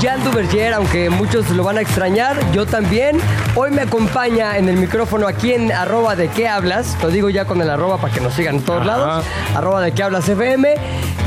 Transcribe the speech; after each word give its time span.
Jan 0.00 0.22
Duverger, 0.24 0.74
aunque 0.74 1.10
muchos 1.10 1.48
lo 1.50 1.62
van 1.64 1.78
a 1.78 1.80
extrañar. 1.80 2.36
Yo 2.52 2.66
también. 2.66 3.18
Hoy 3.60 3.72
me 3.72 3.82
acompaña 3.82 4.56
en 4.56 4.68
el 4.68 4.76
micrófono 4.76 5.26
aquí 5.26 5.52
en 5.52 5.72
arroba 5.72 6.14
de 6.14 6.28
qué 6.28 6.46
hablas. 6.46 6.96
Lo 7.02 7.08
digo 7.08 7.28
ya 7.28 7.44
con 7.44 7.60
el 7.60 7.68
arroba 7.68 7.96
para 7.96 8.14
que 8.14 8.20
nos 8.20 8.32
sigan 8.34 8.54
en 8.54 8.62
todos 8.62 8.86
lados. 8.86 9.24
Arroba 9.52 9.80
de 9.80 9.90
qué 9.90 10.04
hablas 10.04 10.28
FM. 10.28 10.76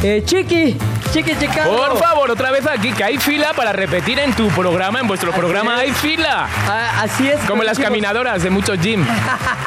Eh, 0.02 0.24
Chiqui, 0.26 0.78
Chiqui 1.12 1.36
Chicago. 1.38 1.76
Por 1.76 1.98
favor, 2.00 2.32
otra 2.32 2.50
vez 2.52 2.66
aquí, 2.66 2.92
que 2.92 3.04
hay 3.04 3.18
fila 3.18 3.54
para 3.54 3.72
repetir 3.74 4.18
en 4.18 4.34
tu 4.34 4.48
programa, 4.48 5.00
en 5.02 5.08
vuestro 5.08 5.32
programa 5.32 5.78
hay 5.78 5.92
fila. 5.92 6.48
Ah, 6.68 7.02
así 7.04 7.28
es. 7.28 7.40
Como 7.42 7.64
las 7.64 7.78
Dijimos, 7.78 7.90
caminadoras 7.90 8.42
de 8.42 8.50
muchos 8.50 8.80
gym. 8.80 9.06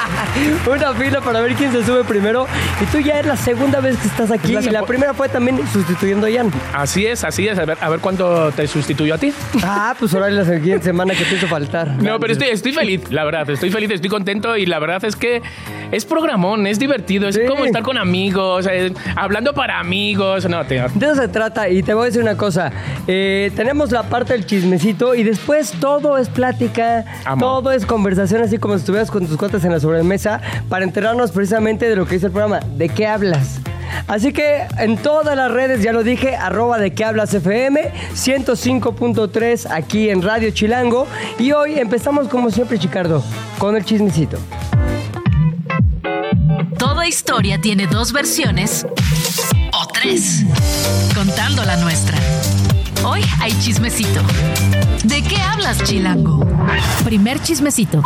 Una 0.69 0.93
fila 0.93 1.21
para 1.21 1.39
ver 1.39 1.53
quién 1.53 1.71
se 1.71 1.85
sube 1.85 2.03
primero. 2.03 2.47
Y 2.81 2.85
tú 2.85 2.99
ya 2.99 3.19
es 3.19 3.25
la 3.27 3.37
segunda 3.37 3.79
vez 3.79 3.95
que 3.97 4.07
estás 4.07 4.31
aquí. 4.31 4.53
La 4.53 4.61
y 4.61 4.69
la 4.71 4.83
primera 4.83 5.13
fue 5.13 5.29
también 5.29 5.61
sustituyendo 5.71 6.27
a 6.27 6.31
Jan. 6.31 6.51
Así 6.73 7.05
es, 7.05 7.23
así 7.23 7.47
es. 7.47 7.57
A 7.57 7.63
ver, 7.65 7.77
a 7.79 7.89
ver 7.89 7.99
cuánto 8.01 8.51
te 8.51 8.67
sustituyó 8.67 9.13
a 9.15 9.17
ti. 9.17 9.33
Ah, 9.63 9.95
pues 9.97 10.13
ahora 10.15 10.27
es 10.27 10.33
la 10.33 10.43
siguiente 10.43 10.83
semana 10.83 11.13
que 11.13 11.23
te 11.23 11.35
hizo 11.35 11.47
faltar. 11.47 11.87
No, 11.87 12.19
pero 12.19 12.33
estoy, 12.33 12.49
estoy 12.55 12.71
feliz, 12.73 13.11
la 13.11 13.23
verdad. 13.23 13.49
Estoy 13.49 13.69
feliz, 13.69 13.89
estoy 13.91 14.09
contento 14.09 14.57
y 14.57 14.65
la 14.65 14.79
verdad 14.79 15.03
es 15.05 15.15
que 15.15 15.41
es 15.91 16.05
programón, 16.05 16.65
es 16.67 16.79
divertido. 16.79 17.27
Es 17.27 17.35
Sí. 17.35 17.41
como 17.47 17.65
estar 17.65 17.83
con 17.83 17.97
amigos, 17.97 18.67
eh, 18.71 18.91
hablando 19.15 19.53
para 19.53 19.79
amigos. 19.79 20.47
No, 20.49 20.65
te, 20.65 20.75
De 20.95 21.05
eso 21.05 21.15
se 21.15 21.27
trata 21.27 21.69
y 21.69 21.83
te 21.83 21.93
voy 21.93 22.03
a 22.03 22.05
decir 22.07 22.21
una 22.21 22.37
cosa. 22.37 22.71
Eh, 23.07 23.51
tenemos 23.55 23.91
la 23.91 24.03
parte 24.03 24.33
del 24.33 24.45
chismecito 24.45 25.15
y 25.15 25.23
después 25.23 25.71
todo 25.79 26.17
es 26.17 26.29
plática, 26.29 27.05
Amo. 27.25 27.39
todo 27.45 27.71
es 27.71 27.85
conversación, 27.85 28.41
así 28.41 28.57
como 28.57 28.73
si 28.75 28.79
estuvieras 28.79 29.11
con 29.11 29.27
tus 29.27 29.37
cuates 29.37 29.63
en 29.65 29.71
la 29.71 29.79
sobremesa 29.79 30.41
para 30.69 30.83
enterarnos 30.85 31.31
precisamente 31.31 31.87
de 31.89 31.95
lo 31.95 32.05
que 32.05 32.15
dice 32.15 32.27
el 32.27 32.31
programa, 32.31 32.59
de 32.77 32.89
qué 32.89 33.05
hablas. 33.07 33.59
Así 34.07 34.33
que 34.33 34.65
en 34.77 34.97
todas 34.97 35.35
las 35.35 35.51
redes, 35.51 35.81
ya 35.81 35.91
lo 35.91 36.03
dije, 36.03 36.35
arroba 36.35 36.77
de 36.77 36.93
qué 36.93 37.05
hablas 37.05 37.33
FM, 37.33 37.91
105.3 38.13 39.67
aquí 39.71 40.09
en 40.09 40.21
Radio 40.21 40.51
Chilango. 40.51 41.07
Y 41.39 41.51
hoy 41.51 41.79
empezamos 41.79 42.27
como 42.27 42.51
siempre, 42.51 42.79
Chicardo, 42.79 43.23
con 43.57 43.75
el 43.75 43.85
chismecito. 43.85 44.37
Toda 46.77 47.07
historia 47.07 47.59
tiene 47.61 47.87
dos 47.87 48.11
versiones 48.11 48.85
o 49.73 49.87
tres, 49.87 50.43
contando 51.13 51.63
la 51.63 51.77
nuestra. 51.77 52.17
Hoy 53.05 53.21
hay 53.39 53.51
chismecito. 53.59 54.21
¿De 55.03 55.21
qué 55.21 55.37
hablas, 55.37 55.83
Chilango? 55.83 56.43
Primer 57.03 57.39
chismecito. 57.39 58.01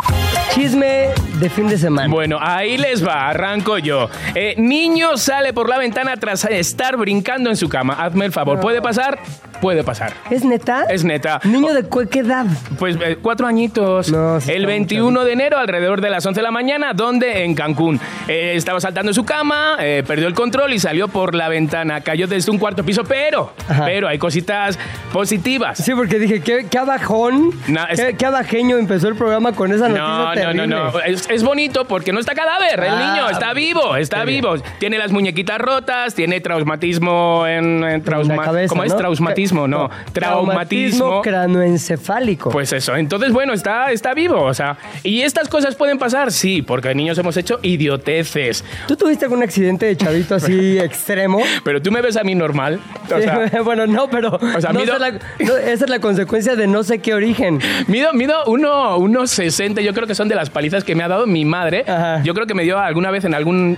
Chisme 0.54 1.10
de 1.40 1.50
fin 1.50 1.70
de 1.70 1.78
semana. 1.78 2.14
Bueno, 2.14 2.38
ahí 2.42 2.78
les 2.78 3.06
va, 3.06 3.30
arranco 3.30 3.78
yo. 3.78 4.10
Eh, 4.36 4.56
niño 4.58 5.16
sale 5.16 5.54
por 5.54 5.70
la 5.70 5.78
ventana 5.78 6.18
tras 6.18 6.44
estar 6.44 6.98
brincando 6.98 7.50
en 7.50 7.56
su 7.56 7.70
cama. 7.70 7.94
Hazme 7.94 8.26
el 8.26 8.34
favor, 8.34 8.60
¿puede 8.60 8.82
pasar? 8.82 9.20
Puede 9.62 9.84
pasar. 9.84 10.14
¿Es 10.30 10.46
neta? 10.46 10.86
Es 10.90 11.04
neta. 11.04 11.42
¿Niño 11.44 11.74
de 11.74 11.86
qué 12.10 12.20
edad? 12.20 12.46
Pues 12.78 12.96
eh, 13.04 13.18
cuatro 13.22 13.46
añitos. 13.46 14.10
No, 14.12 14.40
sí 14.40 14.52
el 14.52 14.58
está 14.58 14.68
muy 14.68 14.74
21 14.74 15.24
de 15.26 15.34
enero, 15.34 15.58
alrededor 15.58 16.00
de 16.02 16.10
las 16.10 16.26
11 16.26 16.40
de 16.40 16.44
la 16.44 16.52
mañana, 16.52 16.94
donde 16.94 17.44
en 17.44 17.56
Cancún. 17.56 18.00
Eh, 18.28 18.54
estaba 18.56 18.80
saltando 18.80 19.10
en 19.12 19.16
su 19.16 19.26
cama, 19.26 19.76
eh, 19.80 20.04
perdió 20.08 20.28
el 20.28 20.34
control 20.34 20.72
y 20.74 20.80
salió 20.80 21.08
por 21.10 21.36
la 21.36 21.50
ventana. 21.50 22.00
Cayó 22.02 22.28
desde 22.28 22.52
un 22.52 22.58
cuarto 22.58 22.84
piso, 22.86 23.04
pero, 23.04 23.52
Ajá. 23.68 23.84
pero 23.86 24.08
hay 24.08 24.18
cositas 24.18 24.80
positivas. 25.12 25.78
Sí, 25.78 25.94
porque 25.94 26.20
dije, 26.20 26.42
qué, 26.42 26.68
qué 26.70 26.78
abajón, 26.78 27.52
No, 27.68 27.86
es- 27.88 28.00
qué, 28.00 28.16
qué 28.16 28.26
abajeño 28.26 28.78
empezó 28.78 29.08
el 29.10 29.16
programa 29.16 29.52
con 29.52 29.72
esa 29.74 29.90
noticia 29.90 30.08
No, 30.08 30.18
no, 30.20 30.26
no, 30.28 30.34
terrible. 30.34 30.68
no. 30.68 31.00
Es, 31.02 31.30
es 31.30 31.44
bonito 31.44 31.86
porque 31.86 32.14
no 32.14 32.20
está 32.20 32.34
cadáver. 32.34 32.80
El 32.80 32.90
Ah, 32.94 33.12
niño 33.14 33.30
está 33.30 33.54
vivo, 33.54 33.96
está 33.98 34.24
bien. 34.24 34.42
vivo. 34.42 34.56
Tiene 34.80 34.98
las 34.98 35.12
muñequitas 35.12 35.60
rotas, 35.60 36.16
tiene 36.16 36.40
traumatismo 36.40 37.46
en, 37.48 37.84
en 37.84 38.02
trauma- 38.04 38.32
En 38.34 38.38
la 38.38 38.44
cabeza, 38.44 38.70
¿Cómo 38.70 38.84
es? 38.84 38.92
¿no? 38.92 38.98
Traumatismo, 38.98 39.49
no. 39.52 39.90
Traumatismo. 40.14 41.22
cranoencefálico. 41.22 42.50
Pues 42.50 42.72
eso, 42.74 42.96
entonces 42.96 43.32
bueno, 43.32 43.54
está, 43.54 43.92
está 43.92 44.14
vivo, 44.14 44.42
o 44.44 44.54
sea, 44.54 44.78
¿y 45.04 45.22
estas 45.22 45.48
cosas 45.50 45.76
pueden 45.76 45.98
pasar? 45.98 46.32
Sí, 46.32 46.62
porque 46.62 46.94
niños 46.96 47.18
hemos 47.18 47.36
hecho 47.38 47.60
idioteces, 47.62 48.64
¿Tú 48.88 48.96
tuviste 48.96 49.26
algún 49.26 49.44
accidente 49.44 49.86
de 49.86 49.96
chavito 49.98 50.36
así 50.36 50.80
extremo? 50.80 51.40
pero 51.64 51.82
tú 51.82 51.92
me 51.92 52.02
ves 52.02 52.18
a 52.18 52.24
mí 52.24 52.36
normal, 52.36 52.80
o 53.06 53.20
sea, 53.20 53.50
bueno, 53.64 53.88
no, 53.88 54.10
pero 54.10 54.40
sea, 54.60 54.72
no 54.72 54.80
mido- 54.82 54.94
sé 54.94 55.00
la- 55.00 55.12
no, 55.12 55.58
esa 55.58 55.86
es 55.86 55.90
la 55.90 56.00
consecuencia 56.00 56.56
de 56.56 56.68
no 56.68 56.84
sé 56.84 57.00
qué 57.00 57.14
origen. 57.14 57.60
mido, 57.88 58.14
mido 58.14 58.44
uno, 58.48 58.98
unos 58.98 59.32
60, 59.32 59.82
yo 59.82 59.94
creo 59.94 60.08
que 60.08 60.16
son 60.16 60.28
de 60.28 60.36
las 60.36 60.50
palizas 60.50 60.84
que 60.84 60.96
me 60.96 61.04
ha 61.04 61.08
dado 61.08 61.28
mi 61.28 61.46
madre, 61.46 61.84
Ajá. 61.88 62.22
yo 62.24 62.34
creo 62.34 62.48
que 62.48 62.54
me 62.54 62.64
dio 62.64 62.80
alguna 62.80 63.12
vez 63.12 63.26
en, 63.26 63.34
alguna, 63.34 63.78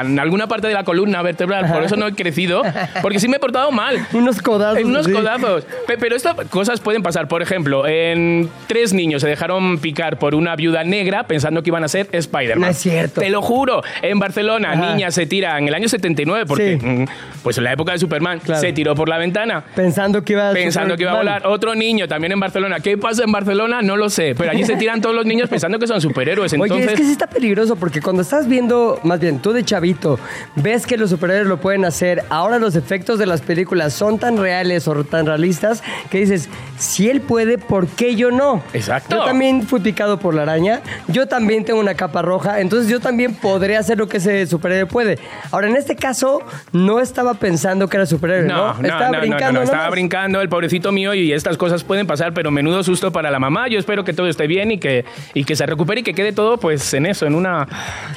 en 0.00 0.18
alguna 0.18 0.46
parte 0.46 0.66
de 0.68 0.74
la 0.74 0.84
columna 0.84 1.22
vertebral, 1.22 1.70
por 1.72 1.82
eso 1.82 1.96
no 1.96 2.06
he 2.06 2.14
crecido, 2.14 2.62
porque 3.02 3.18
sí 3.20 3.28
me 3.28 3.36
he 3.36 3.40
portado 3.40 3.70
mal. 3.70 4.06
Unos 4.12 4.40
codazos. 4.42 4.82
Unos 4.84 5.03
codazos. 5.08 5.64
Pe- 5.86 5.98
Pero 5.98 6.16
estas 6.16 6.34
cosas 6.48 6.80
pueden 6.80 7.02
pasar. 7.02 7.28
Por 7.28 7.42
ejemplo, 7.42 7.86
en 7.86 8.48
tres 8.66 8.92
niños 8.92 9.22
se 9.22 9.28
dejaron 9.28 9.78
picar 9.78 10.18
por 10.18 10.34
una 10.34 10.56
viuda 10.56 10.84
negra 10.84 11.24
pensando 11.26 11.62
que 11.62 11.70
iban 11.70 11.84
a 11.84 11.88
ser 11.88 12.08
Spider-Man. 12.12 12.60
No 12.60 12.66
es 12.68 12.78
cierto. 12.78 13.20
Te 13.20 13.30
lo 13.30 13.42
juro. 13.42 13.82
En 14.02 14.18
Barcelona, 14.18 14.72
Ajá. 14.72 14.92
niña 14.94 15.10
se 15.10 15.26
tira 15.26 15.58
en 15.58 15.68
el 15.68 15.74
año 15.74 15.88
79, 15.88 16.44
porque 16.46 16.78
Sí. 16.80 16.86
mm, 16.86 17.04
pues 17.42 17.58
en 17.58 17.64
la 17.64 17.72
época 17.72 17.92
de 17.92 17.98
Superman 17.98 18.40
Claro. 18.40 18.60
se 18.60 18.72
tiró 18.72 18.94
por 18.94 19.08
la 19.08 19.18
ventana. 19.18 19.64
Pensando 19.74 20.22
que 20.22 20.32
iba 20.34 20.50
a 20.50 20.52
Pensando 20.52 20.96
que 20.96 21.02
iba 21.02 21.12
a 21.12 21.16
volar. 21.16 21.46
Otro 21.46 21.74
niño 21.74 22.08
también 22.08 22.32
en 22.32 22.40
Barcelona. 22.40 22.80
¿Qué 22.80 22.96
pasa 22.98 23.24
en 23.24 23.32
Barcelona? 23.32 23.82
No 23.82 23.96
lo 23.96 24.08
sé. 24.10 24.34
Pero 24.36 24.50
allí 24.50 24.64
se 24.64 24.76
tiran 24.76 25.00
todos 25.00 25.14
los 25.14 25.26
niños 25.26 25.48
pensando 25.48 25.78
que 25.78 25.86
son 25.86 26.00
superhéroes. 26.00 26.52
Entonces, 26.52 26.76
Oye, 26.76 26.92
es 26.92 26.98
que 26.98 27.04
sí 27.04 27.12
está 27.12 27.26
peligroso 27.26 27.76
porque 27.76 28.00
cuando 28.00 28.22
estás 28.22 28.48
viendo, 28.48 29.00
más 29.02 29.20
bien 29.20 29.40
tú 29.40 29.52
de 29.52 29.64
chavito, 29.64 30.18
ves 30.56 30.86
que 30.86 30.96
los 30.96 31.10
superhéroes 31.10 31.46
lo 31.46 31.58
pueden 31.58 31.84
hacer, 31.84 32.24
ahora 32.30 32.58
los 32.58 32.76
efectos 32.76 33.18
de 33.18 33.26
las 33.26 33.40
películas 33.42 33.92
son 33.92 34.18
tan 34.18 34.36
reales 34.38 34.86
o 34.88 34.93
tan 35.02 35.26
realistas 35.26 35.82
que 36.10 36.18
dices, 36.18 36.48
si 36.78 37.10
él 37.10 37.20
puede, 37.20 37.58
¿por 37.58 37.88
qué 37.88 38.14
yo 38.14 38.30
no? 38.30 38.62
Exacto. 38.72 39.16
Yo 39.16 39.24
también 39.24 39.66
fui 39.66 39.80
picado 39.80 40.18
por 40.18 40.34
la 40.34 40.42
araña, 40.42 40.82
yo 41.08 41.26
también 41.26 41.64
tengo 41.64 41.80
una 41.80 41.94
capa 41.94 42.22
roja, 42.22 42.60
entonces 42.60 42.88
yo 42.88 43.00
también 43.00 43.34
podré 43.34 43.76
hacer 43.76 43.98
lo 43.98 44.06
que 44.06 44.18
ese 44.18 44.46
superhéroe 44.46 44.86
puede. 44.86 45.18
Ahora, 45.50 45.68
en 45.68 45.76
este 45.76 45.96
caso, 45.96 46.42
no 46.72 47.00
estaba 47.00 47.34
pensando 47.34 47.88
que 47.88 47.96
era 47.96 48.06
superhéroe, 48.06 48.46
¿no? 48.46 48.74
No, 48.74 48.74
no, 48.74 48.88
estaba 48.88 49.10
no, 49.10 49.20
brincando, 49.20 49.62
estaba 49.62 49.90
brincando 49.90 50.40
el 50.40 50.48
pobrecito 50.48 50.92
mío 50.92 51.14
y 51.14 51.32
estas 51.32 51.56
cosas 51.56 51.82
pueden 51.82 52.06
pasar, 52.06 52.34
pero 52.34 52.50
menudo 52.50 52.82
susto 52.84 53.10
para 53.10 53.30
la 53.30 53.38
mamá. 53.38 53.68
Yo 53.68 53.78
espero 53.78 54.04
que 54.04 54.12
todo 54.12 54.28
esté 54.28 54.46
bien 54.46 54.70
y 54.70 54.78
que, 54.78 55.04
y 55.32 55.44
que 55.44 55.56
se 55.56 55.66
recupere 55.66 56.00
y 56.00 56.04
que 56.04 56.14
quede 56.14 56.32
todo 56.32 56.58
pues 56.58 56.92
en 56.94 57.06
eso, 57.06 57.26
en 57.26 57.34
una 57.34 57.66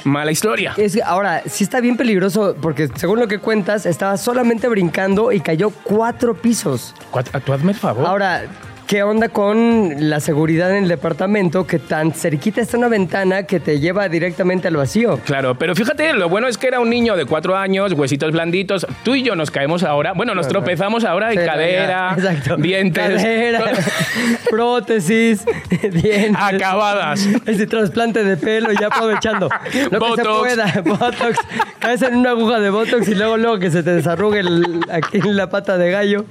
mala 0.04 0.30
historia. 0.30 0.74
Es 0.76 1.00
ahora, 1.02 1.42
sí 1.46 1.64
está 1.64 1.80
bien 1.80 1.96
peligroso 1.96 2.56
porque 2.60 2.88
según 2.94 3.18
lo 3.18 3.28
que 3.28 3.38
cuentas, 3.38 3.86
estaba 3.86 4.16
solamente 4.16 4.68
brincando 4.68 5.32
y 5.32 5.40
cayó 5.40 5.70
cuatro 5.70 6.34
pisos. 6.34 6.67
Cuat- 7.10 7.42
Tú 7.44 7.52
hazme 7.52 7.72
el 7.72 7.78
favor. 7.78 8.06
Ahora, 8.06 8.42
¿qué 8.88 9.02
onda 9.02 9.28
con 9.28 9.94
la 10.10 10.18
seguridad 10.18 10.74
en 10.74 10.84
el 10.84 10.88
departamento 10.88 11.66
que 11.66 11.78
tan 11.78 12.12
cerquita 12.12 12.60
está 12.62 12.78
una 12.78 12.88
ventana 12.88 13.42
que 13.44 13.60
te 13.60 13.78
lleva 13.80 14.08
directamente 14.08 14.66
al 14.68 14.76
vacío? 14.76 15.20
Claro, 15.26 15.56
pero 15.56 15.74
fíjate, 15.76 16.14
lo 16.14 16.28
bueno 16.30 16.48
es 16.48 16.56
que 16.58 16.66
era 16.68 16.80
un 16.80 16.88
niño 16.90 17.14
de 17.14 17.26
cuatro 17.26 17.54
años, 17.56 17.92
huesitos 17.92 18.32
blanditos. 18.32 18.86
Tú 19.04 19.14
y 19.14 19.22
yo 19.22 19.36
nos 19.36 19.50
caemos 19.50 19.82
ahora. 19.82 20.12
Bueno, 20.14 20.34
nos 20.34 20.48
tropezamos 20.48 21.04
ahora 21.04 21.30
Sí, 21.30 21.36
cadera, 21.36 22.16
ya, 22.16 22.56
dientes. 22.56 23.04
Cadera, 23.22 23.60
prótesis, 24.50 25.44
dientes. 25.70 26.34
Acabadas. 26.36 27.26
Ese 27.46 27.66
trasplante 27.66 28.24
de 28.24 28.36
pelo 28.38 28.70
ya 28.72 28.86
aprovechando. 28.86 29.48
Lo 29.48 29.70
que 29.70 29.82
se 29.90 29.98
Botox. 29.98 30.38
pueda. 30.38 30.82
Botox. 30.84 31.38
Caes 31.78 32.02
en 32.02 32.16
una 32.16 32.30
aguja 32.30 32.58
de 32.60 32.70
Botox 32.70 33.06
y 33.08 33.14
luego, 33.14 33.36
luego 33.36 33.58
que 33.58 33.70
se 33.70 33.82
te 33.82 33.90
desarrugue 33.92 34.40
el- 34.40 34.80
aquí 34.90 35.18
en 35.18 35.36
la 35.36 35.50
pata 35.50 35.76
de 35.76 35.90
gallo. 35.90 36.24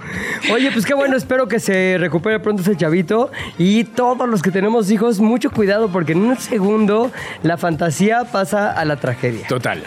Oye, 0.52 0.72
pues 0.72 0.86
qué 0.86 0.94
bueno, 0.96 1.16
espero 1.16 1.48
que 1.48 1.60
se 1.60 1.98
recupere 2.00 2.40
pronto 2.48 2.62
ese 2.62 2.78
chavito. 2.78 3.30
Y 3.58 3.84
todos 3.84 4.30
los 4.30 4.42
que 4.42 4.52
tenemos 4.52 4.90
hijos, 4.90 5.20
mucho 5.20 5.52
cuidado 5.52 5.90
porque 5.90 6.14
en 6.14 6.20
un 6.20 6.38
segundo 6.38 7.12
la 7.44 7.58
fantasía 7.58 8.24
pasa 8.32 8.72
a 8.72 8.86
la 8.86 8.96
tragedia. 8.96 9.46
Total. 9.50 9.84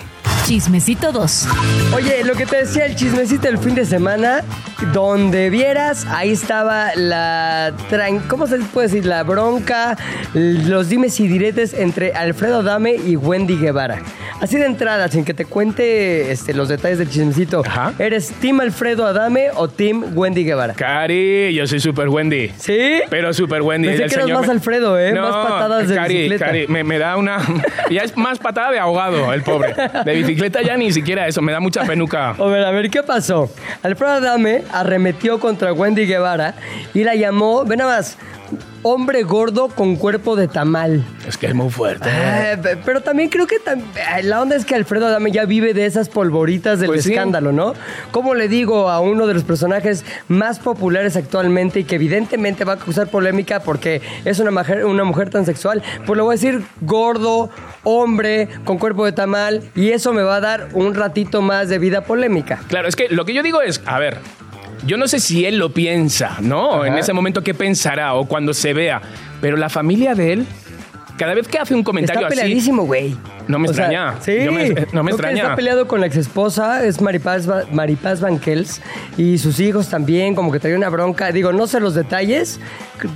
Chismecito 0.55 1.13
2. 1.13 1.47
Oye, 1.95 2.25
lo 2.25 2.35
que 2.35 2.45
te 2.45 2.57
decía 2.57 2.85
el 2.85 2.97
chismecito 2.97 3.43
del 3.43 3.57
fin 3.59 3.77
de 3.77 3.85
semana, 3.85 4.41
donde 4.93 5.49
vieras, 5.49 6.09
ahí 6.11 6.33
estaba 6.33 6.89
la... 6.97 7.73
tran- 7.89 8.27
¿Cómo 8.27 8.49
se 8.49 8.59
puede 8.59 8.89
decir? 8.89 9.07
La 9.07 9.23
bronca, 9.23 9.97
los 10.35 10.89
dimes 10.89 11.21
y 11.21 11.29
diretes 11.29 11.73
entre 11.73 12.15
Alfredo 12.15 12.59
Adame 12.63 12.97
y 12.97 13.15
Wendy 13.15 13.59
Guevara. 13.59 14.03
Así 14.41 14.57
de 14.57 14.65
entrada, 14.67 15.07
sin 15.09 15.25
que 15.25 15.35
te 15.35 15.45
cuente 15.45 16.33
este, 16.33 16.53
los 16.55 16.69
detalles 16.69 16.99
del 16.99 17.11
chismecito. 17.11 17.63
Ajá. 17.65 17.93
¿Eres 18.01 18.33
Team 18.41 18.59
Alfredo 18.61 19.07
Adame 19.07 19.51
o 19.55 19.69
Team 19.69 20.17
Wendy 20.17 20.45
Guevara? 20.45 20.73
Cari, 20.75 21.55
yo 21.55 21.65
soy 21.69 21.79
super 21.79 22.09
Wendy. 22.09 22.51
¿Sí? 22.59 23.03
Pero 23.09 23.33
super 23.35 23.61
Wendy. 23.63 23.87
Pensé 23.89 24.05
El 24.05 24.09
que 24.09 24.15
eras 24.15 24.25
señor 24.25 24.39
más 24.41 24.47
me- 24.49 24.53
Alfredo, 24.55 24.99
¿eh? 24.99 25.13
No, 25.13 25.23
Más 25.31 25.47
patadas 25.47 25.89
de 25.89 25.95
Cari, 25.95 26.15
bicicleta. 26.15 26.47
Cari, 26.47 26.67
me, 26.67 26.83
me 26.83 26.99
da 26.99 27.17
una... 27.17 27.39
Ya 27.91 28.03
es 28.03 28.17
más 28.17 28.39
patada 28.39 28.71
de 28.71 28.79
ahogado, 28.79 29.33
el 29.33 29.43
pobre. 29.43 29.75
De 30.05 30.15
bicicleta 30.15 30.40
ya 30.49 30.77
ni 30.77 30.93
siquiera 30.93 31.27
eso, 31.27 31.43
me 31.43 31.53
da 31.53 31.61
mucha 31.61 31.85
penuca. 31.85 32.31
A 32.39 32.45
ver, 32.45 32.65
a 32.65 32.71
ver, 32.71 32.91
¿qué 32.91 33.03
pasó? 33.03 33.51
Alfredo 33.83 34.13
Adame 34.15 34.63
arremetió 34.73 35.39
contra 35.39 35.73
Wendy 35.73 36.07
Guevara 36.07 36.55
y 36.95 37.05
la 37.05 37.15
llamó, 37.15 37.65
ve 37.65 37.77
nada 37.77 37.97
más, 37.97 38.17
hombre 38.83 39.23
gordo 39.23 39.69
con 39.69 39.97
cuerpo 39.97 40.37
de 40.37 40.49
tamal. 40.49 41.05
Es 41.29 41.37
que 41.37 41.47
es 41.47 41.55
muy 41.55 41.71
fuerte. 41.71 42.09
Pe- 42.63 42.77
pero 42.85 43.01
también 43.03 43.29
creo 43.29 43.47
que 43.47 43.57
tam- 43.63 43.83
eh, 44.19 44.23
la 44.23 44.41
onda 44.41 44.57
es 44.57 44.65
que 44.65 44.75
Alfredo 44.75 45.07
Adame 45.07 45.31
ya 45.33 45.45
vive 45.45 45.75
de 45.75 45.87
esas 45.87 46.09
polvoritas 46.09 46.81
del 46.81 46.89
Pues 46.89 47.05
sí. 47.05 47.11
escándalo, 47.13 47.53
¿no? 47.53 47.75
Como 48.11 48.35
le 48.35 48.49
digo 48.49 48.89
a 48.91 49.01
uno 49.01 49.27
de 49.27 49.35
los 49.35 49.45
personajes 49.45 50.05
más 50.29 50.59
populares 50.59 51.17
actualmente 51.17 51.81
y 51.81 51.85
que 51.85 51.97
evidentemente 51.97 52.65
va 52.65 52.75
a 52.75 52.79
causar 52.79 53.09
polémica 53.09 53.61
porque 53.61 54.01
es 54.25 54.39
una 54.39 54.51
mujer, 54.51 54.85
una 54.87 55.05
mujer 55.05 55.31
tan 55.31 55.45
sexual, 55.47 55.83
pues 56.07 56.17
le 56.17 56.23
voy 56.23 56.33
a 56.33 56.37
decir 56.37 56.63
gordo, 56.81 57.51
hombre, 57.85 58.49
con 58.65 58.79
cuerpo 58.79 59.05
de 59.05 59.13
tamal 59.13 59.63
y 59.75 59.91
eso 59.91 60.13
me 60.13 60.23
va 60.23 60.37
a 60.37 60.41
dar 60.41 60.69
un 60.73 60.95
ratito 60.95 61.43
más 61.43 61.69
de 61.69 61.79
vida 61.79 62.03
polémica. 62.03 62.61
Claro, 62.69 62.89
es 62.89 62.97
que 62.97 63.09
lo 63.09 63.25
que 63.25 63.35
yo 63.35 63.43
digo 63.43 63.61
es, 63.63 63.83
a 63.87 63.99
ver, 63.99 64.19
yo 64.87 64.97
no 64.97 65.09
sé 65.09 65.21
si 65.21 65.45
él 65.45 65.59
lo 65.59 65.73
piensa, 65.73 66.39
¿no? 66.41 66.85
En 66.85 66.97
ese 66.97 67.13
momento 67.13 67.43
qué 67.43 67.55
pensará 67.55 68.15
o 68.15 68.27
cuando 68.27 68.55
se 68.55 68.73
vea, 68.73 69.01
pero 69.41 69.57
la 69.57 69.69
familia 69.69 70.15
de 70.15 70.33
él, 70.33 70.47
cada 71.17 71.35
vez 71.35 71.49
que 71.49 71.59
hace 71.59 71.75
un 71.75 71.83
comentario 71.83 72.29
Está 72.29 72.43
así, 72.43 72.71
güey. 72.71 73.17
No 73.51 73.59
me 73.59 73.69
O 73.69 73.75
sea, 73.75 73.87
extraña. 73.87 74.15
sí. 74.21 74.45
Yo 74.45 74.53
me- 74.53 74.87
no 74.93 75.03
me 75.03 75.11
extraña. 75.11 75.43
Está 75.43 75.57
peleado 75.57 75.87
con 75.89 76.01
la 76.01 76.07
exesposa, 76.07 76.85
es 76.85 77.01
Maripaz, 77.01 77.47
Maripaz 77.73 78.21
Banquels, 78.21 78.81
y 79.17 79.39
sus 79.39 79.61
hijos 79.61 79.89
también, 79.89 80.35
como 80.35 80.51
que 80.53 80.61
traía 80.61 80.77
una 80.77 80.89
bronca. 80.89 81.33
Digo, 81.33 81.53
no 81.53 81.67
sé 81.67 81.81
los 81.81 81.95
detalles, 81.95 82.61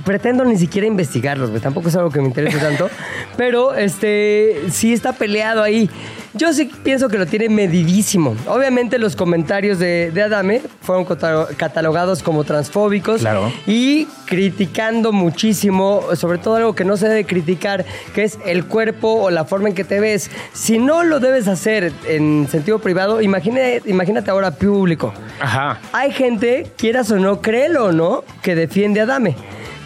pretendo 0.03 0.43
ni 0.45 0.57
siquiera 0.57 0.87
investigarlos, 0.87 1.49
güey. 1.49 1.61
Tampoco 1.61 1.89
es 1.89 1.95
algo 1.95 2.09
que 2.11 2.19
me 2.21 2.27
interese 2.27 2.57
tanto. 2.57 2.89
Pero, 3.37 3.73
este, 3.75 4.63
sí 4.71 4.93
está 4.93 5.13
peleado 5.13 5.61
ahí. 5.63 5.89
Yo 6.33 6.51
sí 6.51 6.69
pienso 6.83 7.07
que 7.07 7.17
lo 7.17 7.25
tiene 7.25 7.47
medidísimo. 7.47 8.35
Obviamente 8.47 8.99
los 8.99 9.15
comentarios 9.15 9.79
de, 9.79 10.11
de 10.13 10.21
Adame 10.23 10.61
fueron 10.81 11.05
cata- 11.05 11.47
catalogados 11.55 12.21
como 12.23 12.43
transfóbicos 12.43 13.21
Claro. 13.21 13.53
y 13.65 14.05
criticando 14.25 15.13
muchísimo, 15.13 16.03
sobre 16.15 16.37
todo 16.39 16.55
algo 16.55 16.75
que 16.75 16.83
no 16.83 16.97
se 16.97 17.07
debe 17.07 17.25
criticar, 17.25 17.85
que 18.13 18.23
es 18.25 18.37
el 18.45 18.65
cuerpo 18.65 19.13
o 19.13 19.29
la 19.29 19.45
forma 19.45 19.69
en 19.69 19.75
que 19.75 19.85
te 19.85 20.01
ves. 20.01 20.24
Si 20.53 20.77
no 20.79 21.03
lo 21.03 21.19
debes 21.19 21.47
hacer 21.47 21.91
en 22.07 22.47
sentido 22.49 22.79
privado, 22.79 23.21
imagine- 23.21 23.81
imagínate 23.85 24.31
ahora 24.31 24.51
público. 24.51 25.13
Ajá. 25.39 25.79
Hay 25.93 26.11
gente, 26.11 26.67
quieras 26.77 27.11
o 27.11 27.17
no, 27.19 27.41
créelo 27.41 27.85
o 27.85 27.91
no, 27.91 28.23
que 28.41 28.55
defiende 28.55 28.99
a 28.99 29.03
Adame. 29.03 29.35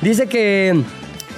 Dice 0.01 0.27
que 0.27 0.81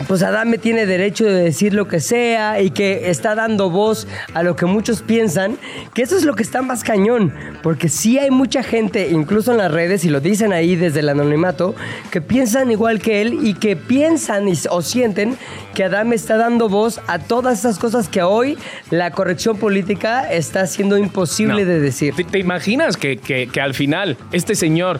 pues 0.08 0.24
Adame 0.24 0.58
tiene 0.58 0.86
derecho 0.86 1.26
de 1.26 1.44
decir 1.44 1.74
lo 1.74 1.88
que 1.88 2.00
sea 2.00 2.62
y 2.62 2.72
que 2.72 3.10
está 3.10 3.36
dando 3.36 3.70
voz 3.70 4.08
a 4.34 4.44
lo 4.44 4.56
que 4.56 4.66
muchos 4.66 5.02
piensan, 5.02 5.58
que 5.94 6.02
eso 6.02 6.18
es 6.18 6.24
lo 6.24 6.36
que 6.36 6.44
está 6.44 6.62
más 6.62 6.84
cañón, 6.84 7.34
porque 7.64 7.90
sí 7.90 8.18
hay 8.20 8.32
mucha 8.32 8.64
gente, 8.64 9.10
incluso 9.12 9.52
en 9.52 9.58
las 9.58 9.72
redes, 9.72 10.04
y 10.06 10.10
lo 10.10 10.20
dicen 10.20 10.54
ahí 10.54 10.76
desde 10.76 11.00
el 11.02 11.10
anonimato, 11.10 11.76
que 12.12 12.22
piensan 12.22 12.72
igual 12.72 13.00
que 13.02 13.22
él 13.22 13.40
y 13.44 13.54
que 13.54 13.76
piensan 13.76 14.48
y- 14.48 14.54
o 14.70 14.82
sienten 14.82 15.38
que 15.74 15.84
Adame 15.86 16.16
está 16.16 16.38
dando 16.38 16.70
voz 16.70 17.00
a 17.08 17.20
todas 17.20 17.60
esas 17.60 17.80
cosas 17.80 18.08
que 18.08 18.22
hoy 18.22 18.58
la 18.90 19.12
corrección 19.12 19.58
política 19.58 20.32
está 20.32 20.62
haciendo 20.62 20.98
imposible 20.98 21.64
No. 21.64 21.70
de 21.70 21.80
decir. 21.80 22.14
¿Te, 22.16 22.24
te 22.24 22.40
imaginas 22.40 22.98
que, 22.98 23.18
que- 23.18 23.48
que 23.48 23.62
al 23.62 23.74
final 23.74 24.18
este 24.32 24.56
señor 24.56 25.00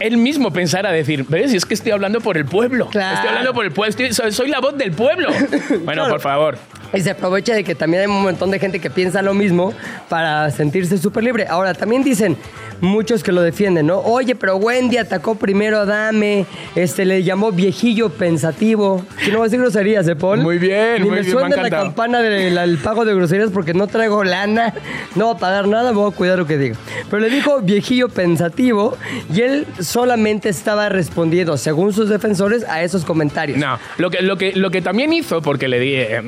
él 0.00 0.16
mismo 0.16 0.52
pensara 0.52 0.90
decir, 0.90 1.24
ves, 1.28 1.52
es 1.54 1.64
que 1.64 1.74
estoy 1.74 1.92
hablando 1.92 2.20
por 2.20 2.36
el 2.36 2.44
pueblo. 2.46 2.88
Claro. 2.88 3.14
Estoy 3.14 3.28
hablando 3.28 3.52
por 3.54 3.64
el 3.64 3.70
pueblo, 3.72 3.90
estoy- 3.90 4.12
soy, 4.12 4.32
soy 4.32 4.48
la 4.48 4.60
voz 4.60 4.76
del 4.76 4.92
pueblo. 4.92 5.28
Bueno, 5.84 5.84
Claro. 6.02 6.08
por 6.10 6.20
favor. 6.20 6.58
Y 6.92 7.00
se 7.00 7.10
aprovecha 7.10 7.54
de 7.54 7.62
que 7.62 7.74
también 7.76 8.00
hay 8.02 8.06
un 8.08 8.22
montón 8.22 8.50
de 8.50 8.58
gente 8.58 8.80
que 8.80 8.90
piensa 8.90 9.22
lo 9.22 9.32
mismo 9.34 9.72
para 10.08 10.50
sentirse 10.50 10.98
súper 10.98 11.22
libre. 11.22 11.46
Ahora, 11.48 11.72
también 11.74 12.02
dicen 12.02 12.36
muchos 12.80 13.22
que 13.22 13.32
lo 13.32 13.42
defienden, 13.42 13.86
¿no? 13.86 13.98
Oye, 13.98 14.34
pero 14.34 14.56
Wendy 14.56 14.96
atacó 14.96 15.34
primero 15.34 15.78
a 15.78 15.84
Dame, 15.84 16.46
este, 16.74 17.04
le 17.04 17.22
llamó 17.22 17.52
viejillo 17.52 18.08
pensativo. 18.10 19.04
Que 19.24 19.30
no 19.30 19.38
voy 19.38 19.46
a 19.46 19.48
decir 19.48 19.60
groserías, 19.60 20.06
¿eh, 20.08 20.16
Paul? 20.16 20.40
Muy 20.40 20.58
bien, 20.58 21.02
Ni 21.02 21.08
muy 21.08 21.10
me 21.10 21.20
bien, 21.20 21.32
suena 21.32 21.56
me 21.56 21.62
la 21.62 21.70
campana 21.70 22.20
del 22.20 22.78
pago 22.78 23.04
de 23.04 23.14
groserías 23.14 23.50
porque 23.50 23.74
no 23.74 23.86
traigo 23.86 24.24
lana, 24.24 24.74
no 25.14 25.26
voy 25.26 25.36
a 25.36 25.38
pagar 25.38 25.68
nada, 25.68 25.92
me 25.92 25.98
voy 25.98 26.10
a 26.12 26.14
cuidar 26.14 26.38
lo 26.38 26.46
que 26.46 26.58
diga. 26.58 26.76
Pero 27.08 27.20
le 27.20 27.30
dijo 27.30 27.60
viejillo 27.60 28.08
pensativo 28.08 28.96
y 29.34 29.40
él 29.42 29.66
solamente 29.80 30.48
estaba 30.48 30.88
respondiendo, 30.88 31.56
según 31.56 31.92
sus 31.92 32.08
defensores, 32.08 32.64
a 32.64 32.82
esos 32.82 33.04
comentarios. 33.04 33.58
No, 33.58 33.78
lo 33.98 34.10
que, 34.10 34.22
lo 34.22 34.36
que, 34.36 34.52
lo 34.54 34.70
que 34.70 34.82
también 34.82 35.12
hizo, 35.12 35.42
porque 35.42 35.68
le 35.68 35.80
di, 35.80 35.94
eh, 35.94 36.16
eh, 36.18 36.22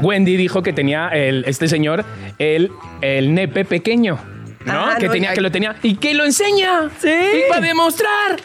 Wendy 0.00 0.36
dijo 0.36 0.62
que 0.62 0.72
tenía 0.72 1.08
el, 1.08 1.44
este 1.46 1.68
señor 1.68 2.04
el, 2.38 2.70
el 3.00 3.34
nepe 3.34 3.64
pequeño. 3.64 4.35
¿No? 4.66 4.72
Ah, 4.86 4.96
que 4.98 5.06
no, 5.06 5.12
tenía 5.12 5.32
que 5.32 5.40
lo 5.40 5.50
tenía. 5.50 5.76
¿Y 5.82 5.94
que 5.96 6.12
lo 6.14 6.24
enseña? 6.24 6.90
Sí. 7.00 7.08
Y 7.08 7.48
para 7.48 7.60
demostrar. 7.66 8.36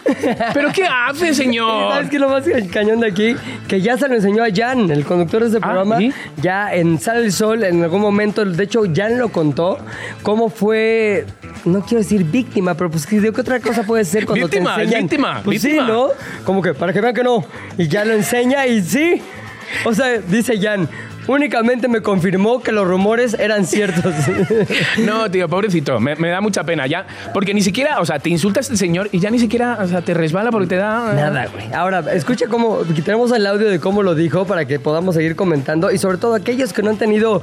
¿Pero 0.53 0.71
qué 0.71 0.85
hace, 0.85 1.33
señor? 1.33 1.91
¿Sabes 1.94 2.09
qué 2.09 2.19
lo 2.19 2.29
más 2.29 2.44
cañón 2.71 3.00
de 3.00 3.07
aquí? 3.07 3.35
Que 3.68 3.81
ya 3.81 3.97
se 3.97 4.07
lo 4.07 4.15
enseñó 4.15 4.44
a 4.44 4.47
Jan, 4.53 4.89
el 4.91 5.03
conductor 5.03 5.41
de 5.41 5.47
ese 5.50 5.57
Ah, 5.57 5.62
programa. 5.62 5.97
Ya 6.38 6.73
en 6.73 7.00
Sale 7.00 7.25
el 7.25 7.31
Sol, 7.33 7.63
en 7.63 7.83
algún 7.83 8.01
momento, 8.01 8.45
de 8.45 8.63
hecho, 8.63 8.83
Jan 8.94 9.18
lo 9.18 9.29
contó, 9.29 9.79
cómo 10.23 10.50
fue, 10.50 11.25
no 11.65 11.81
quiero 11.81 12.03
decir 12.03 12.24
víctima, 12.24 12.75
pero 12.75 12.89
pues, 12.91 13.06
¿qué 13.07 13.19
¿qué 13.19 13.29
otra 13.41 13.59
cosa 13.59 13.83
puede 13.83 14.06
ser 14.06 14.25
cuando 14.25 14.45
Víctima, 14.47 14.75
te 14.75 14.81
es 14.83 14.88
enseñan? 14.88 15.03
víctima, 15.07 15.41
Pues 15.44 15.63
víctima. 15.63 15.85
sí, 15.85 15.91
¿no? 15.91 16.07
Como 16.45 16.62
que 16.62 16.74
para 16.74 16.94
que 16.94 17.01
vean 17.01 17.13
que 17.15 17.24
no. 17.24 17.44
Y 17.77 17.88
ya 17.88 18.06
lo 18.06 18.13
enseña 18.13 18.67
y 18.67 18.81
sí. 18.81 19.21
O 19.85 19.94
sea, 19.95 20.19
dice 20.19 20.59
Jan, 20.62 20.88
únicamente 21.31 21.88
me 21.88 22.01
confirmó 22.01 22.62
que 22.62 22.72
los 22.72 22.88
rumores 22.88 23.36
eran 23.39 23.66
ciertos. 23.66 24.13
No, 25.06 25.30
tío, 25.30 25.48
pobrecito, 25.48 26.00
me, 26.00 26.16
me 26.16 26.30
da 26.30 26.42
mucha 26.42 26.63
pena 26.63 26.86
ya. 26.88 27.06
Porque 27.33 27.54
ni 27.54 27.62
siquiera, 27.62 28.00
o 28.00 28.06
sea, 28.06 28.19
te 28.19 28.30
insulta 28.30 28.60
este 28.60 28.78
señor 28.78 29.10
y 29.12 29.19
ya 29.19 29.30
ni 29.30 29.39
siquiera, 29.39 29.78
o 29.81 29.88
sea, 29.88 30.01
te 30.01 30.13
resbala 30.13 30.51
porque 30.51 30.68
te 30.68 30.75
da. 30.75 31.13
Nada, 31.13 31.48
güey. 31.48 31.74
Ahora, 31.74 32.04
escucha 32.13 32.48
cómo 32.48 32.80
tenemos 33.04 33.31
el 33.31 33.45
audio 33.48 33.69
de 33.69 33.80
cómo 33.80 34.04
lo 34.04 34.16
dijo 34.16 34.45
para 34.45 34.66
que 34.66 34.80
podamos 34.80 35.16
seguir 35.16 35.36
comentando 35.36 35.92
y 35.92 35.98
sobre 35.98 36.18
todo 36.18 36.36
aquellos 36.36 36.74
que 36.74 36.83
no 36.83 36.89
han 36.89 36.98
tenido, 36.98 37.42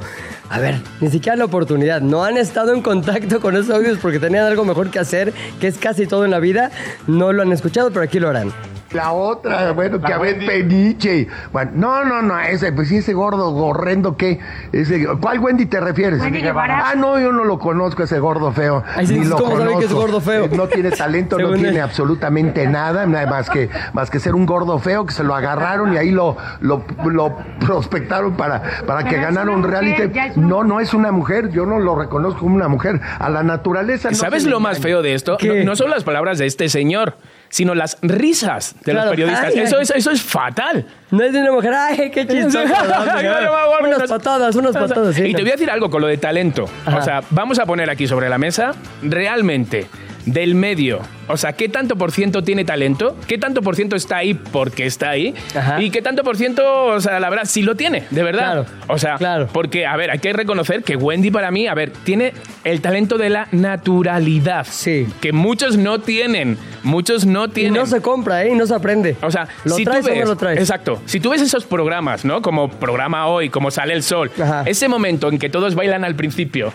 a 0.49 0.59
ver, 0.59 0.77
ni 1.01 1.11
siquiera 1.11 1.37
la 1.37 1.45
oportunidad, 1.45 2.01
no 2.01 2.25
han 2.25 2.37
estado 2.37 2.75
en 2.75 2.83
contacto 2.83 3.41
con 3.41 3.57
esos 3.57 3.71
audios 3.71 3.99
porque 3.99 4.19
tenían 4.19 4.45
algo 4.45 4.65
mejor 4.65 4.91
que 4.91 4.99
hacer, 4.99 5.33
que 5.61 5.67
es 5.67 5.79
casi 5.79 6.07
todo 6.07 6.25
en 6.25 6.31
la 6.31 6.41
vida, 6.41 6.71
no 7.07 7.33
lo 7.33 7.43
han 7.43 7.53
escuchado, 7.53 7.91
pero 7.91 8.05
aquí 8.05 8.21
lo 8.21 8.29
harán. 8.29 8.53
La 8.93 9.13
otra, 9.13 9.73
bueno, 9.73 10.01
que 10.01 10.13
a 10.13 10.19
ver, 10.19 10.39
peniche. 10.47 11.29
Bueno, 11.53 11.73
no, 11.75 12.05
no, 12.05 12.23
no, 12.23 12.41
ese, 12.41 12.73
pues 12.73 12.89
sí, 12.89 12.97
ese 12.97 13.13
gordo 13.13 13.55
horrendo 13.55 14.17
que. 14.17 14.39
Ese, 14.73 15.07
¿Cuál 15.21 15.41
Wendy 15.41 15.67
te 15.67 15.79
refieres? 15.79 16.21
Wendy 16.21 16.41
Guevara. 16.41 16.89
Ah, 16.91 16.95
no, 16.95 17.19
yo 17.21 17.31
no 17.33 17.45
lo 17.45 17.59
conozco, 17.59 18.03
ese 18.03 18.19
gordo 18.19 18.51
feo. 18.53 18.83
Ay, 18.97 19.07
sí, 19.07 19.19
Ni 19.19 19.27
lo 19.27 19.37
¿cómo 19.37 19.59
sabe 19.59 19.73
que 19.79 19.85
es 19.85 19.93
conozco. 19.93 20.01
gordo 20.01 20.21
feo? 20.23 20.45
Eh, 20.47 20.51
No 20.57 20.69
tiene 20.69 20.91
talento, 20.91 21.39
no 21.39 21.53
tiene 21.53 21.69
él. 21.71 21.81
absolutamente 21.81 22.67
nada, 22.67 23.05
nada 23.05 23.27
más 23.27 23.51
que, 23.51 23.69
más 23.93 24.11
que 24.11 24.21
ser 24.21 24.35
un 24.35 24.47
gordo 24.47 24.79
feo 24.79 25.05
que 25.05 25.13
se 25.13 25.23
lo 25.23 25.35
agarraron 25.35 25.93
y 25.93 25.99
ahí 25.99 26.11
lo, 26.11 26.37
lo, 26.61 26.83
lo 27.05 27.37
prospectaron 27.61 28.37
para, 28.39 28.63
para 28.87 29.05
que 29.05 29.17
ganara 29.17 29.51
un 29.51 29.65
reality. 29.65 30.19
No, 30.37 30.65
no 30.65 30.81
es 30.81 30.95
una 30.95 31.13
mujer, 31.13 31.51
yo 31.51 31.67
no 31.67 31.79
lo 31.79 31.95
reconozco 31.95 32.41
como 32.41 32.55
una 32.57 32.69
mujer. 32.69 33.01
A 33.19 33.29
la 33.29 33.43
naturaleza. 33.43 34.09
no 34.11 34.17
¿Sabes 34.17 34.45
lo 34.47 34.61
más 34.61 34.79
feo 34.81 35.03
de 35.03 35.13
esto? 35.15 35.37
No 35.65 35.77
son 35.77 35.91
las 35.91 36.05
palabras 36.05 36.39
de 36.39 36.47
este 36.47 36.69
señor, 36.71 37.17
sino 37.49 37.75
las 37.75 37.99
risas 38.03 38.75
de 38.85 38.93
Claro. 38.93 39.07
los 39.07 39.11
periodistas. 39.11 39.47
Ay, 39.55 39.61
eso, 39.61 39.81
es, 39.81 39.91
eso 39.91 40.11
es 40.11 40.23
fatal. 40.23 40.85
No 41.11 41.23
es 41.25 41.33
de 41.33 41.41
una 41.41 41.53
mujer, 41.53 41.73
ay, 41.75 42.11
qué 42.11 42.27
chistoso. 42.27 42.61
unas 42.63 44.09
patadas, 44.09 44.55
unas 44.57 44.73
patadas. 44.77 45.15
sí, 45.15 45.25
y 45.25 45.35
te 45.35 45.43
voy 45.43 45.51
a 45.51 45.55
decir 45.55 45.71
algo 45.71 45.91
con 45.91 46.01
lo 46.03 46.07
de 46.07 46.19
talento. 46.19 46.67
Ajá. 46.85 46.99
O 46.99 47.03
sea, 47.03 47.23
vamos 47.31 47.59
a 47.59 47.67
poner 47.67 47.89
aquí 47.91 48.07
sobre 48.07 48.29
la 48.29 48.39
mesa 48.39 48.73
realmente 49.03 49.87
del 50.33 50.55
medio. 50.55 51.01
O 51.27 51.37
sea, 51.37 51.53
¿qué 51.53 51.69
tanto 51.69 51.97
por 51.97 52.11
ciento 52.13 52.43
tiene 52.43 52.65
talento? 52.65 53.17
¿Qué 53.27 53.37
tanto 53.37 53.61
por 53.63 53.77
ciento 53.77 53.97
está 53.97 54.17
ahí 54.19 54.33
porque 54.35 54.87
está 54.87 55.11
ahí? 55.11 55.35
Ajá. 55.55 55.81
Y 55.83 55.91
qué 55.91 56.01
tanto 56.01 56.23
por 56.25 56.37
ciento, 56.39 56.87
o 56.87 57.01
sea, 57.01 57.21
la 57.21 57.29
verdad, 57.29 57.45
sí 57.45 57.63
lo 57.63 57.75
tiene, 57.75 58.05
de 58.11 58.23
verdad. 58.23 58.65
Claro, 58.65 58.67
O 58.87 58.99
sea, 58.99 59.17
claro. 59.17 59.49
porque, 59.53 59.85
a 59.87 59.97
ver, 59.97 60.11
hay 60.11 60.19
que 60.21 60.33
reconocer 60.33 60.83
que 60.83 60.97
Wendy 60.97 61.31
para 61.31 61.51
mí, 61.51 61.67
a 61.67 61.75
ver, 61.75 61.91
tiene 62.05 62.33
el 62.65 62.81
talento 62.81 63.19
de 63.19 63.29
la 63.31 63.49
naturalidad. 63.53 64.67
Sí. 64.69 65.07
Que 65.21 65.33
muchos 65.33 65.77
no 65.77 66.01
tienen. 66.01 66.57
Muchos 66.83 67.27
no 67.27 67.47
Y 67.47 67.49
tienen. 67.51 67.75
no 67.75 67.87
se 67.87 68.01
compra, 68.01 68.45
¿eh? 68.45 68.53
Y 68.53 68.55
no 68.55 68.67
se 68.67 68.75
aprende. 68.75 69.17
O 69.23 69.31
sea, 69.31 69.49
¿lo 69.65 69.75
si 69.75 69.85
traes 69.85 70.05
tú 70.07 70.13
o 70.13 70.15
no 70.15 70.25
lo 70.25 70.37
traes? 70.37 70.59
Exacto. 70.59 71.03
Si 71.07 71.21
tú 71.21 71.31
ves 71.31 71.43
esos 71.43 71.65
programas, 71.65 72.25
¿no? 72.25 72.41
Como 72.41 72.71
programa 72.71 73.27
hoy, 73.27 73.51
como 73.51 73.71
sale 73.71 73.93
el 73.95 74.03
sol, 74.03 74.31
Ajá. 74.41 74.63
ese 74.67 74.89
momento 74.89 75.29
en 75.29 75.39
que 75.39 75.49
todos 75.51 75.75
bailan 75.75 76.05
al 76.05 76.15
principio. 76.15 76.73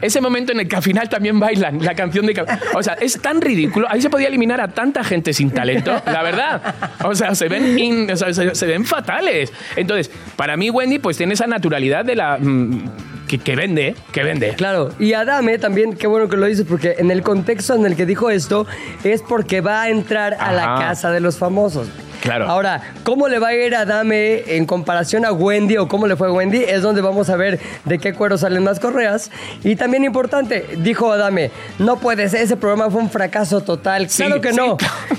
Ese 0.00 0.20
momento 0.20 0.52
en 0.52 0.60
el 0.60 0.68
que 0.68 0.76
al 0.76 0.82
final 0.82 1.08
también 1.08 1.38
bailan 1.40 1.82
la 1.84 1.94
canción 1.94 2.26
de... 2.26 2.44
O 2.74 2.82
sea, 2.82 2.94
es 2.94 3.20
tan 3.20 3.40
ridículo. 3.40 3.86
Ahí 3.90 4.00
se 4.00 4.10
podía 4.10 4.28
eliminar 4.28 4.60
a 4.60 4.68
tanta 4.68 5.02
gente 5.04 5.32
sin 5.32 5.50
talento, 5.50 5.92
la 6.06 6.22
verdad. 6.22 6.74
O 7.04 7.14
sea, 7.14 7.34
se 7.34 7.48
ven, 7.48 7.78
in- 7.78 8.10
o 8.10 8.16
sea, 8.16 8.32
se, 8.32 8.54
se 8.54 8.66
ven 8.66 8.84
fatales. 8.84 9.52
Entonces, 9.76 10.10
para 10.36 10.56
mí 10.56 10.70
Wendy 10.70 10.98
pues 10.98 11.16
tiene 11.16 11.34
esa 11.34 11.46
naturalidad 11.46 12.04
de 12.04 12.16
la... 12.16 12.38
mm, 12.38 12.90
que, 13.28 13.38
que 13.38 13.56
vende, 13.56 13.94
que 14.10 14.22
vende. 14.22 14.54
Claro, 14.54 14.88
y 14.98 15.12
Adame 15.12 15.58
también, 15.58 15.92
qué 15.94 16.06
bueno 16.06 16.28
que 16.30 16.38
lo 16.38 16.46
dices, 16.46 16.64
porque 16.66 16.94
en 16.98 17.10
el 17.10 17.22
contexto 17.22 17.74
en 17.74 17.84
el 17.84 17.94
que 17.94 18.06
dijo 18.06 18.30
esto 18.30 18.66
es 19.04 19.20
porque 19.20 19.60
va 19.60 19.82
a 19.82 19.90
entrar 19.90 20.34
a 20.40 20.50
la 20.52 20.76
casa 20.78 21.10
de 21.10 21.20
los 21.20 21.36
famosos. 21.36 21.88
Claro. 22.22 22.46
Ahora, 22.46 22.82
¿cómo 23.04 23.28
le 23.28 23.38
va 23.38 23.48
a 23.48 23.54
ir 23.54 23.74
a 23.74 23.82
Adame 23.82 24.42
en 24.56 24.66
comparación 24.66 25.24
a 25.24 25.32
Wendy 25.32 25.76
o 25.76 25.88
cómo 25.88 26.06
le 26.06 26.16
fue 26.16 26.28
a 26.28 26.32
Wendy? 26.32 26.64
Es 26.64 26.82
donde 26.82 27.00
vamos 27.00 27.30
a 27.30 27.36
ver 27.36 27.60
de 27.84 27.98
qué 27.98 28.12
cuero 28.12 28.38
salen 28.38 28.64
más 28.64 28.80
correas. 28.80 29.30
Y 29.62 29.76
también 29.76 30.04
importante, 30.04 30.66
dijo 30.78 31.12
Adame, 31.12 31.50
no 31.78 31.98
puede 31.98 32.28
ser, 32.28 32.42
ese 32.42 32.56
programa 32.56 32.90
fue 32.90 33.00
un 33.00 33.10
fracaso 33.10 33.60
total. 33.60 34.08
Sí, 34.10 34.24
claro 34.24 34.40
que 34.40 34.50
sí, 34.50 34.56
no. 34.56 34.76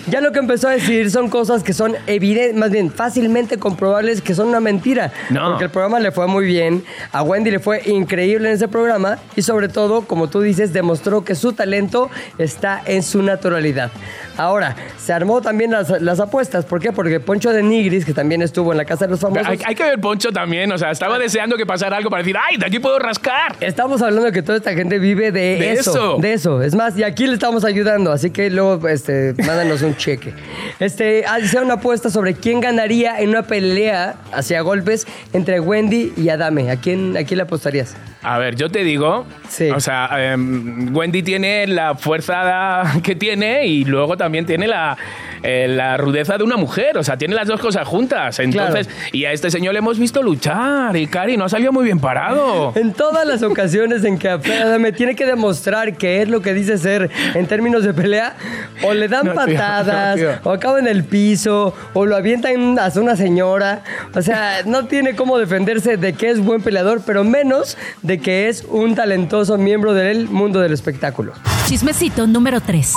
Ya 0.07 0.21
lo 0.21 0.31
que 0.31 0.39
empezó 0.39 0.67
a 0.67 0.71
decir 0.71 1.11
son 1.11 1.29
cosas 1.29 1.63
que 1.63 1.73
son 1.73 1.95
evidentes, 2.07 2.55
más 2.55 2.71
bien 2.71 2.91
fácilmente 2.91 3.57
comprobables 3.57 4.21
que 4.21 4.33
son 4.33 4.47
una 4.47 4.59
mentira. 4.59 5.11
No. 5.29 5.49
Porque 5.49 5.65
el 5.65 5.69
programa 5.69 5.99
le 5.99 6.11
fue 6.11 6.27
muy 6.27 6.45
bien, 6.45 6.83
a 7.11 7.21
Wendy 7.21 7.51
le 7.51 7.59
fue 7.59 7.81
increíble 7.85 8.49
en 8.49 8.55
ese 8.55 8.67
programa 8.67 9.19
y 9.35 9.41
sobre 9.41 9.69
todo, 9.69 10.01
como 10.01 10.29
tú 10.29 10.41
dices, 10.41 10.73
demostró 10.73 11.23
que 11.23 11.35
su 11.35 11.53
talento 11.53 12.09
está 12.37 12.81
en 12.85 13.03
su 13.03 13.21
naturalidad. 13.21 13.91
Ahora, 14.37 14.75
se 14.97 15.11
armó 15.11 15.41
también 15.41 15.71
las, 15.71 16.01
las 16.01 16.19
apuestas. 16.19 16.65
¿Por 16.65 16.79
qué? 16.89 16.95
Porque 16.95 17.19
Poncho 17.19 17.51
de 17.51 17.63
Nigris, 17.63 18.05
que 18.05 18.13
también 18.13 18.41
estuvo 18.41 18.71
en 18.71 18.77
la 18.77 18.85
Casa 18.85 19.05
de 19.05 19.11
los 19.11 19.19
Famosos... 19.19 19.47
Hay, 19.47 19.59
hay 19.65 19.75
que 19.75 19.83
ver 19.83 19.99
Poncho 19.99 20.31
también, 20.31 20.71
o 20.71 20.77
sea, 20.77 20.91
estaba 20.91 21.19
deseando 21.19 21.57
que 21.57 21.65
pasara 21.65 21.97
algo 21.97 22.09
para 22.09 22.23
decir, 22.23 22.35
¡ay, 22.37 22.57
de 22.57 22.65
aquí 22.65 22.79
puedo 22.79 22.99
rascar! 22.99 23.55
Estamos 23.59 24.01
hablando 24.01 24.25
de 24.25 24.31
que 24.31 24.41
toda 24.41 24.57
esta 24.57 24.73
gente 24.73 24.99
vive 24.99 25.31
de, 25.31 25.57
De 25.57 25.73
eso, 25.73 25.91
eso. 25.91 26.17
De 26.19 26.33
eso. 26.33 26.61
Es 26.61 26.75
más, 26.75 26.97
y 26.97 27.03
aquí 27.03 27.27
le 27.27 27.33
estamos 27.33 27.63
ayudando, 27.65 28.11
así 28.11 28.31
que 28.31 28.49
luego 28.49 28.87
este, 28.87 29.33
mándanos 29.45 29.81
un 29.81 29.95
cheque. 29.95 30.33
Este, 30.79 31.25
una 31.61 31.75
apuesta 31.75 32.09
sobre 32.09 32.33
quién 32.33 32.61
ganaría 32.61 33.19
en 33.19 33.29
una 33.29 33.43
pelea 33.43 34.15
hacia 34.31 34.61
golpes 34.61 35.05
entre 35.33 35.59
Wendy 35.59 36.13
y 36.15 36.29
Adame. 36.29 36.71
¿A 36.71 36.77
quién, 36.77 37.17
a 37.17 37.23
quién 37.23 37.37
le 37.37 37.43
apostarías? 37.43 37.95
A 38.21 38.37
ver, 38.37 38.55
yo 38.55 38.69
te 38.69 38.83
digo, 38.83 39.25
Sí. 39.47 39.69
o 39.69 39.79
sea, 39.79 40.09
em, 40.17 40.95
Wendy 40.95 41.23
tiene 41.23 41.67
la 41.67 41.95
fuerza 41.95 42.83
que 43.03 43.15
tiene 43.15 43.65
y 43.67 43.85
luego 43.85 44.17
también 44.17 44.45
tiene 44.45 44.67
la, 44.67 44.97
eh, 45.43 45.67
la 45.69 45.97
rudeza 45.97 46.37
de 46.37 46.43
una 46.43 46.57
mujer, 46.57 46.78
o 46.97 47.03
sea, 47.03 47.17
tiene 47.17 47.35
las 47.35 47.47
dos 47.47 47.59
cosas 47.59 47.87
juntas. 47.87 48.39
Entonces, 48.39 48.89
y 49.11 49.25
a 49.25 49.31
este 49.31 49.49
señor 49.51 49.73
le 49.73 49.79
hemos 49.79 49.99
visto 49.99 50.21
luchar 50.23 50.95
y 50.95 51.07
Cari 51.07 51.37
no 51.37 51.45
ha 51.45 51.49
salido 51.49 51.71
muy 51.71 51.83
bien 51.85 51.99
parado. 51.99 52.73
En 52.75 52.93
todas 52.93 53.25
las 53.25 53.43
ocasiones 53.43 54.03
en 54.03 54.17
que 54.17 54.29
Adame 54.29 54.91
tiene 54.91 55.15
que 55.15 55.25
demostrar 55.25 55.97
que 55.97 56.21
es 56.21 56.29
lo 56.29 56.41
que 56.41 56.53
dice 56.53 56.77
ser 56.77 57.09
en 57.33 57.45
términos 57.47 57.83
de 57.83 57.93
pelea, 57.93 58.35
o 58.83 58.93
le 58.93 59.07
dan 59.07 59.25
No, 59.25 59.31
tío, 59.33 59.41
patadas, 59.45 60.17
no, 60.17 60.21
tío. 60.21 60.39
o 60.43 60.51
acaba 60.51 60.79
en 60.79 60.87
el 60.87 61.03
piso, 61.03 61.73
o 61.93 62.05
lo 62.05 62.15
avientan 62.15 62.77
hacia 62.79 63.01
una 63.01 63.15
señora. 63.15 63.83
O 64.15 64.21
sea, 64.21 64.63
no 64.65 64.85
tiene 64.85 65.15
cómo 65.15 65.37
defenderse 65.37 65.97
de 65.97 66.13
que 66.13 66.29
es 66.29 66.39
buen 66.39 66.61
peleador, 66.61 67.01
pero 67.05 67.23
menos 67.23 67.77
de 68.01 68.19
que 68.19 68.49
es 68.49 68.63
un 68.69 68.95
talentoso 68.95 69.57
miembro 69.57 69.93
del 69.93 70.27
mundo 70.29 70.59
del 70.59 70.73
espectáculo. 70.73 71.33
Chismecito 71.67 72.27
número 72.27 72.61
3. 72.61 72.93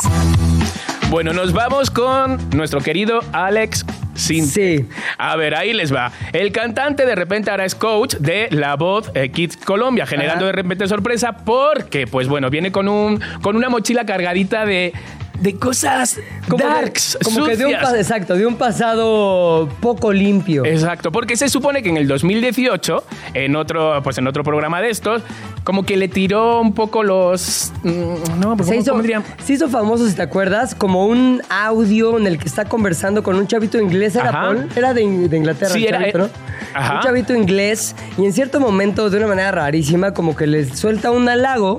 Bueno, 1.12 1.35
nos 1.35 1.52
vamos 1.52 1.90
con 1.90 2.38
nuestro 2.57 2.81
querido 2.81 3.21
Alex 3.35 3.85
Sin. 4.14 4.47
Sí. 4.47 4.88
A 5.19 5.37
ver, 5.37 5.54
ahí 5.54 5.75
les 5.75 5.95
va. 5.95 6.11
El 6.33 6.52
cantante 6.52 7.04
de 7.04 7.14
repente 7.14 7.50
ahora 7.50 7.66
es 7.66 7.75
coach 7.75 8.14
de 8.14 8.49
La 8.50 8.76
Voz 8.76 9.11
eh, 9.14 9.28
Kids 9.31 9.59
Colombia, 9.59 10.07
generando 10.07 10.47
Ajá. 10.47 10.47
de 10.47 10.52
repente 10.52 10.88
sorpresa 10.88 11.33
porque, 11.45 12.07
pues 12.07 12.28
bueno, 12.28 12.49
viene 12.49 12.73
con, 12.73 12.88
un, 12.88 13.21
con 13.42 13.57
una 13.57 13.69
mochila 13.69 14.07
cargadita 14.07 14.64
de, 14.64 14.95
de 15.38 15.57
cosas 15.57 16.19
Como, 16.49 16.64
de- 16.64 16.64
darks, 16.64 17.19
como 17.23 17.45
que 17.45 17.57
de 17.59 17.66
un, 17.66 17.73
exacto, 17.75 18.35
de 18.35 18.47
un 18.47 18.57
pasado 18.57 19.69
poco 19.81 20.14
limpio. 20.14 20.64
Exacto, 20.64 21.12
porque 21.12 21.37
se 21.37 21.50
supone 21.50 21.83
que 21.83 21.90
en 21.90 21.99
el 21.99 22.09
2018, 22.09 23.04
en 23.35 23.54
otro, 23.57 24.00
pues 24.02 24.16
en 24.16 24.26
otro 24.28 24.45
programa 24.45 24.81
de 24.81 24.88
estos, 24.88 25.23
como 25.64 25.85
que 25.85 25.97
le 25.97 26.09
tiró 26.09 26.61
un 26.61 26.75
poco 26.75 27.02
los... 27.02 27.73
mm, 27.83 28.40
No, 28.40 28.57
pues, 28.57 28.69
Se 28.69 28.85
¿cómo- 28.85 29.02
hizo, 29.02 29.23
se 29.45 29.52
hizo 29.52 29.69
famoso, 29.69 30.09
si 30.09 30.14
te 30.14 30.23
acuerdas, 30.23 30.75
como 30.75 31.07
un 31.07 31.40
audio 31.49 32.19
en 32.19 32.26
el 32.26 32.38
que 32.38 32.47
está 32.49 32.64
conversando 32.64 33.23
con 33.23 33.37
un 33.37 33.47
chavito 33.47 33.78
inglés. 33.81 34.16
¿Era 34.16 34.31
Ajá. 34.31 34.40
Paul? 34.42 34.69
Era 34.75 34.92
de, 34.95 35.28
de 35.28 35.37
Inglaterra. 35.37 35.71
Sí, 35.73 35.83
el 35.83 35.88
era, 35.95 35.99
chavito, 36.00 36.19
¿no? 36.19 36.28
ajá. 36.75 36.95
Un 36.97 37.00
chavito 37.02 37.35
inglés. 37.35 37.95
Y 38.19 38.25
en 38.25 38.33
cierto 38.33 38.61
momento, 38.61 39.09
de 39.11 39.19
una 39.19 39.26
manera 39.28 39.50
rarísima, 39.52 40.12
como 40.12 40.35
que 40.37 40.47
le 40.47 40.64
suelta 40.75 41.11
un 41.11 41.28
halago 41.28 41.78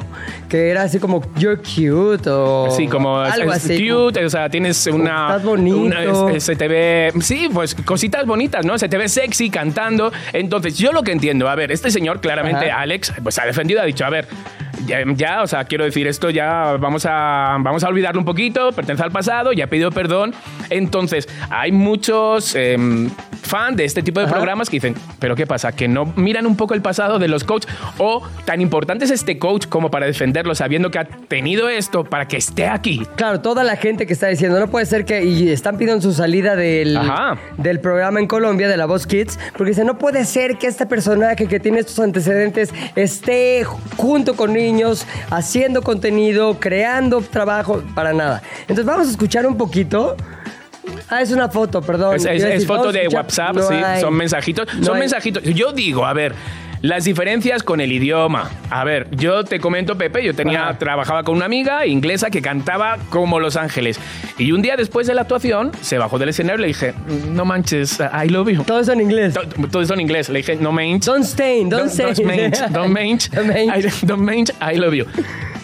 que 0.49 0.69
era 0.69 0.83
así 0.83 0.99
como, 0.99 1.21
you're 1.37 1.57
cute 1.57 2.29
o 2.29 2.69
Sí, 2.69 2.87
como 2.87 3.17
algo 3.19 3.51
es 3.51 3.65
así. 3.65 3.89
cute, 3.89 4.23
o 4.23 4.29
sea, 4.29 4.49
tienes 4.49 4.85
una... 4.87 5.27
Estás 5.29 5.43
bonito. 5.43 5.77
una- 5.77 6.03
es- 6.03 6.35
es- 6.37 6.43
se 6.43 6.55
te 6.55 6.67
ve... 6.67 7.11
Sí, 7.21 7.49
pues 7.51 7.73
cositas 7.75 8.25
bonitas, 8.27 8.63
¿no? 8.65 8.77
Se 8.77 8.87
te 8.87 8.97
ve 8.97 9.09
sexy 9.09 9.49
cantando. 9.49 10.11
Entonces, 10.31 10.77
yo 10.77 10.91
lo 10.91 11.01
que 11.01 11.11
entiendo, 11.11 11.49
a 11.49 11.55
ver, 11.55 11.71
este 11.71 11.89
señor 11.89 12.21
claramente, 12.21 12.69
Ajá. 12.69 12.81
Alex, 12.81 13.13
pues 13.23 13.39
ha 13.39 13.45
defendido, 13.45 13.72
ha 13.81 13.85
dicho, 13.85 14.05
a 14.05 14.09
ver... 14.09 14.27
Ya, 14.85 15.03
ya, 15.15 15.41
o 15.41 15.47
sea, 15.47 15.65
quiero 15.65 15.85
decir 15.85 16.07
esto, 16.07 16.29
ya 16.29 16.77
vamos 16.79 17.05
a, 17.05 17.57
vamos 17.59 17.83
a 17.83 17.87
olvidarlo 17.87 18.19
un 18.19 18.25
poquito, 18.25 18.71
pertenece 18.71 19.03
al 19.03 19.11
pasado, 19.11 19.53
ya 19.53 19.65
ha 19.65 19.67
pedido 19.67 19.91
perdón. 19.91 20.33
Entonces, 20.69 21.27
hay 21.49 21.71
muchos 21.71 22.55
em, 22.55 23.09
fans 23.41 23.77
de 23.77 23.85
este 23.85 24.01
tipo 24.01 24.19
de 24.19 24.25
Ajá. 24.25 24.35
programas 24.35 24.69
que 24.69 24.77
dicen, 24.77 24.95
pero 25.19 25.35
¿qué 25.35 25.45
pasa? 25.45 25.71
Que 25.71 25.87
no 25.87 26.05
miran 26.15 26.45
un 26.45 26.55
poco 26.55 26.73
el 26.73 26.81
pasado 26.81 27.19
de 27.19 27.27
los 27.27 27.43
coaches 27.43 27.71
o 27.97 28.23
tan 28.45 28.61
importante 28.61 29.05
es 29.05 29.11
este 29.11 29.37
coach 29.37 29.67
como 29.67 29.91
para 29.91 30.05
defenderlo 30.05 30.55
sabiendo 30.55 30.91
que 30.91 30.99
ha 30.99 31.05
tenido 31.05 31.69
esto 31.69 32.03
para 32.03 32.27
que 32.27 32.37
esté 32.37 32.67
aquí. 32.67 33.05
Claro, 33.15 33.41
toda 33.41 33.63
la 33.63 33.75
gente 33.75 34.05
que 34.05 34.13
está 34.13 34.27
diciendo, 34.27 34.59
no 34.59 34.67
puede 34.67 34.85
ser 34.85 35.05
que, 35.05 35.23
y 35.23 35.49
están 35.49 35.77
pidiendo 35.77 36.01
su 36.01 36.13
salida 36.13 36.55
del, 36.55 36.97
Ajá. 36.97 37.37
del 37.57 37.79
programa 37.79 38.19
en 38.19 38.27
Colombia, 38.27 38.67
de 38.67 38.77
la 38.77 38.85
Voz 38.85 39.07
Kids, 39.07 39.39
porque 39.55 39.71
dice, 39.71 39.83
no 39.85 39.97
puede 39.97 40.25
ser 40.25 40.57
que 40.57 40.67
este 40.67 40.85
personaje 40.85 41.47
que 41.47 41.59
tiene 41.59 41.79
estos 41.79 41.99
antecedentes 41.99 42.73
esté 42.95 43.63
junto 43.97 44.35
con 44.35 44.53
niños, 44.53 44.72
haciendo 45.29 45.81
contenido, 45.81 46.57
creando 46.59 47.21
trabajo, 47.21 47.83
para 47.95 48.13
nada. 48.13 48.41
Entonces 48.61 48.85
vamos 48.85 49.07
a 49.07 49.11
escuchar 49.11 49.45
un 49.45 49.57
poquito. 49.57 50.15
Ah, 51.09 51.21
es 51.21 51.31
una 51.31 51.49
foto, 51.49 51.81
perdón. 51.81 52.15
Es, 52.15 52.65
foto 52.65 52.91
de 52.91 53.07
WhatsApp, 53.07 53.55
no 53.55 53.67
sí, 53.67 53.75
hay. 53.75 54.01
son 54.01 54.13
mensajitos. 54.13 54.67
No 54.75 54.85
son 54.85 54.95
hay. 54.95 55.01
mensajitos. 55.01 55.43
Yo 55.43 55.71
digo, 55.71 56.05
a 56.05 56.13
ver, 56.13 56.33
las 56.83 57.05
diferencias 57.05 57.63
con 57.63 57.79
el 57.79 57.91
idioma. 57.93 58.51
A 58.69 58.83
ver, 58.83 59.07
yo 59.11 59.45
te 59.45 59.59
comento, 59.59 59.97
Pepe, 59.97 60.21
yo 60.23 60.35
tenía, 60.35 60.63
Ajá. 60.67 60.77
trabajaba 60.77 61.23
con 61.23 61.37
una 61.37 61.45
amiga 61.45 61.85
inglesa 61.87 62.29
que 62.29 62.41
cantaba 62.41 62.97
como 63.09 63.39
Los 63.39 63.55
Ángeles. 63.55 63.97
Y 64.37 64.51
un 64.51 64.61
día 64.61 64.75
después 64.75 65.07
de 65.07 65.13
la 65.15 65.21
actuación, 65.21 65.71
se 65.79 65.97
bajó 65.97 66.19
del 66.19 66.29
escenario 66.29 66.59
y 66.59 66.61
le 66.61 66.67
dije, 66.67 66.93
no 67.31 67.45
manches, 67.45 67.99
I 68.01 68.27
love 68.27 68.49
you. 68.49 68.63
Todo 68.65 68.81
eso 68.81 68.91
en 68.91 68.99
inglés. 68.99 69.33
To- 69.33 69.67
Todo 69.69 69.81
eso 69.81 69.93
en 69.93 70.01
inglés. 70.01 70.27
Le 70.27 70.39
dije, 70.39 70.57
no 70.57 70.73
manches. 70.73 71.05
Don't 71.05 71.23
stain, 71.25 71.69
don't, 71.69 71.83
Don't, 71.89 72.13
stain. 72.13 72.13
don't 72.15 72.27
manch, 72.37 72.69
don't 72.69 72.93
manch, 72.93 73.29
Don't 73.31 73.47
manch. 73.47 74.03
I, 74.03 74.05
don't 74.05 74.21
manch, 74.21 74.51
I 74.61 74.75
love 74.77 74.93
you. 74.93 75.05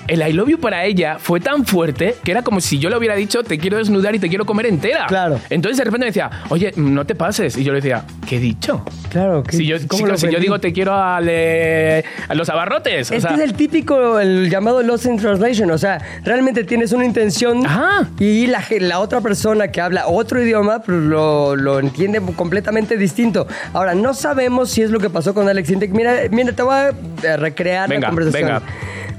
El 0.10 0.28
I 0.28 0.34
love 0.34 0.50
you 0.50 0.60
para 0.60 0.84
ella 0.86 1.18
fue 1.20 1.40
tan 1.40 1.66
fuerte 1.66 2.16
que 2.24 2.32
era 2.32 2.42
como 2.42 2.60
si 2.62 2.80
yo 2.80 2.90
le 2.90 2.98
hubiera 2.98 3.16
dicho 3.16 3.44
te 3.44 3.58
quiero 3.58 3.78
desnudar 3.78 4.16
y 4.16 4.20
te 4.20 4.28
quiero 4.28 4.46
comer 4.46 4.66
entera. 4.66 5.06
Claro. 5.08 5.40
Entonces 5.50 5.78
de 5.78 5.84
repente 5.84 6.06
me 6.06 6.08
decía, 6.08 6.30
oye, 6.50 6.72
no 6.76 7.06
te 7.06 7.16
pases. 7.16 7.56
Y 7.58 7.64
yo 7.64 7.72
le 7.74 7.78
decía, 7.82 8.04
¿qué 8.28 8.38
he 8.38 8.40
dicho? 8.40 8.84
Claro, 9.10 9.44
que- 9.44 9.56
Si 9.58 9.66
yo, 9.66 9.78
¿cómo 9.88 10.00
chico, 10.00 10.12
lo 10.12 10.18
si 10.18 10.30
yo 10.32 10.40
digo 10.40 10.60
te 10.60 10.74
quiero 10.74 10.94
a, 10.96 11.22
los 11.22 12.50
abarrotes. 12.50 13.12
o 13.12 13.14
Este 13.14 13.28
sea, 13.28 13.38
es 13.38 13.44
el 13.44 13.54
típico, 13.54 14.20
el 14.20 14.50
llamado 14.50 14.82
Lost 14.84 15.06
in 15.06 15.18
Translation. 15.18 15.70
O 15.72 15.78
sea, 15.78 16.00
realmente 16.24 16.64
tienes 16.64 16.92
una 16.92 17.06
intención 17.06 17.66
Ajá. 17.66 18.08
y 18.20 18.48
la, 18.48 18.64
la 18.80 19.00
otra 19.00 19.22
persona 19.22 19.70
que 19.70 19.80
habla 19.82 20.08
otro 20.08 20.42
idioma 20.42 20.80
pues, 20.82 20.98
lo, 20.98 21.56
lo 21.56 21.80
entiende 21.80 22.22
completamente 22.36 22.98
distinto. 22.98 23.48
Ahora, 23.74 23.94
no 23.96 24.14
sabemos 24.14 24.72
si 24.72 24.82
es 24.82 24.90
lo 24.92 25.00
que 25.00 25.10
pasó 25.10 25.34
con 25.34 25.48
Alex 25.48 25.70
Intec. 25.70 25.92
Mira, 25.92 26.14
mira, 26.32 26.52
te 26.54 26.64
voy 26.64 26.74
a 26.76 26.90
eh, 26.90 27.38
recrear 27.38 27.90
Venga, 27.90 28.02
la 28.02 28.08
conversación. 28.08 28.48
venga. 28.48 28.62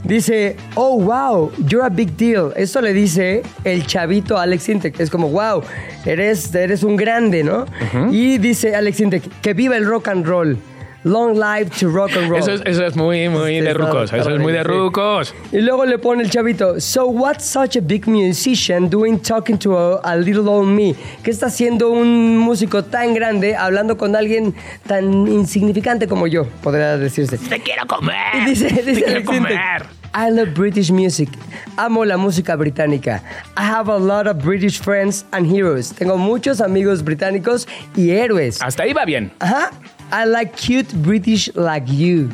Dice, 0.04 0.56
oh, 0.76 0.96
wow, 0.96 1.52
you're 1.68 1.84
a 1.84 1.90
big 1.90 2.16
deal. 2.16 2.52
Eso 2.56 2.80
le 2.80 2.92
dice 2.92 3.42
el 3.64 3.86
chavito 3.86 4.36
a 4.38 4.42
Alex 4.42 4.68
Intec. 4.68 4.98
Es 4.98 5.10
como, 5.10 5.28
wow, 5.28 5.62
eres, 6.04 6.54
eres 6.54 6.82
un 6.82 6.96
grande, 6.96 7.44
¿no? 7.44 7.66
Y 8.10 8.38
dice 8.38 8.74
Alex 8.74 9.00
Intec, 9.00 9.22
que 9.42 9.54
viva 9.54 9.76
el 9.76 9.86
rock 9.86 10.08
and 10.08 10.26
roll. 10.26 10.58
Long 11.04 11.34
life 11.34 11.70
to 11.80 11.88
rock 11.88 12.12
and 12.16 12.28
roll. 12.28 12.38
eso, 12.40 12.52
es, 12.52 12.62
eso 12.66 12.84
es 12.84 12.94
muy, 12.94 13.28
muy 13.28 13.58
Sí, 13.58 13.60
de 13.60 13.72
rucos. 13.72 14.12
Eso 14.12 14.30
es 14.30 14.40
muy 14.40 14.52
de 14.52 14.62
rucos. 14.62 15.34
Y 15.50 15.60
luego 15.60 15.86
le 15.86 15.98
pone 15.98 16.22
el 16.22 16.30
chavito, 16.30 16.78
so 16.80 17.06
what's 17.06 17.44
such 17.44 17.76
a 17.76 17.80
big 17.80 18.06
musician 18.06 18.90
doing 18.90 19.18
talking 19.18 19.58
to 19.58 19.76
a, 19.78 20.00
a 20.04 20.16
little 20.16 20.48
old 20.48 20.68
me? 20.68 20.94
¿Qué 21.22 21.30
está 21.30 21.46
haciendo 21.46 21.90
un 21.90 22.36
músico 22.36 22.84
tan 22.84 23.14
grande 23.14 23.56
hablando 23.56 23.96
con 23.96 24.14
alguien 24.14 24.54
tan 24.86 25.26
insignificante 25.26 26.06
como 26.06 26.26
yo? 26.26 26.44
Podría 26.62 26.98
decirse. 26.98 27.38
Te 27.38 27.60
quiero 27.60 27.86
comer. 27.86 28.16
Y 28.42 28.44
dice, 28.50 28.68
te 28.68 28.82
dice 28.82 29.02
quiero 29.02 29.20
Alex 29.20 29.32
Intec, 29.32 29.58
comer. 29.58 30.00
I 30.12 30.28
love 30.30 30.54
British 30.54 30.90
music. 30.90 31.28
Amo 31.76 32.04
la 32.04 32.16
música 32.16 32.56
británica. 32.56 33.22
I 33.56 33.62
have 33.62 33.88
a 33.88 33.98
lot 33.98 34.26
of 34.26 34.44
British 34.44 34.80
friends 34.80 35.24
and 35.30 35.46
heroes. 35.46 35.92
Tengo 35.92 36.16
muchos 36.18 36.60
amigos 36.60 37.02
británicos 37.04 37.68
y 37.96 38.10
héroes. 38.10 38.60
Hasta 38.60 38.82
ahí 38.82 38.92
va 38.92 39.04
bien. 39.04 39.30
Ajá. 39.38 39.70
I 40.12 40.26
like 40.26 40.52
cute 40.56 40.92
British 40.96 41.50
like 41.54 41.90
you. 41.90 42.28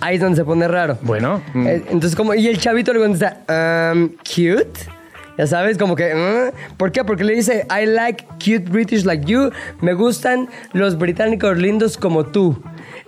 ahí 0.00 0.14
es 0.16 0.20
donde 0.20 0.36
se 0.36 0.44
pone 0.44 0.68
raro. 0.68 0.96
Bueno, 1.02 1.42
mm. 1.54 1.66
Eh, 1.66 1.82
Entonces, 1.90 2.14
como, 2.14 2.34
y 2.34 2.46
el 2.46 2.58
chavito 2.58 2.92
le 2.92 3.00
contesta, 3.00 3.92
um, 3.92 4.08
cute. 4.18 4.88
Ya 5.36 5.46
sabes, 5.46 5.78
como 5.78 5.94
que, 5.94 6.14
"Mm". 6.14 6.76
¿por 6.76 6.90
qué? 6.90 7.04
Porque 7.04 7.22
le 7.24 7.34
dice, 7.34 7.64
I 7.70 7.86
like 7.86 8.24
cute 8.38 8.68
British 8.70 9.04
like 9.04 9.24
you. 9.24 9.50
Me 9.80 9.92
gustan 9.94 10.48
los 10.72 10.98
británicos 10.98 11.56
lindos 11.58 11.96
como 11.96 12.26
tú. 12.26 12.60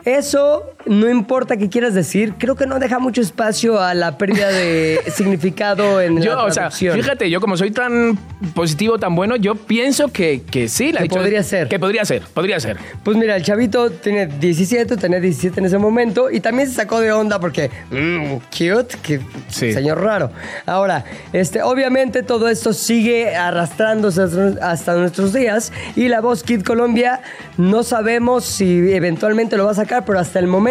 Eso 0.04 0.70
no 0.86 1.08
importa 1.10 1.56
qué 1.56 1.68
quieras 1.68 1.94
decir, 1.94 2.34
creo 2.38 2.56
que 2.56 2.66
no 2.66 2.78
deja 2.78 2.98
mucho 2.98 3.20
espacio 3.20 3.80
a 3.80 3.92
la 3.94 4.16
pérdida 4.16 4.48
de 4.48 4.98
significado 5.14 6.00
en 6.00 6.20
yo, 6.22 6.34
la 6.34 6.44
o 6.44 6.50
sea, 6.50 6.70
fíjate, 6.70 7.28
yo 7.28 7.40
como 7.40 7.56
soy 7.56 7.70
tan 7.70 8.18
positivo, 8.54 8.98
tan 8.98 9.14
bueno, 9.14 9.36
yo 9.36 9.54
pienso 9.54 10.08
que, 10.08 10.42
que 10.50 10.68
sí. 10.68 10.92
le 10.92 11.00
ha 11.00 11.02
Que 11.02 11.08
podría 11.10 11.42
ser. 11.42 11.68
Que 11.68 11.78
podría 11.78 12.04
ser, 12.04 12.22
podría 12.32 12.58
ser. 12.60 12.78
Pues 13.04 13.16
mira, 13.16 13.36
el 13.36 13.42
chavito 13.42 13.90
tiene 13.90 14.26
17, 14.26 14.96
tenía 14.96 15.20
17 15.20 15.60
en 15.60 15.66
ese 15.66 15.78
momento 15.78 16.30
y 16.30 16.40
también 16.40 16.68
se 16.68 16.74
sacó 16.74 17.00
de 17.00 17.12
onda 17.12 17.38
porque, 17.38 17.70
mmm, 17.90 18.36
cute, 18.50 18.96
que 19.02 19.20
Sí. 19.48 19.72
señor 19.72 20.00
raro. 20.00 20.30
Ahora, 20.64 21.04
este, 21.32 21.62
obviamente 21.62 22.22
todo 22.22 22.48
esto 22.48 22.72
sigue 22.72 23.36
arrastrándose 23.36 24.22
hasta 24.62 24.94
nuestros 24.94 25.32
días 25.32 25.72
y 25.94 26.08
la 26.08 26.20
voz 26.20 26.42
Kid 26.42 26.62
Colombia 26.62 27.20
no 27.58 27.82
sabemos 27.82 28.44
si 28.44 28.92
eventualmente 28.92 29.56
lo 29.56 29.66
va 29.66 29.72
a 29.72 29.74
sacar, 29.74 30.04
pero 30.06 30.18
hasta 30.18 30.38
el 30.38 30.46
momento 30.46 30.69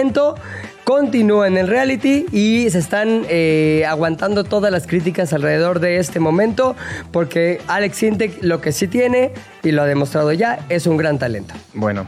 continúa 0.83 1.47
en 1.47 1.57
el 1.57 1.67
reality 1.67 2.25
y 2.31 2.69
se 2.69 2.79
están 2.79 3.25
eh, 3.29 3.85
aguantando 3.87 4.43
todas 4.43 4.71
las 4.71 4.87
críticas 4.87 5.33
alrededor 5.33 5.79
de 5.79 5.97
este 5.97 6.19
momento 6.19 6.75
porque 7.11 7.61
Alex 7.67 7.97
siente 7.97 8.37
lo 8.41 8.61
que 8.61 8.71
sí 8.71 8.87
tiene 8.87 9.31
y 9.61 9.71
lo 9.71 9.83
ha 9.83 9.85
demostrado 9.85 10.31
ya, 10.33 10.65
es 10.69 10.87
un 10.87 10.97
gran 10.97 11.19
talento. 11.19 11.53
Bueno. 11.73 12.07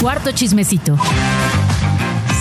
Cuarto 0.00 0.32
chismecito. 0.32 0.96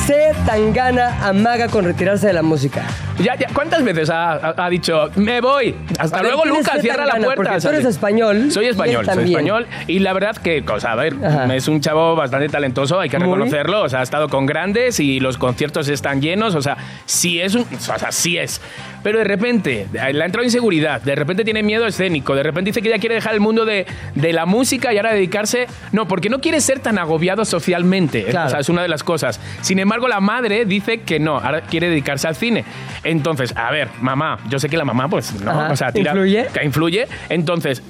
C. 0.05 0.33
Tangana 0.45 1.25
amaga 1.27 1.67
con 1.69 1.85
retirarse 1.85 2.27
de 2.27 2.33
la 2.33 2.41
música. 2.41 2.83
Ya, 3.19 3.35
ya, 3.35 3.47
¿Cuántas 3.53 3.83
veces 3.83 4.09
ha, 4.09 4.33
ha- 4.33 4.65
ha 4.65 4.69
dicho, 4.69 5.09
me 5.15 5.39
voy? 5.39 5.75
Hasta 5.97 6.17
ver, 6.17 6.25
luego, 6.25 6.41
¿quién 6.43 6.55
es 6.55 6.59
Lucas, 6.65 6.81
cierra 6.81 7.05
la 7.05 7.15
puerta. 7.17 7.59
Tú 7.59 7.69
eres 7.69 7.85
español. 7.85 8.51
Soy 8.51 8.65
español, 8.65 9.05
soy 9.05 9.23
español. 9.31 9.67
Y 9.87 9.99
la 9.99 10.11
verdad 10.13 10.35
que, 10.35 10.65
cosa, 10.65 10.91
a 10.91 10.95
ver, 10.95 11.15
Ajá. 11.23 11.55
es 11.55 11.67
un 11.67 11.79
chavo 11.79 12.15
bastante 12.15 12.49
talentoso, 12.49 12.99
hay 12.99 13.09
que 13.09 13.17
Muy. 13.19 13.27
reconocerlo. 13.27 13.83
O 13.83 13.89
sea, 13.89 13.99
ha 14.01 14.03
estado 14.03 14.27
con 14.29 14.45
grandes 14.45 14.99
y 14.99 15.19
los 15.21 15.37
conciertos 15.37 15.87
están 15.87 16.21
llenos. 16.21 16.55
O 16.55 16.61
sea, 16.61 16.75
sí 17.05 17.39
es 17.39 17.55
un. 17.55 17.61
O 17.63 17.79
sea, 17.99 18.11
sí 18.11 18.37
es. 18.37 18.59
Pero 19.03 19.19
de 19.19 19.25
repente, 19.25 19.87
le 19.91 19.99
ha 19.99 20.25
entrado 20.25 20.43
inseguridad, 20.43 21.01
de 21.01 21.15
repente 21.15 21.43
tiene 21.43 21.61
miedo 21.61 21.85
escénico, 21.85 22.35
de 22.35 22.43
repente 22.43 22.69
dice 22.69 22.81
que 22.81 22.89
ya 22.89 22.99
quiere 22.99 23.15
dejar 23.15 23.33
el 23.33 23.39
mundo 23.39 23.65
de, 23.65 23.85
de 24.15 24.33
la 24.33 24.45
música 24.45 24.93
y 24.93 24.97
ahora 24.97 25.13
dedicarse. 25.13 25.67
No, 25.91 26.07
porque 26.07 26.29
no 26.29 26.39
quiere 26.39 26.61
ser 26.61 26.79
tan 26.79 26.97
agobiado 26.97 27.45
socialmente. 27.45 28.23
Claro. 28.23 28.47
O 28.47 28.49
sea, 28.49 28.59
es 28.59 28.69
una 28.69 28.81
de 28.81 28.87
las 28.87 29.03
cosas. 29.03 29.39
Sin 29.61 29.79
embargo, 29.79 30.07
la 30.07 30.19
madre 30.19 30.65
dice 30.65 31.01
que 31.01 31.19
no, 31.19 31.37
ahora 31.37 31.61
quiere 31.61 31.89
dedicarse 31.89 32.27
al 32.27 32.35
cine. 32.35 32.63
Entonces, 33.03 33.53
a 33.55 33.71
ver, 33.71 33.89
mamá, 34.01 34.39
yo 34.49 34.59
sé 34.59 34.69
que 34.69 34.77
la 34.77 34.85
mamá, 34.85 35.09
pues 35.09 35.39
no, 35.41 35.51
Ajá. 35.51 35.71
o 35.71 35.75
sea, 35.75 35.91
tira. 35.91 36.11
¿Influye? 36.11 36.47
Que 36.53 36.65
influye. 36.65 37.07
Entonces, 37.29 37.83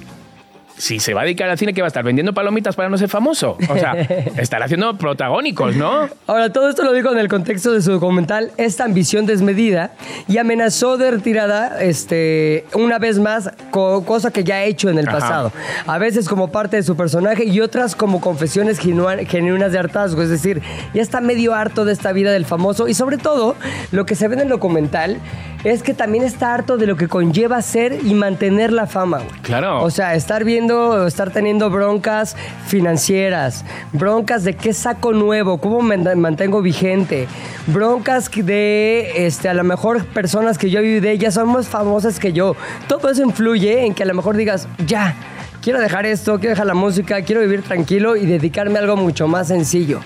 si 0.76 0.98
se 0.98 1.14
va 1.14 1.20
a 1.20 1.24
dedicar 1.24 1.48
al 1.48 1.56
cine, 1.58 1.72
¿qué 1.72 1.80
va 1.80 1.86
a 1.86 1.88
estar? 1.88 2.02
¿Vendiendo 2.04 2.34
palomitas 2.34 2.74
para 2.74 2.88
no 2.88 2.98
ser 2.98 3.08
famoso? 3.08 3.56
O 3.68 3.74
sea, 3.74 3.92
estará 4.38 4.64
haciendo 4.64 4.96
protagónicos, 4.98 5.76
¿no? 5.76 6.08
Ahora, 6.26 6.52
todo 6.52 6.68
esto 6.68 6.82
lo 6.82 6.92
dijo 6.92 7.12
en 7.12 7.18
el 7.18 7.28
contexto 7.28 7.72
de 7.72 7.80
su 7.80 7.92
documental 7.92 8.50
Esta 8.56 8.84
ambición 8.84 9.24
desmedida 9.26 9.92
y 10.26 10.38
amenazó 10.38 10.96
de 10.96 11.10
retirada 11.12 11.80
este, 11.82 12.64
una 12.74 12.98
vez 12.98 13.18
más, 13.18 13.50
co- 13.70 14.04
cosa 14.04 14.30
que 14.32 14.42
ya 14.44 14.56
ha 14.56 14.64
hecho 14.64 14.90
en 14.90 14.98
el 14.98 15.08
Ajá. 15.08 15.18
pasado. 15.18 15.52
A 15.86 15.98
veces 15.98 16.28
como 16.28 16.48
parte 16.50 16.76
de 16.76 16.82
su 16.82 16.96
personaje 16.96 17.44
y 17.44 17.60
otras 17.60 17.94
como 17.94 18.20
confesiones 18.20 18.78
genuinas 18.80 19.72
de 19.72 19.78
hartazgo. 19.78 20.22
Es 20.22 20.28
decir, 20.30 20.60
ya 20.92 21.02
está 21.02 21.20
medio 21.20 21.54
harto 21.54 21.84
de 21.84 21.92
esta 21.92 22.12
vida 22.12 22.32
del 22.32 22.46
famoso 22.46 22.88
y 22.88 22.94
sobre 22.94 23.16
todo, 23.18 23.54
lo 23.92 24.06
que 24.06 24.14
se 24.16 24.26
ve 24.28 24.34
en 24.34 24.40
el 24.42 24.48
documental 24.48 25.18
es 25.64 25.82
que 25.82 25.94
también 25.94 26.24
está 26.24 26.54
harto 26.54 26.76
de 26.76 26.86
lo 26.86 26.96
que 26.96 27.08
conlleva 27.08 27.60
ser 27.62 27.98
y 28.04 28.14
mantener 28.14 28.72
la 28.72 28.86
fama. 28.86 29.18
güey. 29.18 29.40
Claro. 29.42 29.82
O 29.82 29.90
sea, 29.90 30.14
estar 30.14 30.44
viendo, 30.44 31.06
estar 31.06 31.30
teniendo 31.30 31.70
broncas 31.70 32.36
financieras, 32.66 33.64
broncas 33.92 34.44
de 34.44 34.54
qué 34.54 34.72
saco 34.72 35.12
nuevo, 35.12 35.58
cómo 35.58 35.80
me 35.80 35.96
mantengo 36.14 36.62
vigente, 36.62 37.26
broncas 37.66 38.30
de, 38.30 39.26
este, 39.26 39.48
a 39.48 39.54
lo 39.54 39.64
mejor 39.64 40.04
personas 40.06 40.58
que 40.58 40.70
yo 40.70 40.80
de 40.80 41.10
ellas 41.10 41.34
son 41.34 41.48
más 41.48 41.68
famosas 41.68 42.18
que 42.18 42.32
yo. 42.32 42.56
Todo 42.88 43.10
eso 43.10 43.22
influye 43.22 43.86
en 43.86 43.94
que 43.94 44.02
a 44.02 44.06
lo 44.06 44.14
mejor 44.14 44.36
digas, 44.36 44.68
ya, 44.86 45.14
quiero 45.62 45.80
dejar 45.80 46.04
esto, 46.04 46.38
quiero 46.38 46.50
dejar 46.50 46.66
la 46.66 46.74
música, 46.74 47.22
quiero 47.22 47.40
vivir 47.40 47.62
tranquilo 47.62 48.16
y 48.16 48.26
dedicarme 48.26 48.78
a 48.78 48.82
algo 48.82 48.96
mucho 48.96 49.28
más 49.28 49.48
sencillo. 49.48 50.00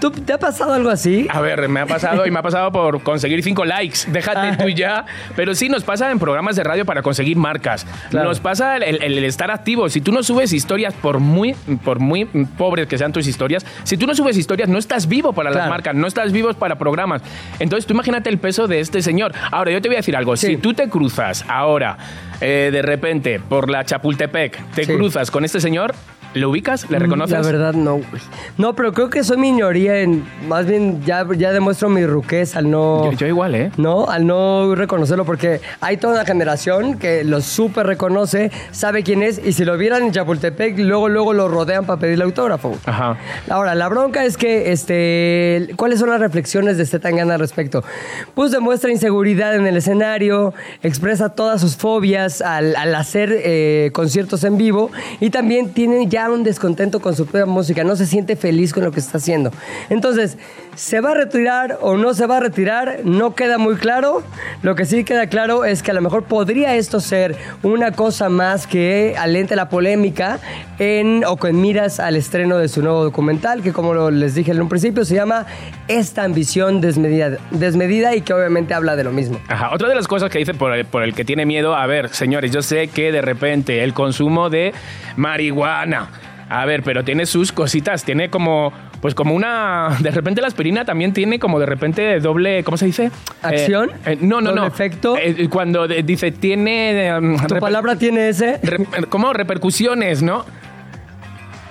¿Tú, 0.00 0.10
¿Te 0.12 0.32
ha 0.32 0.38
pasado 0.38 0.72
algo 0.74 0.90
así? 0.90 1.26
A 1.30 1.40
ver, 1.40 1.68
me 1.68 1.80
ha 1.80 1.86
pasado 1.86 2.24
y 2.26 2.30
me 2.30 2.38
ha 2.38 2.42
pasado 2.42 2.70
por 2.70 3.02
conseguir 3.02 3.42
cinco 3.42 3.64
likes. 3.64 4.00
Déjate 4.08 4.62
tú 4.62 4.68
ya. 4.68 5.04
Pero 5.34 5.54
sí, 5.54 5.68
nos 5.68 5.82
pasa 5.82 6.10
en 6.10 6.18
programas 6.20 6.54
de 6.56 6.62
radio 6.62 6.84
para 6.84 7.02
conseguir 7.02 7.36
marcas. 7.36 7.84
Claro. 8.10 8.28
Nos 8.28 8.38
pasa 8.40 8.76
el, 8.76 8.82
el- 9.02 9.18
el 9.18 9.24
estar 9.24 9.50
activo. 9.50 9.88
Si 9.88 10.00
tú 10.00 10.12
no 10.12 10.22
subes 10.22 10.52
historias, 10.52 10.94
por 10.94 11.18
muy, 11.18 11.54
por 11.84 11.98
muy 11.98 12.26
pobres 12.26 12.86
que 12.86 12.96
sean 12.96 13.12
tus 13.12 13.26
historias, 13.26 13.66
si 13.82 13.96
tú 13.96 14.06
no 14.06 14.14
subes 14.14 14.36
historias, 14.36 14.68
no 14.68 14.78
estás 14.78 15.08
vivo 15.08 15.32
para 15.32 15.50
las 15.50 15.68
marcas, 15.68 15.94
no 15.94 16.06
estás 16.06 16.30
vivo 16.32 16.52
para 16.54 16.76
programas. 16.78 17.22
Entonces, 17.58 17.84
tú 17.86 17.94
imagínate 17.94 18.30
el 18.30 18.38
peso 18.38 18.68
de 18.68 18.80
este 18.80 19.02
señor. 19.02 19.32
Ahora, 19.50 19.72
yo 19.72 19.82
te 19.82 19.88
voy 19.88 19.96
a 19.96 19.98
decir 19.98 20.16
algo. 20.16 20.36
Sí. 20.36 20.46
Si 20.46 20.56
tú 20.58 20.74
te 20.74 20.88
cruzas 20.88 21.44
ahora, 21.48 21.96
eh, 22.40 22.70
de 22.72 22.82
repente, 22.82 23.40
por 23.40 23.68
la 23.68 23.84
Chapultepec, 23.84 24.74
te 24.74 24.84
Sí. 24.84 24.92
cruzas 24.94 25.30
con 25.32 25.44
este 25.44 25.60
señor, 25.60 25.92
¿le 26.34 26.46
ubicas? 26.46 26.90
¿Le 26.90 26.98
reconoces? 26.98 27.32
La 27.32 27.42
verdad 27.42 27.74
no, 27.74 27.94
güey. 27.94 28.22
No, 28.56 28.74
pero 28.74 28.92
creo 28.92 29.10
que 29.10 29.24
soy 29.24 29.38
minoría 29.38 30.00
en... 30.00 30.24
Más 30.46 30.66
bien 30.66 31.02
ya, 31.04 31.26
ya 31.36 31.52
demuestro 31.52 31.88
mi 31.88 32.04
ruquez 32.04 32.56
al 32.56 32.70
no... 32.70 33.10
Yo, 33.10 33.12
yo 33.12 33.26
igual, 33.26 33.54
¿eh? 33.54 33.70
¿no? 33.76 34.08
Al 34.08 34.26
no 34.26 34.74
reconocerlo, 34.74 35.24
porque 35.24 35.60
hay 35.80 35.96
toda 35.96 36.14
una 36.14 36.24
generación 36.24 36.98
que 36.98 37.24
lo 37.24 37.40
súper 37.40 37.86
reconoce, 37.86 38.50
sabe 38.70 39.02
quién 39.02 39.22
es, 39.22 39.40
y 39.44 39.52
si 39.52 39.64
lo 39.64 39.76
vieran 39.78 40.02
en 40.02 40.12
Chapultepec, 40.12 40.78
luego, 40.78 41.08
luego 41.08 41.32
lo 41.32 41.48
rodean 41.48 41.86
para 41.86 42.00
pedirle 42.00 42.24
autógrafo. 42.24 42.76
Ajá. 42.84 43.16
Ahora, 43.48 43.74
la 43.74 43.88
bronca 43.88 44.24
es 44.24 44.36
que, 44.36 44.72
este, 44.72 45.68
¿cuáles 45.76 46.00
son 46.00 46.10
las 46.10 46.20
reflexiones 46.20 46.76
de 46.76 46.82
este 46.82 46.98
Tangana 46.98 47.34
al 47.34 47.40
respecto? 47.40 47.84
Pues 48.34 48.50
demuestra 48.50 48.90
inseguridad 48.90 49.54
en 49.54 49.66
el 49.66 49.76
escenario, 49.76 50.54
expresa 50.82 51.30
todas 51.30 51.60
sus 51.60 51.76
fobias 51.76 52.42
al, 52.42 52.76
al 52.76 52.94
hacer 52.94 53.30
eh, 53.32 53.90
conciertos 53.92 54.44
en 54.44 54.58
vivo 54.58 54.90
y 55.20 55.30
también 55.30 55.72
tiene 55.72 56.06
ya 56.06 56.17
un 56.26 56.42
descontento 56.42 57.00
con 57.00 57.14
su 57.14 57.24
propia 57.24 57.46
música, 57.46 57.84
no 57.84 57.96
se 57.96 58.06
siente 58.06 58.36
feliz 58.36 58.72
con 58.72 58.84
lo 58.84 58.90
que 58.90 59.00
está 59.00 59.18
haciendo. 59.18 59.52
Entonces, 59.88 60.36
¿se 60.74 61.00
va 61.00 61.12
a 61.12 61.14
retirar 61.14 61.78
o 61.80 61.96
no 61.96 62.14
se 62.14 62.26
va 62.26 62.38
a 62.38 62.40
retirar? 62.40 63.00
No 63.04 63.34
queda 63.34 63.58
muy 63.58 63.76
claro. 63.76 64.22
Lo 64.62 64.74
que 64.74 64.84
sí 64.84 65.04
queda 65.04 65.28
claro 65.28 65.64
es 65.64 65.82
que 65.82 65.92
a 65.92 65.94
lo 65.94 66.00
mejor 66.00 66.24
podría 66.24 66.74
esto 66.74 67.00
ser 67.00 67.36
una 67.62 67.92
cosa 67.92 68.28
más 68.28 68.66
que 68.66 69.14
alente 69.18 69.54
la 69.54 69.68
polémica 69.68 70.40
en 70.78 71.24
o 71.24 71.36
con 71.36 71.60
miras 71.60 72.00
al 72.00 72.16
estreno 72.16 72.58
de 72.58 72.68
su 72.68 72.82
nuevo 72.82 73.04
documental, 73.04 73.62
que 73.62 73.72
como 73.72 74.10
les 74.10 74.34
dije 74.34 74.52
en 74.52 74.60
un 74.60 74.68
principio, 74.68 75.04
se 75.04 75.14
llama 75.14 75.46
Esta 75.86 76.24
ambición 76.24 76.80
desmedida, 76.80 77.38
desmedida 77.50 78.14
y 78.14 78.22
que 78.22 78.32
obviamente 78.32 78.74
habla 78.74 78.96
de 78.96 79.04
lo 79.04 79.12
mismo. 79.12 79.40
Ajá. 79.48 79.70
Otra 79.72 79.88
de 79.88 79.94
las 79.94 80.08
cosas 80.08 80.30
que 80.30 80.38
dice 80.38 80.54
por 80.54 81.02
el 81.02 81.14
que 81.14 81.24
tiene 81.24 81.46
miedo, 81.46 81.74
a 81.74 81.86
ver, 81.86 82.08
señores, 82.10 82.50
yo 82.50 82.62
sé 82.62 82.88
que 82.88 83.12
de 83.12 83.22
repente 83.22 83.82
el 83.82 83.94
consumo 83.94 84.50
de 84.50 84.72
marihuana, 85.16 86.07
a 86.50 86.64
ver, 86.64 86.82
pero 86.82 87.04
tiene 87.04 87.26
sus 87.26 87.52
cositas, 87.52 88.04
tiene 88.04 88.30
como, 88.30 88.72
pues 89.00 89.14
como 89.14 89.34
una, 89.34 89.96
de 90.00 90.10
repente 90.10 90.40
la 90.40 90.46
aspirina 90.48 90.84
también 90.84 91.12
tiene 91.12 91.38
como 91.38 91.58
de 91.60 91.66
repente 91.66 92.18
doble, 92.20 92.64
¿cómo 92.64 92.76
se 92.76 92.86
dice? 92.86 93.10
¿Acción? 93.42 93.90
Eh, 94.06 94.12
eh, 94.12 94.18
no, 94.20 94.40
no, 94.40 94.50
¿Doble 94.50 94.60
no. 94.62 94.66
efecto? 94.66 95.16
Eh, 95.18 95.48
cuando 95.50 95.86
de- 95.88 96.02
dice 96.02 96.30
tiene... 96.32 97.08
eh, 97.08 97.36
¿Tu 97.48 97.58
palabra 97.58 97.96
tiene 97.96 98.28
ese? 98.30 98.58
re- 98.62 98.86
¿Cómo? 99.08 99.32
Repercusiones, 99.32 100.22
¿no? 100.22 100.44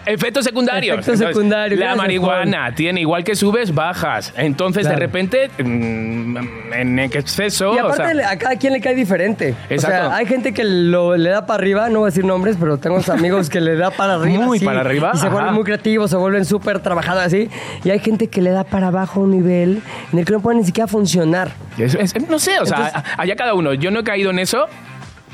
Efectos 0.08 0.46
secundarios. 0.46 1.00
Efectos 1.00 1.20
secundarios, 1.28 1.80
La 1.80 1.96
marihuana 1.96 2.74
tiene 2.74 3.02
igual 3.02 3.24
que 3.24 3.36
subes, 3.36 3.74
bajas. 3.74 4.34
Entonces, 4.38 4.84
Claro. 4.84 5.00
de 5.00 5.06
repente, 5.06 5.50
mm, 5.64 6.38
en 6.74 7.00
exceso. 7.00 7.76
Y 7.76 7.80
o 7.80 7.86
aparte 7.88 8.16
sea, 8.16 8.30
a 8.32 8.38
cada 8.38 8.56
quien 8.56 8.74
le 8.74 8.82
cae 8.82 8.96
diferente. 8.96 9.54
O 9.70 9.74
Exacto. 9.74 10.08
sea, 10.10 10.16
hay 10.16 10.26
gente 10.26 10.54
que 10.54 10.64
lo, 10.64 11.18
le 11.18 11.30
da 11.30 11.46
para 11.46 11.60
arriba, 11.62 11.90
no 11.90 12.00
voy 12.00 12.08
a 12.08 12.12
decir 12.12 12.26
nombres, 12.26 12.56
pero 12.60 12.78
tengo 12.78 13.00
amigos 13.12 13.50
que 13.50 13.60
le 13.62 13.76
da 13.76 13.92
para 13.92 14.16
arriba. 14.16 14.46
Muy 14.46 14.58
así, 14.58 14.66
para 14.66 14.80
arriba, 14.82 15.12
Y 15.14 15.18
se 15.18 15.26
ajá. 15.28 15.34
vuelven 15.36 15.54
muy 15.54 15.64
creativos, 15.64 16.10
se 16.10 16.18
vuelven 16.18 16.46
súper 16.46 16.80
trabajados 16.80 17.24
así. 17.24 17.50
Y 17.84 17.90
hay 17.90 18.00
gente 18.00 18.28
que 18.28 18.42
le 18.42 18.52
da 18.52 18.64
para 18.64 18.88
abajo 18.88 19.22
un 19.22 19.32
nivel 19.32 19.82
en 20.14 20.20
el 20.20 20.26
que 20.26 20.32
no 20.34 20.40
puede 20.40 20.58
ni 20.60 20.64
siquiera 20.66 20.88
funcionar. 20.88 21.52
Es- 21.78 21.96
es- 21.96 22.30
no 22.30 22.40
sé, 22.40 22.60
o 22.60 22.66
sea, 22.66 22.88
Entonces- 22.88 23.12
allá 23.18 23.36
cada 23.36 23.54
uno. 23.54 23.74
Yo 23.74 23.92
no 23.92 24.00
he 24.00 24.04
caído 24.04 24.30
en 24.32 24.40
eso. 24.40 24.68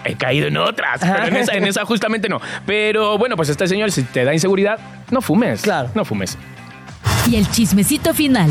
He 0.06 0.16
caído 0.16 0.48
en 0.48 0.58
otras, 0.58 1.00
pero 1.02 1.26
en 1.28 1.36
esa, 1.36 1.54
en 1.54 1.66
esa 1.66 1.86
justamente 1.86 2.30
no. 2.30 2.42
Pero 2.66 3.18
bueno, 3.18 3.36
pues 3.36 3.50
este 3.50 3.68
señor, 3.68 3.92
si 3.92 4.04
te 4.04 4.24
da 4.24 4.34
inseguridad, 4.34 4.80
no 5.12 5.22
fumes. 5.22 5.62
Claro. 5.62 5.90
No 5.96 6.06
fumes. 6.06 6.38
Y 7.30 7.38
el 7.38 7.50
chismecito 7.50 8.14
final. 8.14 8.50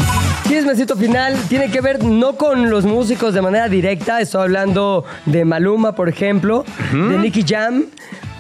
Chismecito 0.49 0.97
final 0.97 1.37
tiene 1.49 1.71
que 1.71 1.81
ver 1.81 2.03
no 2.05 2.37
con 2.37 2.71
los 2.71 2.85
músicos 2.85 3.35
de 3.35 3.43
manera 3.43 3.69
directa, 3.69 4.21
estoy 4.21 4.43
hablando 4.43 5.05
de 5.27 5.45
Maluma, 5.45 5.95
por 5.95 6.09
ejemplo, 6.09 6.65
de 6.93 7.19
Nicky 7.19 7.45
Jam. 7.47 7.85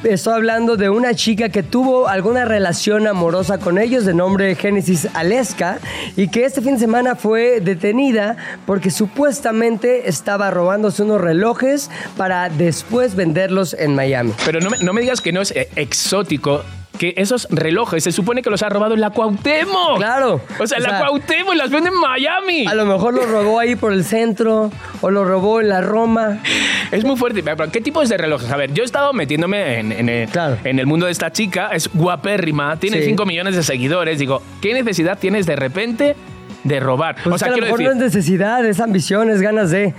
Estoy 0.04 0.34
hablando 0.34 0.76
de 0.76 0.90
una 0.90 1.14
chica 1.14 1.48
que 1.50 1.62
tuvo 1.62 2.08
alguna 2.08 2.44
relación 2.44 3.06
amorosa 3.06 3.58
con 3.58 3.78
ellos 3.78 4.04
de 4.04 4.14
nombre 4.14 4.56
Génesis 4.56 5.06
Aleska 5.14 5.78
y 6.16 6.26
que 6.26 6.44
este 6.44 6.60
fin 6.60 6.74
de 6.74 6.80
semana 6.80 7.14
fue 7.14 7.60
detenida 7.60 8.36
porque 8.66 8.90
supuestamente 8.90 10.08
estaba 10.08 10.50
robándose 10.50 11.04
unos 11.04 11.20
relojes 11.20 11.88
para 12.16 12.48
después 12.48 13.14
venderlos 13.14 13.74
en 13.74 13.94
Miami. 13.94 14.32
Pero 14.44 14.60
no 14.60 14.70
me, 14.70 14.78
no 14.78 14.92
me 14.92 15.02
digas 15.02 15.20
que 15.20 15.30
no 15.30 15.40
es 15.40 15.52
eh, 15.52 15.68
exótico 15.76 16.62
que 16.98 17.14
esos 17.16 17.48
relojes 17.50 18.04
se 18.04 18.12
supone 18.12 18.42
que 18.42 18.50
los 18.50 18.62
ha 18.62 18.68
robado 18.68 18.94
la 18.96 19.10
Cuauhtémoc. 19.10 19.96
Claro. 19.96 20.40
O 20.58 20.66
sea, 20.66 20.78
O 20.78 20.80
la 20.82 20.88
sea, 20.90 20.98
Cuauhtémoc 21.00 21.54
y 21.54 21.56
las 21.56 21.70
venden 21.70 21.92
en 21.94 21.98
Miami. 22.00 22.66
A 22.66 22.74
lo 22.74 22.84
mejor 22.86 23.14
lo 23.14 23.24
robó 23.26 23.58
ahí 23.58 23.74
por 23.76 23.92
el 23.92 24.04
centro 24.04 24.70
o 25.00 25.10
lo 25.10 25.24
robó 25.24 25.60
en 25.60 25.68
la 25.68 25.80
Roma. 25.80 26.38
Es 26.90 27.04
muy 27.04 27.16
fuerte. 27.16 27.42
Pero, 27.42 27.70
¿Qué 27.70 27.80
tipos 27.80 28.08
de 28.08 28.16
relojes? 28.18 28.50
A 28.50 28.56
ver, 28.56 28.72
yo 28.72 28.82
he 28.82 28.86
estado 28.86 29.12
metiéndome 29.12 29.80
en, 29.80 29.92
en 29.92 30.08
el, 30.08 30.28
Claro. 30.28 30.58
en 30.64 30.78
el 30.78 30.86
mundo 30.86 31.06
de 31.06 31.12
esta 31.12 31.32
chica. 31.32 31.68
Es 31.72 31.88
guapérrima, 31.92 32.76
tiene 32.76 32.98
Sí. 32.98 33.06
5 33.06 33.24
millones 33.26 33.56
de 33.56 33.62
seguidores. 33.62 34.18
Digo, 34.18 34.42
¿qué 34.60 34.74
necesidad 34.74 35.18
tienes 35.18 35.46
de 35.46 35.56
repente 35.56 36.14
de 36.64 36.80
robar? 36.80 37.16
Pues 37.24 37.34
o 37.34 37.38
sea, 37.38 37.48
a 37.48 37.50
lo 37.52 37.56
mejor 37.56 37.78
decir... 37.78 37.86
no 37.86 37.92
es 38.04 38.12
necesidad, 38.12 38.64
es 38.64 38.78
ambición, 38.80 39.30
es 39.30 39.40
ganas 39.40 39.70
de. 39.70 39.94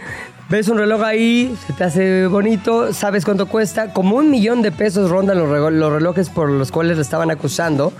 Ves 0.53 0.67
un 0.67 0.77
reloj 0.77 1.01
ahí, 1.01 1.57
se 1.65 1.73
te 1.73 1.83
hace 1.83 2.27
bonito, 2.27 2.93
sabes 2.93 3.25
cuánto 3.25 3.47
cuesta. 3.47 3.91
Como 3.91 4.17
un 4.17 4.29
millón 4.29 4.61
de 4.61 4.71
pesos 4.71 5.09
rondan 5.09 5.39
los, 5.39 5.49
relojes 5.49 6.29
por 6.29 6.47
los 6.47 6.71
cuales 6.71 6.97
le 6.97 7.01
estaban 7.01 7.31
acusando. 7.31 7.91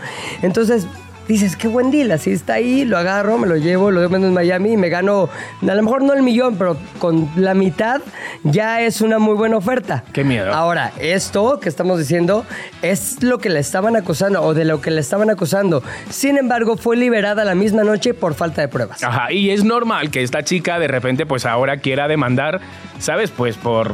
Entonces 0.44 0.86
dices, 1.28 1.56
qué 1.56 1.68
buen 1.68 1.92
deal, 1.92 2.12
así 2.12 2.32
está 2.32 2.54
ahí, 2.54 2.86
lo 2.86 2.98
agarro, 2.98 3.38
me 3.38 3.48
lo 3.48 3.56
llevo, 3.58 3.92
lo 3.92 4.08
vendo 4.10 4.28
en 4.28 4.34
Miami 4.34 4.74
y 4.74 4.78
me 4.78 4.90
gano, 4.90 5.30
a 5.62 5.76
lo 5.76 5.84
mejor 5.84 6.04
no 6.04 6.14
el 6.14 6.24
millón, 6.24 6.58
pero 6.58 6.78
con 7.00 7.30
la 7.36 7.54
mitad 7.54 8.02
ya 8.44 8.82
es 8.82 9.02
una 9.02 9.20
muy 9.20 9.36
buena 9.36 9.58
oferta. 9.58 10.04
Qué 10.14 10.24
miedo. 10.24 10.54
Ahora, 10.54 10.92
esto 11.00 11.60
que 11.60 11.70
estamos 11.70 12.00
diciendo 12.00 12.46
es 12.82 13.24
lo 13.24 13.38
que 13.40 13.50
le 13.50 13.60
estaban 13.60 13.96
acusando 13.96 14.42
o 14.42 14.54
de 14.54 14.66
lo 14.66 14.82
que 14.82 14.92
le 14.92 15.02
estaban 15.02 15.30
acusando. 15.30 15.84
Sin 16.10 16.38
embargo, 16.38 16.78
fue 16.78 16.98
liberada 16.98 17.44
la 17.44 17.56
misma 17.56 17.84
noche 17.84 18.14
por 18.14 18.34
falta 18.34 18.62
de 18.62 18.68
pruebas. 18.68 19.04
Ajá, 19.04 19.32
y 19.32 19.52
es 19.52 19.64
normal 19.64 20.12
que 20.12 20.24
esta 20.24 20.44
chica 20.44 20.80
de 20.80 20.88
repente 20.88 21.26
pues 21.26 21.46
ahora 21.46 21.78
quiera 21.78 22.08
demandar, 22.08 22.62
¿sabes? 23.04 23.32
Pues 23.32 23.58
por 23.58 23.94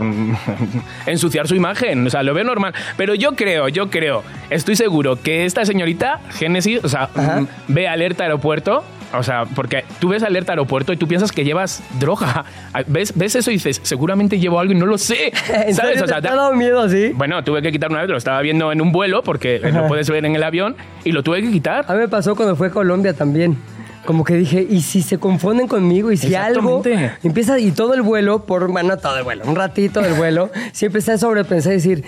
ensuciar 1.05 1.47
su 1.47 1.55
imagen, 1.55 2.05
o 2.05 2.09
sea, 2.09 2.23
lo 2.23 2.33
veo 2.33 2.43
normal. 2.43 2.73
Pero 2.95 3.15
yo 3.15 3.35
creo, 3.35 3.67
yo 3.67 3.89
creo, 3.89 4.23
estoy 4.49 4.75
seguro 4.75 5.21
que 5.21 5.45
esta 5.45 5.65
señorita, 5.65 6.21
Génesis, 6.31 6.83
o 6.83 6.89
sea, 6.89 7.09
Ajá. 7.15 7.41
mm, 7.41 7.47
ve 7.69 7.87
alerta 7.87 8.23
aeropuerto, 8.23 8.83
o 9.11 9.23
sea, 9.23 9.45
porque 9.45 9.83
tú 9.99 10.09
ves 10.09 10.21
alerta 10.21 10.51
aeropuerto 10.51 10.93
y 10.93 10.97
tú 10.97 11.07
piensas 11.07 11.31
que 11.31 11.43
llevas 11.43 11.81
droga. 11.99 12.45
¿Ves, 12.85 13.13
ves 13.15 13.35
eso 13.35 13.49
y 13.49 13.55
dices, 13.55 13.79
seguramente 13.83 14.37
llevo 14.37 14.59
algo 14.59 14.73
y 14.73 14.75
no 14.75 14.85
lo 14.85 14.99
sé, 14.99 15.33
¿En 15.53 15.73
¿sabes? 15.73 16.01
O 16.03 16.07
sea, 16.07 16.21
te 16.21 16.27
ha 16.27 16.35
dado 16.35 16.53
miedo 16.53 16.79
así? 16.79 17.11
bueno, 17.15 17.43
tuve 17.43 17.63
que 17.63 17.71
quitar 17.71 17.89
una 17.89 18.01
vez, 18.01 18.09
lo 18.09 18.17
estaba 18.17 18.39
viendo 18.41 18.71
en 18.71 18.79
un 18.79 18.91
vuelo 18.91 19.23
porque 19.23 19.59
lo 19.59 19.87
puedes 19.87 20.07
ver 20.09 20.25
en 20.25 20.35
el 20.35 20.43
avión 20.43 20.75
y 21.03 21.11
lo 21.11 21.23
tuve 21.23 21.41
que 21.41 21.49
quitar. 21.49 21.85
A 21.87 21.93
mí 21.93 21.99
me 21.99 22.07
pasó 22.07 22.35
cuando 22.35 22.55
fue 22.55 22.67
a 22.67 22.71
Colombia 22.71 23.13
también. 23.13 23.57
Como 24.05 24.23
que 24.23 24.35
dije, 24.35 24.65
¿y 24.67 24.81
si 24.81 25.01
se 25.01 25.17
confunden 25.17 25.67
conmigo? 25.67 26.11
¿Y 26.11 26.17
si 26.17 26.33
algo 26.35 26.81
empieza? 27.23 27.59
Y 27.59 27.71
todo 27.71 27.93
el 27.93 28.01
vuelo, 28.01 28.45
por, 28.45 28.67
bueno, 28.71 28.97
todo 28.97 29.17
el 29.17 29.23
vuelo, 29.23 29.43
un 29.45 29.55
ratito 29.55 30.01
del 30.01 30.13
vuelo, 30.13 30.49
sí 30.71 30.85
empecé 30.85 31.11
a 31.13 31.17
sobrepensar 31.17 31.73
y 31.73 31.75
decir, 31.75 32.03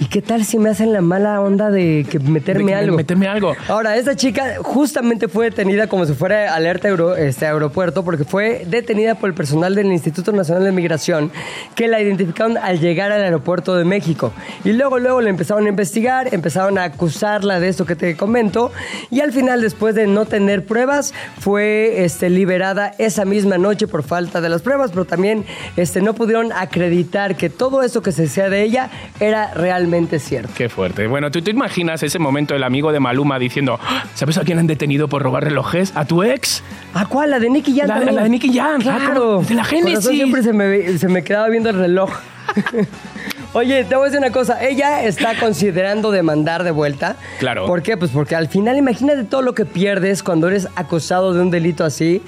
¿y 0.00 0.06
qué 0.06 0.22
tal 0.22 0.44
si 0.44 0.58
me 0.58 0.70
hacen 0.70 0.92
la 0.92 1.00
mala 1.00 1.40
onda 1.40 1.70
de 1.70 2.06
que 2.08 2.18
meterme 2.18 2.64
De 2.64 2.68
que 2.68 2.74
algo? 2.74 2.96
meterme 2.96 3.28
algo. 3.28 3.54
Ahora, 3.68 3.96
esta 3.96 4.16
chica 4.16 4.54
justamente 4.62 5.28
fue 5.28 5.46
detenida 5.46 5.88
como 5.88 6.06
si 6.06 6.14
fuera 6.14 6.54
alerta 6.54 6.88
este, 7.18 7.46
aeropuerto 7.46 8.04
porque 8.04 8.24
fue 8.24 8.64
detenida 8.66 9.14
por 9.16 9.28
el 9.28 9.34
personal 9.34 9.74
del 9.74 9.86
Instituto 9.92 10.32
Nacional 10.32 10.64
de 10.64 10.72
Migración 10.72 11.30
que 11.74 11.88
la 11.88 12.00
identificaron 12.00 12.56
al 12.56 12.80
llegar 12.80 13.12
al 13.12 13.22
aeropuerto 13.22 13.76
de 13.76 13.84
México. 13.84 14.32
Y 14.64 14.72
luego, 14.72 14.98
luego 14.98 15.20
le 15.20 15.30
empezaron 15.30 15.66
a 15.66 15.68
investigar, 15.68 16.32
empezaron 16.32 16.78
a 16.78 16.84
acusarla 16.84 17.60
de 17.60 17.68
esto 17.68 17.84
que 17.84 17.96
te 17.96 18.16
comento 18.16 18.72
y 19.10 19.20
al 19.20 19.32
final, 19.32 19.60
después 19.60 19.94
de 19.94 20.06
no 20.06 20.24
tener 20.26 20.64
pruebas, 20.64 21.12
fue 21.38 22.04
este, 22.04 22.30
liberada 22.30 22.92
esa 22.98 23.24
misma 23.24 23.58
noche 23.58 23.86
por 23.86 24.02
falta 24.02 24.40
de 24.40 24.48
las 24.48 24.62
pruebas, 24.62 24.90
pero 24.90 25.04
también 25.04 25.44
este, 25.76 26.00
no 26.02 26.14
pudieron 26.14 26.52
acreditar 26.52 27.36
que 27.36 27.50
todo 27.50 27.82
eso 27.82 28.02
que 28.02 28.12
se 28.12 28.22
decía 28.22 28.48
de 28.48 28.62
ella 28.62 28.90
era 29.20 29.52
realmente 29.54 30.18
cierto. 30.18 30.50
Qué 30.56 30.68
fuerte. 30.68 31.06
Bueno, 31.06 31.30
¿tú 31.30 31.42
te 31.42 31.50
imaginas 31.50 32.02
ese 32.02 32.18
momento 32.18 32.54
el 32.54 32.62
amigo 32.64 32.92
de 32.92 33.00
Maluma 33.00 33.38
diciendo, 33.38 33.78
"Ah, 33.82 34.04
¿sabes 34.14 34.38
a 34.38 34.42
quién 34.42 34.58
han 34.58 34.66
detenido 34.66 35.08
por 35.08 35.22
robar 35.22 35.44
relojes? 35.44 35.92
¿A 35.96 36.04
tu 36.04 36.22
ex? 36.22 36.62
¿A 36.94 37.06
cuál? 37.06 37.30
La 37.30 37.38
de 37.38 37.50
Nicky 37.50 37.78
Jam. 37.78 37.88
La- 37.88 38.22
de 38.22 38.28
Nicky. 38.28 38.58
Ah, 38.58 38.76
Claro. 38.80 39.14
¿cómo? 39.36 39.42
De 39.42 39.54
la 39.54 39.62
Por 39.62 39.70
Génesis. 39.70 40.06
siempre 40.08 40.42
se 40.42 40.52
me, 40.52 40.98
se 40.98 41.08
me 41.08 41.22
quedaba 41.22 41.48
viendo 41.48 41.70
el 41.70 41.76
reloj. 41.76 42.10
Oye, 43.56 43.84
te 43.84 43.96
voy 43.96 44.02
a 44.02 44.04
decir 44.10 44.18
una 44.18 44.32
cosa. 44.32 44.62
Ella 44.62 45.02
está 45.04 45.34
considerando 45.40 46.10
demandar 46.10 46.62
de 46.62 46.72
vuelta. 46.72 47.16
Claro. 47.38 47.64
¿Por 47.64 47.80
qué? 47.80 47.96
Pues 47.96 48.10
porque 48.10 48.34
al 48.36 48.48
final, 48.48 48.76
imagínate 48.76 49.24
todo 49.24 49.40
lo 49.40 49.54
que 49.54 49.64
pierdes 49.64 50.22
cuando 50.22 50.48
eres 50.48 50.68
acusado 50.76 51.32
de 51.32 51.40
un 51.40 51.50
delito 51.50 51.82
así. 51.82 52.20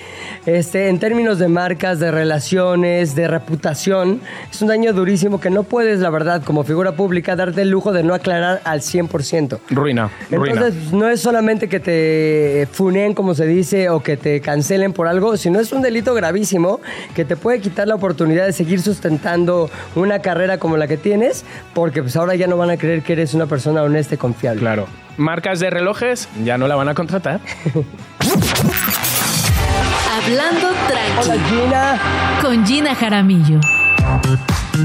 Este, 0.46 0.88
en 0.88 0.98
términos 0.98 1.38
de 1.38 1.48
marcas, 1.48 2.00
de 2.00 2.10
relaciones, 2.10 3.14
de 3.14 3.28
reputación. 3.28 4.22
Es 4.50 4.62
un 4.62 4.68
daño 4.68 4.94
durísimo 4.94 5.38
que 5.38 5.50
no 5.50 5.64
puedes, 5.64 6.00
la 6.00 6.08
verdad, 6.08 6.42
como 6.42 6.64
figura 6.64 6.92
pública, 6.92 7.36
darte 7.36 7.60
el 7.60 7.68
lujo 7.68 7.92
de 7.92 8.02
no 8.04 8.14
aclarar 8.14 8.62
al 8.64 8.80
100%. 8.80 9.58
Ruina, 9.68 10.10
ruina. 10.30 10.54
Entonces, 10.54 10.80
pues, 10.80 10.92
no 10.94 11.10
es 11.10 11.20
solamente 11.20 11.68
que 11.68 11.78
te 11.78 12.66
funeen, 12.72 13.12
como 13.12 13.34
se 13.34 13.44
dice, 13.44 13.90
o 13.90 14.02
que 14.02 14.16
te 14.16 14.40
cancelen 14.40 14.94
por 14.94 15.06
algo, 15.06 15.36
sino 15.36 15.60
es 15.60 15.72
un 15.72 15.82
delito 15.82 16.14
gravísimo 16.14 16.80
que 17.14 17.26
te 17.26 17.36
puede 17.36 17.60
quitar 17.60 17.86
la 17.86 17.96
oportunidad 17.96 18.46
de 18.46 18.54
seguir 18.54 18.80
sustentando 18.80 19.68
una 19.94 20.20
carrera 20.20 20.56
como 20.56 20.78
la 20.78 20.86
que 20.86 20.96
tienes, 20.96 21.17
porque 21.74 22.02
pues 22.02 22.16
ahora 22.16 22.34
ya 22.34 22.46
no 22.46 22.56
van 22.56 22.70
a 22.70 22.76
creer 22.76 23.02
que 23.02 23.12
eres 23.14 23.34
una 23.34 23.46
persona 23.46 23.82
honesta 23.82 24.14
y 24.14 24.18
confiable. 24.18 24.60
Claro. 24.60 24.86
Marcas 25.16 25.58
de 25.60 25.70
relojes 25.70 26.28
ya 26.44 26.56
no 26.58 26.68
la 26.68 26.76
van 26.76 26.88
a 26.88 26.94
contratar. 26.94 27.40
Hablando 30.24 30.68
Hola 30.68 31.34
tranqui 31.34 31.40
Gina, 31.48 31.98
con 32.42 32.66
Gina 32.66 32.94
Jaramillo. 32.94 33.60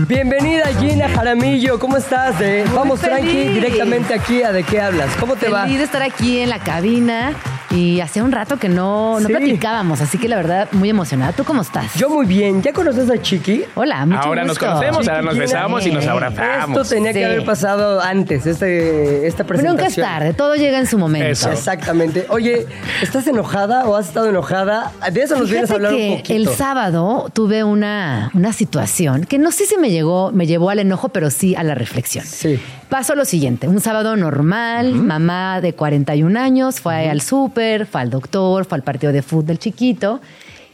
bienvenida 0.08 0.66
Gina 0.80 1.10
Jaramillo, 1.10 1.80
¿cómo 1.80 1.98
estás? 1.98 2.40
De- 2.40 2.64
Vamos 2.74 3.00
tranqui, 3.02 3.28
feliz. 3.28 3.54
directamente 3.54 4.14
aquí 4.14 4.42
a 4.44 4.52
de 4.52 4.64
qué 4.64 4.80
hablas. 4.82 5.10
¿Cómo 5.20 5.36
te 5.36 5.50
va? 5.50 5.64
Feliz 5.64 5.80
de 5.80 5.84
estar 5.86 6.02
aquí 6.02 6.40
en 6.40 6.50
la 6.50 6.60
cabina 6.60 7.34
y 7.74 8.00
hacía 8.02 8.24
un 8.24 8.32
rato 8.32 8.58
que 8.58 8.70
no, 8.70 9.20
no 9.20 9.28
Sí. 9.28 9.34
platicábamos, 9.34 10.00
así 10.02 10.18
que 10.18 10.28
la 10.30 10.36
verdad 10.36 10.68
muy 10.74 10.90
emocionada. 10.90 11.32
¿Tú 11.34 11.44
cómo 11.44 11.62
estás? 11.62 11.94
Yo 11.96 12.10
muy 12.10 12.26
bien, 12.26 12.62
¿ya 12.62 12.72
conoces 12.72 13.10
a 13.10 13.20
Chiqui? 13.22 13.64
Hola, 13.76 14.06
mucho 14.06 14.20
ahora 14.22 14.44
nos 14.44 14.60
conocemos, 14.60 15.08
ahora 15.08 15.22
nos 15.24 15.38
besamos 15.38 15.86
y 15.88 15.92
nos 15.92 16.06
abrazamos. 16.06 16.78
Esto 16.82 16.96
tenía 16.96 17.14
que 17.14 17.26
haber 17.26 17.44
pasado 17.46 18.00
antes, 18.02 18.46
este, 18.46 19.26
esta 19.28 19.44
Pero 19.44 19.60
presentación. 19.60 19.76
nunca 19.76 19.88
es 19.88 19.96
tarde, 19.96 20.34
todo 20.34 20.56
llega 20.56 20.78
en 20.80 20.86
su 20.88 20.98
momento. 20.98 21.28
Eso. 21.28 21.52
Exactamente. 21.52 22.26
Oye, 22.30 22.68
¿estás 23.02 23.26
enojada 23.28 23.86
o 23.86 23.96
has 23.96 24.08
estado 24.08 24.30
enojada? 24.30 24.92
De 25.12 25.22
eso 25.24 25.38
nos 25.38 25.50
vienes 25.50 25.72
a 25.72 25.76
hablar 25.76 25.94
un 25.94 25.98
que 26.00 26.16
poquito. 26.18 26.34
el 26.34 26.48
sábado 26.50 27.30
tuve 27.34 27.64
una, 27.64 28.30
una 28.34 28.54
situación 28.54 29.24
que 29.24 29.40
no 29.40 29.52
sé 29.52 29.66
si 29.66 29.78
me 29.78 29.90
llegó, 29.90 30.32
me 30.32 30.46
llevó 30.46 30.70
al 30.70 30.80
enojo, 30.80 31.10
pero 31.10 31.30
sí 31.32 31.56
a 31.56 31.64
la 31.64 31.74
reflexión. 31.76 32.26
Sí. 32.26 32.60
Pasó 32.94 33.16
lo 33.16 33.26
siguiente, 33.26 33.68
un 33.68 33.80
sábado 33.80 34.16
normal, 34.16 34.94
mamá 34.94 35.62
de 35.62 35.74
41 35.74 36.40
años, 36.40 36.80
fue 36.80 37.10
al 37.10 37.22
súper, 37.22 37.88
fue 37.88 38.02
al 38.02 38.12
doctor, 38.12 38.66
fue 38.66 38.76
al 38.76 38.84
partido 38.84 39.12
de 39.12 39.24
fútbol 39.24 39.58
chiquito. 39.58 40.22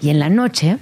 Y 0.01 0.09
en 0.09 0.19
la 0.19 0.29
noche 0.29 0.79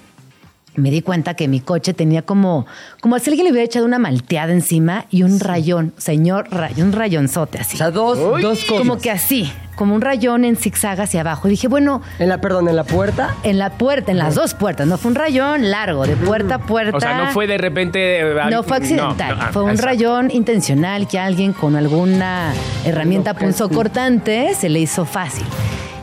me 0.77 0.89
di 0.91 1.01
cuenta 1.01 1.33
que 1.33 1.47
mi 1.49 1.59
coche 1.59 1.93
tenía 1.93 2.21
como, 2.21 2.65
como 3.01 3.17
si 3.19 3.29
alguien 3.29 3.45
le 3.45 3.51
hubiera 3.51 3.65
echado 3.65 3.85
una 3.85 3.99
malteada 3.99 4.53
encima 4.53 5.05
y 5.09 5.23
un 5.23 5.39
rayón, 5.39 5.93
señor, 5.97 6.47
ray- 6.51 6.79
un 6.81 6.93
rayonzote 6.93 7.57
así. 7.59 7.75
O 7.75 7.77
sea, 7.79 7.91
dos, 7.91 8.17
dos 8.41 8.63
cosas. 8.63 8.77
como 8.77 8.97
que 8.99 9.09
así, 9.11 9.51
como 9.75 9.95
un 9.95 10.01
rayón 10.01 10.45
en 10.45 10.55
zigzag 10.55 11.01
hacia 11.01 11.21
abajo. 11.21 11.47
Y 11.47 11.51
dije, 11.51 11.67
bueno, 11.67 12.01
En 12.19 12.29
la, 12.29 12.39
perdón, 12.39 12.67
en 12.69 12.75
la 12.75 12.83
puerta. 12.83 13.35
en 13.43 13.57
la 13.57 13.71
puerta, 13.71 14.11
en 14.11 14.19
las 14.19 14.35
dos 14.35 14.53
puertas, 14.53 14.85
no 14.87 14.97
fue 14.97 15.09
un 15.09 15.15
rayón 15.15 15.69
largo, 15.71 16.05
de 16.05 16.15
puerta 16.15 16.55
a 16.55 16.59
puerta. 16.59 16.95
O 16.95 16.99
sea, 17.01 17.17
no 17.25 17.31
fue 17.31 17.47
de 17.47 17.57
repente... 17.57 18.19
eh, 18.21 18.35
No 18.49 18.61
fue 18.63 18.77
accidental, 18.77 19.37
no, 19.37 19.45
no, 19.47 19.51
fue 19.53 19.63
un 19.63 19.71
exacto. 19.71 19.87
rayón 19.87 20.29
intencional 20.31 21.07
que 21.07 21.17
alguien 21.19 21.53
con 21.53 21.75
alguna 21.75 22.53
herramienta 22.85 23.33
sí. 23.33 23.39
punzocortante 23.45 24.53
se 24.55 24.69
le 24.69 24.79
hizo 24.79 25.05
fácil. 25.05 25.45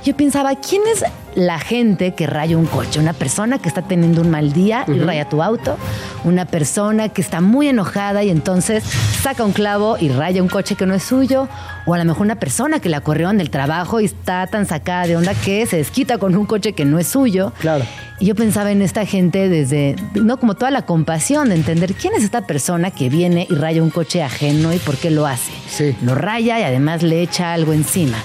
Yo 0.04 0.14
pensaba, 0.16 0.54
¿quién 0.56 0.82
es 0.92 1.04
la 1.34 1.58
gente 1.58 2.14
que 2.14 2.26
raya 2.26 2.56
un 2.56 2.66
coche? 2.66 3.00
¿Una 3.00 3.12
persona 3.12 3.58
que 3.58 3.68
está 3.68 3.82
teniendo 3.82 4.20
un 4.20 4.30
mal 4.30 4.52
día 4.52 4.84
y 4.88 4.98
raya 4.98 5.28
tu 5.28 5.42
auto? 5.42 5.76
¿Una 6.24 6.44
persona 6.44 7.08
que 7.08 7.20
está 7.20 7.40
muy 7.40 7.68
enojada 7.68 8.22
y 8.22 8.30
entonces 8.30 8.84
saca 9.22 9.44
un 9.44 9.52
clavo 9.52 9.96
y 9.98 10.08
raya 10.08 10.42
un 10.42 10.48
coche 10.48 10.74
que 10.76 10.86
no 10.86 10.94
es 10.94 11.02
suyo? 11.02 11.48
¿O 11.86 11.94
a 11.94 11.98
lo 11.98 12.04
mejor 12.04 12.22
una 12.22 12.36
persona 12.36 12.80
que 12.80 12.88
la 12.88 13.00
corrieron 13.00 13.38
del 13.38 13.50
trabajo 13.50 14.00
y 14.00 14.06
está 14.06 14.46
tan 14.46 14.66
sacada 14.66 15.06
de 15.06 15.16
onda 15.16 15.34
que 15.34 15.66
se 15.66 15.76
desquita 15.76 16.18
con 16.18 16.34
un 16.36 16.46
coche 16.46 16.72
que 16.72 16.84
no 16.84 16.98
es 16.98 17.06
suyo? 17.06 17.52
Claro. 17.60 17.84
Y 18.20 18.26
yo 18.26 18.34
pensaba 18.34 18.70
en 18.70 18.80
esta 18.80 19.04
gente 19.06 19.48
desde, 19.48 19.96
no 20.14 20.38
como 20.38 20.54
toda 20.54 20.70
la 20.70 20.82
compasión 20.82 21.48
de 21.48 21.56
entender 21.56 21.94
quién 21.94 22.14
es 22.14 22.22
esta 22.22 22.46
persona 22.46 22.90
que 22.90 23.08
viene 23.08 23.46
y 23.50 23.54
raya 23.54 23.82
un 23.82 23.90
coche 23.90 24.22
ajeno 24.22 24.72
y 24.72 24.78
por 24.78 24.96
qué 24.96 25.10
lo 25.10 25.26
hace. 25.26 25.52
Sí. 25.68 25.96
Lo 26.02 26.14
raya 26.14 26.60
y 26.60 26.62
además 26.62 27.02
le 27.02 27.22
echa 27.22 27.52
algo 27.52 27.72
encima. 27.72 28.16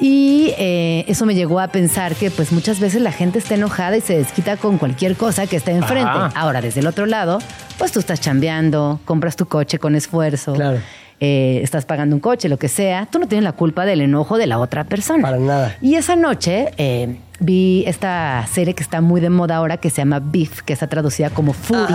Y 0.00 0.54
eh, 0.58 1.04
eso 1.08 1.26
me 1.26 1.34
llegó 1.34 1.58
a 1.58 1.68
pensar 1.68 2.14
que 2.14 2.30
pues 2.30 2.52
muchas 2.52 2.78
veces 2.78 3.02
la 3.02 3.10
gente 3.10 3.38
está 3.38 3.54
enojada 3.56 3.96
y 3.96 4.00
se 4.00 4.16
desquita 4.16 4.56
con 4.56 4.78
cualquier 4.78 5.16
cosa 5.16 5.46
que 5.46 5.56
está 5.56 5.72
enfrente. 5.72 6.08
Ajá. 6.08 6.32
Ahora, 6.36 6.60
desde 6.60 6.80
el 6.80 6.86
otro 6.86 7.06
lado, 7.06 7.40
pues 7.78 7.90
tú 7.90 7.98
estás 7.98 8.20
chambeando, 8.20 9.00
compras 9.04 9.34
tu 9.34 9.46
coche 9.46 9.78
con 9.78 9.94
esfuerzo. 9.96 10.52
Claro. 10.54 10.78
eh, 11.20 11.60
estás 11.64 11.84
pagando 11.84 12.14
un 12.14 12.20
coche, 12.20 12.48
lo 12.48 12.58
que 12.58 12.68
sea, 12.68 13.06
tú 13.10 13.18
no 13.18 13.26
tienes 13.26 13.42
la 13.42 13.52
culpa 13.52 13.84
del 13.84 14.00
enojo 14.00 14.38
de 14.38 14.46
la 14.46 14.58
otra 14.60 14.84
persona. 14.84 15.20
Para 15.22 15.38
nada. 15.38 15.76
Y 15.82 15.96
esa 15.96 16.14
noche 16.14 16.70
eh, 16.76 17.16
vi 17.40 17.84
esta 17.86 18.46
serie 18.50 18.74
que 18.74 18.82
está 18.82 19.00
muy 19.00 19.20
de 19.20 19.30
moda 19.30 19.56
ahora 19.56 19.76
que 19.76 19.90
se 19.90 19.96
llama 19.98 20.20
Beef, 20.22 20.62
que 20.62 20.72
está 20.72 20.86
traducida 20.88 21.30
como 21.30 21.52
Furia. 21.52 21.86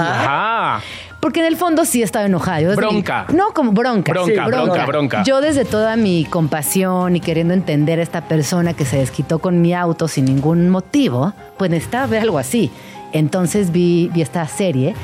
Ajá. 0.76 0.82
Porque 1.20 1.40
en 1.40 1.46
el 1.46 1.56
fondo 1.56 1.86
sí 1.86 2.02
estaba 2.04 2.26
enojada. 2.26 2.60
Yo 2.62 2.70
mi- 2.70 2.76
Bronca. 2.76 3.26
no, 3.34 3.54
como 3.54 3.72
bronca. 3.72 4.12
Bronca, 4.12 4.46
bronca, 4.48 4.86
bronca. 4.86 5.24
Yo 5.24 5.40
desde 5.42 5.64
toda 5.66 5.96
mi 5.96 6.26
compasión 6.26 7.16
y 7.16 7.20
queriendo 7.22 7.54
entender 7.54 8.00
a 8.00 8.04
esta 8.04 8.22
persona 8.28 8.74
que 8.74 8.84
se 8.86 8.98
desquitó 8.98 9.40
con 9.40 9.62
mi 9.62 9.74
auto 9.74 10.08
sin 10.08 10.26
ningún 10.26 10.70
motivo, 10.70 11.34
pues 11.58 11.72
necesitaba 11.72 12.08
ver 12.08 12.24
algo 12.24 12.40
así. 12.40 12.72
Entonces 13.14 13.72
vi, 13.72 14.10
vi 14.14 14.22
esta 14.22 14.46
serie 14.48 14.96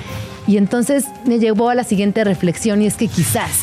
y 0.48 0.58
entonces 0.58 1.06
me 1.26 1.40
llevó 1.40 1.70
a 1.70 1.76
la 1.76 1.84
siguiente 1.84 2.24
reflexión 2.24 2.82
y 2.82 2.88
es 2.88 2.96
que 2.96 3.08
quizás 3.08 3.62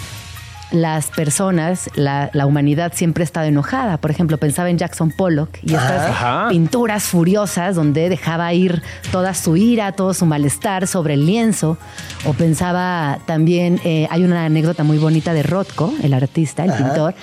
las 0.70 1.09
personas, 1.09 1.88
la, 1.94 2.31
la 2.33 2.46
humanidad 2.46 2.92
siempre 2.94 3.22
ha 3.22 3.24
estado 3.24 3.46
enojada. 3.46 3.98
Por 3.98 4.11
ejemplo, 4.11 4.38
pensaba 4.38 4.68
en 4.70 4.79
Jackson 4.79 5.11
Pollock 5.11 5.59
y 5.62 5.74
estas 5.74 6.11
Ajá. 6.11 6.48
pinturas 6.48 7.05
furiosas 7.05 7.76
donde 7.76 8.09
dejaba 8.09 8.52
ir 8.52 8.83
toda 9.12 9.35
su 9.35 9.57
ira, 9.57 9.92
todo 9.92 10.12
su 10.14 10.26
malestar 10.26 10.87
sobre 10.87 11.14
el 11.14 11.26
lienzo. 11.26 11.79
O 12.24 12.33
pensaba 12.33 13.18
también, 13.26 13.81
eh, 13.85 14.09
hay 14.11 14.24
una 14.24 14.44
anécdota 14.44 14.83
muy 14.83 14.98
bonita 14.98 15.33
de 15.35 15.42
Rothko, 15.42 15.92
el 16.02 16.14
artista, 16.14 16.64
el 16.64 16.72
pintor, 16.72 17.14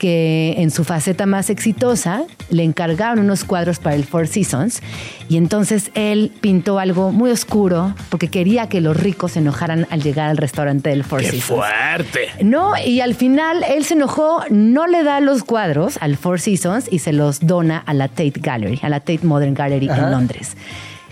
que 0.00 0.54
en 0.56 0.70
su 0.70 0.82
faceta 0.84 1.26
más 1.26 1.50
exitosa 1.50 2.24
le 2.48 2.64
encargaron 2.64 3.18
unos 3.18 3.44
cuadros 3.44 3.78
para 3.80 3.94
el 3.94 4.04
Four 4.04 4.28
Seasons 4.28 4.80
y 5.28 5.36
entonces 5.36 5.90
él 5.94 6.32
pintó 6.40 6.78
algo 6.78 7.12
muy 7.12 7.30
oscuro 7.30 7.94
porque 8.08 8.28
quería 8.28 8.66
que 8.70 8.80
los 8.80 8.96
ricos 8.96 9.32
se 9.32 9.40
enojaran 9.40 9.86
al 9.90 10.02
llegar 10.02 10.30
al 10.30 10.38
restaurante 10.38 10.88
del 10.88 11.04
Four 11.04 11.20
¡Qué 11.20 11.32
Seasons. 11.32 11.44
fuerte! 11.44 12.28
No, 12.42 12.72
y 12.82 13.02
al 13.02 13.14
final 13.14 13.62
él 13.68 13.84
se 13.84 13.92
enojó, 13.92 14.42
no 14.48 14.86
le 14.86 15.04
da 15.04 15.20
los 15.20 15.44
cuadros 15.44 15.98
al 16.00 16.16
Four 16.16 16.40
Seasons 16.40 16.88
y 16.90 17.00
se 17.00 17.12
los 17.12 17.46
dona 17.46 17.76
a 17.76 17.92
la 17.92 18.08
Tate 18.08 18.40
Gallery, 18.40 18.80
a 18.82 18.88
la 18.88 19.00
Tate 19.00 19.20
Modern 19.24 19.52
Gallery 19.52 19.86
en 19.90 20.10
Londres. 20.10 20.56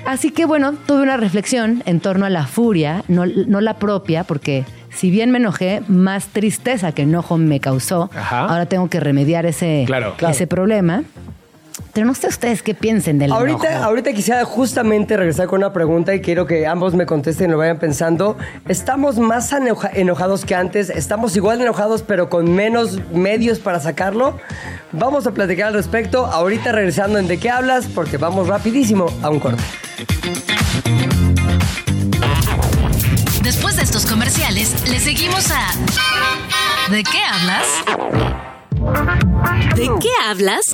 Así 0.06 0.30
que 0.30 0.46
bueno, 0.46 0.72
tuve 0.86 1.02
una 1.02 1.18
reflexión 1.18 1.82
en 1.84 2.00
torno 2.00 2.24
a 2.24 2.30
la 2.30 2.46
furia, 2.46 3.04
no, 3.08 3.26
no 3.26 3.60
la 3.60 3.74
propia, 3.78 4.24
porque 4.24 4.64
si 4.90 5.10
bien 5.10 5.30
me 5.30 5.38
enojé, 5.38 5.82
más 5.88 6.26
tristeza 6.28 6.92
que 6.92 7.02
enojo 7.02 7.36
me 7.38 7.60
causó. 7.60 8.10
Ajá. 8.14 8.40
Ahora 8.46 8.66
tengo 8.66 8.88
que 8.88 9.00
remediar 9.00 9.46
ese, 9.46 9.84
Claro. 9.86 10.14
ese 10.28 10.46
problema. 10.46 11.02
Pero 11.94 12.06
no 12.06 12.14
sé 12.14 12.26
ustedes 12.26 12.62
qué 12.62 12.74
piensen 12.74 13.18
del 13.18 13.32
Ahorita, 13.32 13.70
enojo. 13.72 13.84
ahorita 13.84 14.12
quisiera 14.12 14.44
justamente 14.44 15.16
regresar 15.16 15.46
con 15.46 15.58
una 15.58 15.72
pregunta 15.72 16.12
y 16.14 16.20
quiero 16.20 16.44
que 16.46 16.66
ambos 16.66 16.94
me 16.94 17.06
contesten 17.06 17.48
y 17.48 17.52
lo 17.52 17.58
vayan 17.58 17.78
pensando. 17.78 18.36
¿Estamos 18.68 19.18
más 19.18 19.52
enoja- 19.52 19.90
enojados 19.94 20.44
que 20.44 20.54
antes? 20.56 20.90
¿Estamos 20.90 21.36
igual 21.36 21.58
de 21.58 21.64
enojados 21.64 22.02
pero 22.02 22.28
con 22.28 22.52
menos 22.52 22.98
medios 23.12 23.58
para 23.60 23.78
sacarlo? 23.80 24.38
Vamos 24.92 25.26
a 25.28 25.32
platicar 25.32 25.68
al 25.68 25.74
respecto 25.74 26.26
ahorita 26.26 26.72
regresando 26.72 27.18
en 27.18 27.28
De 27.28 27.38
qué 27.38 27.50
hablas 27.50 27.86
porque 27.86 28.16
vamos 28.16 28.48
rapidísimo 28.48 29.06
a 29.22 29.30
un 29.30 29.38
corte. 29.40 29.62
Después 33.48 33.76
de 33.76 33.82
estos 33.82 34.04
comerciales, 34.04 34.86
le 34.90 35.00
seguimos 35.00 35.50
a 35.50 36.90
¿De 36.90 37.02
qué 37.02 37.18
hablas? 37.32 37.66
¿De 39.74 39.88
qué 40.02 40.10
hablas? 40.22 40.66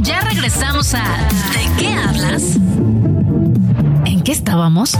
Ya 0.00 0.20
regresamos 0.20 0.92
a 0.92 1.04
¿De 1.54 1.82
qué 1.82 1.94
hablas? 1.94 2.56
¿En 4.04 4.20
qué 4.22 4.32
estábamos? 4.32 4.92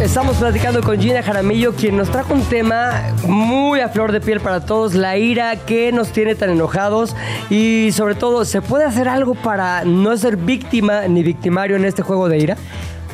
Estamos 0.00 0.38
platicando 0.38 0.80
con 0.80 0.98
Gina 0.98 1.22
Jaramillo, 1.22 1.74
quien 1.74 1.98
nos 1.98 2.10
trajo 2.10 2.32
un 2.32 2.44
tema 2.44 3.02
muy 3.26 3.80
a 3.80 3.90
flor 3.90 4.12
de 4.12 4.22
piel 4.22 4.40
para 4.40 4.64
todos, 4.64 4.94
la 4.94 5.18
ira 5.18 5.56
que 5.56 5.92
nos 5.92 6.10
tiene 6.10 6.34
tan 6.36 6.48
enojados 6.48 7.14
y 7.50 7.90
sobre 7.92 8.14
todo, 8.14 8.46
¿se 8.46 8.62
puede 8.62 8.86
hacer 8.86 9.08
algo 9.08 9.34
para 9.34 9.84
no 9.84 10.16
ser 10.16 10.38
víctima 10.38 11.06
ni 11.06 11.22
victimario 11.22 11.76
en 11.76 11.84
este 11.84 12.00
juego 12.00 12.30
de 12.30 12.38
ira? 12.38 12.56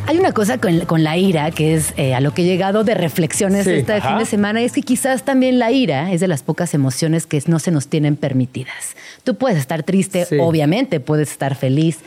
Hay 0.09 0.17
una 0.19 0.33
cosa 0.33 0.57
con, 0.57 0.81
con 0.87 1.05
la 1.05 1.19
ira 1.19 1.51
que 1.51 1.75
es 1.75 1.93
eh, 1.99 2.15
a 2.15 2.21
lo 2.21 2.33
que 2.33 2.41
he 2.41 2.45
llegado 2.47 2.83
de 2.83 2.95
reflexiones 2.95 3.65
Sí, 3.65 3.73
este 3.73 3.93
ajá. 3.93 4.09
fin 4.09 4.19
de 4.19 4.25
semana, 4.25 4.63
es 4.63 4.73
que 4.73 4.81
quizás 4.81 5.23
también 5.23 5.59
la 5.59 5.71
ira 5.71 6.11
es 6.13 6.21
de 6.21 6.29
las 6.29 6.43
pocas 6.43 6.73
emociones 6.73 7.27
que 7.27 7.43
no 7.47 7.59
se 7.59 7.71
nos 7.71 7.89
tienen 7.89 8.17
permitidas. 8.17 8.97
Tú 9.23 9.35
puedes 9.37 9.59
estar 9.59 9.83
triste, 9.83 10.25
Sí. 10.25 10.39
obviamente, 10.41 10.99
puedes 11.01 11.31
estar 11.31 11.55
feliz, 11.57 11.99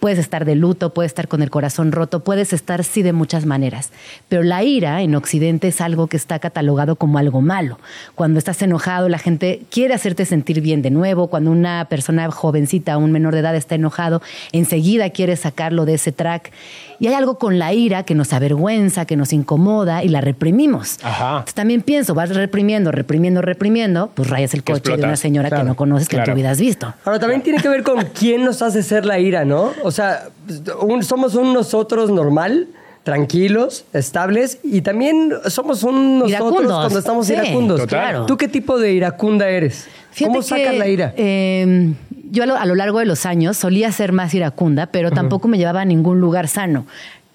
puedes 0.00 0.18
estar 0.18 0.44
de 0.44 0.54
luto, 0.54 0.92
puedes 0.92 1.10
estar 1.10 1.28
con 1.28 1.42
el 1.42 1.50
corazón 1.50 1.92
roto, 1.92 2.20
puedes 2.20 2.52
estar 2.52 2.84
sí 2.84 3.02
de 3.02 3.12
muchas 3.12 3.46
maneras. 3.46 3.90
Pero 4.28 4.42
la 4.42 4.62
ira 4.62 5.02
en 5.02 5.14
Occidente 5.14 5.68
es 5.68 5.80
algo 5.80 6.06
que 6.06 6.16
está 6.16 6.38
catalogado 6.38 6.96
como 6.96 7.18
algo 7.18 7.40
malo. 7.40 7.78
Cuando 8.14 8.38
estás 8.38 8.60
enojado, 8.62 9.08
la 9.08 9.18
gente 9.18 9.62
quiere 9.70 9.94
hacerte 9.94 10.24
sentir 10.24 10.60
bien 10.60 10.82
de 10.82 10.90
nuevo. 10.90 11.28
Cuando 11.28 11.50
una 11.50 11.86
persona 11.88 12.30
jovencita, 12.30 12.98
un 12.98 13.12
menor 13.12 13.34
de 13.34 13.40
edad 13.40 13.56
está 13.56 13.74
enojado, 13.74 14.22
enseguida 14.52 15.10
quiere 15.10 15.36
sacarlo 15.36 15.84
de 15.84 15.94
ese 15.94 16.12
track. 16.12 16.52
Y 16.98 17.08
hay 17.08 17.14
algo 17.14 17.38
con 17.38 17.58
la 17.58 17.74
ira 17.74 18.04
que 18.04 18.14
nos 18.14 18.32
avergüenza, 18.32 19.04
que 19.04 19.16
nos 19.16 19.32
incomoda 19.32 20.02
y 20.02 20.08
la 20.08 20.20
reprimimos. 20.20 20.98
Ajá. 21.02 21.30
Entonces, 21.30 21.54
también 21.54 21.82
pienso, 21.82 22.14
vas 22.14 22.34
reprimiendo, 22.34 22.90
reprimiendo, 22.90 23.42
reprimiendo, 23.42 24.10
pues 24.14 24.30
rayas 24.30 24.54
el 24.54 24.64
coche 24.64 24.96
de 24.96 25.04
una 25.04 25.16
señora 25.16 25.48
Claro, 25.48 25.64
que 25.64 25.68
no 25.68 25.76
conoces, 25.76 26.08
que 26.08 26.16
en 26.16 26.24
tu 26.24 26.34
vida 26.34 26.50
has 26.50 26.60
visto. 26.60 26.94
Ahora, 27.04 27.18
también 27.18 27.42
tiene 27.42 27.60
que 27.60 27.68
ver 27.68 27.82
con 27.82 28.02
quién 28.18 28.44
nos 28.44 28.62
hace 28.62 28.82
ser 28.82 29.04
la 29.04 29.18
ira, 29.18 29.44
¿no? 29.44 29.72
O 29.86 29.92
sea, 29.92 30.28
un- 30.80 31.04
somos 31.04 31.36
un 31.36 31.52
nosotros 31.52 32.10
normal, 32.10 32.66
tranquilos, 33.04 33.84
estables, 33.92 34.58
y 34.64 34.80
también 34.80 35.32
somos 35.46 35.84
un 35.84 36.18
nosotros 36.18 36.30
Iracundos. 36.50 36.78
cuando 36.80 36.98
estamos 36.98 37.26
Sí, 37.28 37.34
iracundos. 37.34 37.80
Total. 37.82 38.00
claro. 38.00 38.26
¿Tú 38.26 38.36
qué 38.36 38.48
tipo 38.48 38.78
de 38.80 38.92
iracunda 38.94 39.48
eres? 39.48 39.86
Fíjate 40.10 40.32
¿Cómo 40.32 40.42
sacas 40.42 40.72
que, 40.72 40.78
la 40.78 40.88
ira? 40.88 41.14
eh, 41.16 41.92
yo 42.32 42.42
a 42.42 42.46
lo, 42.46 42.56
a 42.56 42.66
lo 42.66 42.74
largo 42.74 42.98
de 42.98 43.04
los 43.06 43.24
años 43.26 43.56
solía 43.56 43.92
ser 43.92 44.10
más 44.10 44.34
iracunda, 44.34 44.86
pero 44.86 45.12
tampoco 45.12 45.46
me 45.46 45.56
llevaba 45.56 45.82
a 45.82 45.84
ningún 45.84 46.20
lugar 46.20 46.48
sano. 46.48 46.84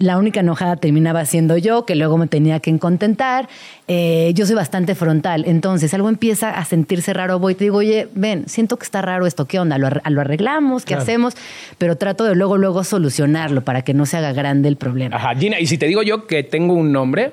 La 0.02 0.18
única 0.18 0.40
enojada 0.40 0.78
terminaba 0.78 1.24
siendo 1.26 1.58
yo, 1.58 1.86
que 1.86 1.96
luego 1.96 2.18
me 2.18 2.26
tenía 2.26 2.60
que 2.60 2.78
contentar. 2.80 3.48
Eh, 3.88 4.32
yo 4.34 4.46
soy 4.48 4.56
bastante 4.56 4.96
frontal, 4.96 5.44
entonces 5.46 5.94
algo 5.94 6.10
empieza 6.10 6.50
a 6.50 6.66
sentirse 6.66 7.14
raro, 7.14 7.38
voy 7.38 7.54
y 7.54 7.56
te 7.56 7.66
digo, 7.66 7.78
oye, 7.78 8.08
ven, 8.16 8.46
siento 8.48 8.78
que 8.78 8.84
está 8.86 9.02
raro 9.04 9.28
esto, 9.28 9.46
¿qué 9.46 9.60
onda? 9.60 9.78
¿Lo, 9.78 9.88
ar- 9.88 10.02
lo 10.10 10.22
arreglamos? 10.22 10.86
¿Qué 10.86 10.96
hacemos? 10.96 11.36
Pero 11.78 11.98
trato 11.98 12.24
de 12.24 12.34
luego, 12.34 12.58
luego 12.58 12.84
solucionarlo 12.84 13.64
para 13.64 13.84
que 13.84 13.94
no 13.94 14.06
se 14.08 14.18
haga 14.18 14.34
grande 14.34 14.70
el 14.70 14.76
problema. 14.78 15.16
Ajá, 15.18 15.36
Gina, 15.36 15.60
y 15.60 15.68
si 15.68 15.78
te 15.78 15.86
digo 15.86 16.02
yo 16.02 16.26
que 16.26 16.42
tengo 16.44 16.74
un 16.74 16.92
nombre, 16.92 17.32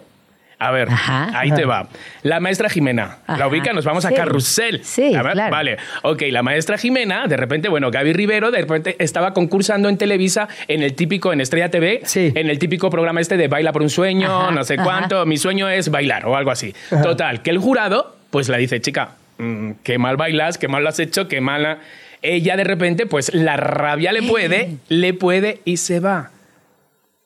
a 0.61 0.71
ver, 0.73 0.89
Ajá. 0.91 1.31
ahí 1.39 1.53
te 1.53 1.65
va. 1.65 1.89
La 2.23 2.41
maestra 2.41 2.69
Jimena. 2.69 3.19
Ajá. 3.27 3.39
La 3.39 3.47
ubica, 3.49 3.73
nos 3.73 3.85
vamos 3.85 4.05
a 4.05 4.09
Sí. 4.09 4.15
Carrusel. 4.15 4.85
Sí, 4.85 5.15
A 5.15 5.23
ver, 5.23 5.33
claro. 5.35 5.51
Vale. 5.53 5.77
Ok, 6.03 6.23
la 6.31 6.43
maestra 6.43 6.77
Jimena, 6.79 7.27
de 7.29 7.37
repente, 7.37 7.69
bueno, 7.69 7.91
Gaby 7.91 8.13
Rivero, 8.13 8.51
de 8.51 8.59
repente 8.63 8.97
estaba 8.99 9.33
concursando 9.35 9.89
en 9.89 9.97
Televisa 9.99 10.49
en 10.67 10.83
el 10.83 10.95
típico, 10.95 11.33
en 11.33 11.41
Estrella 11.41 11.71
TV, 11.71 12.01
Sí. 12.05 12.33
en 12.35 12.51
el 12.51 12.59
típico 12.59 12.91
programa 12.91 13.21
este 13.21 13.37
de 13.37 13.47
Baila 13.49 13.73
por 13.73 13.83
un 13.83 13.91
sueño, 13.91 14.43
Ajá, 14.45 14.51
no 14.51 14.65
sé 14.65 14.75
ajá. 14.75 14.83
cuánto. 14.85 15.25
Mi 15.27 15.37
sueño 15.37 15.69
es 15.69 15.91
bailar 15.91 16.27
o 16.27 16.37
algo 16.37 16.51
así. 16.51 16.75
Total, 17.03 17.43
que 17.43 17.51
el 17.51 17.59
jurado, 17.59 18.17
pues 18.31 18.49
le 18.49 18.59
dice, 18.59 18.81
chica, 18.81 19.11
mm, 19.39 19.71
qué 19.85 19.99
mal 19.99 20.17
bailas, 20.17 20.59
qué 20.59 20.67
mal 20.69 20.83
lo 20.83 20.89
has 20.89 20.99
hecho, 20.99 21.29
qué 21.29 21.41
mala. 21.41 21.79
Ella 22.21 22.57
de 22.57 22.65
repente, 22.65 23.07
pues 23.07 23.33
la 23.33 23.57
rabia 23.57 24.11
le 24.11 24.23
puede, 24.25 24.71
le 24.89 25.15
puede 25.15 25.61
y 25.65 25.77
se 25.77 26.01
va 26.01 26.31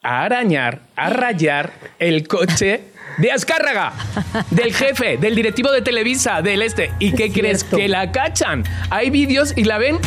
a 0.02 0.24
arañar, 0.24 0.80
a 0.96 1.08
rayar 1.10 1.70
el 1.98 2.28
coche 2.28 2.80
de 3.18 3.32
Azcárraga, 3.32 3.92
del 4.50 4.74
jefe, 4.74 5.16
del 5.18 5.34
directivo 5.34 5.70
de 5.70 5.82
Televisa, 5.82 6.42
del 6.42 6.62
este. 6.62 6.92
¿Y 6.98 7.12
qué 7.12 7.26
Es 7.26 7.32
crees? 7.32 7.58
cierto. 7.60 7.76
Que 7.76 7.88
la 7.88 8.10
cachan. 8.12 8.64
Hay 8.90 9.10
vídeos 9.10 9.52
y 9.56 9.64
la 9.64 9.78
ven 9.78 9.98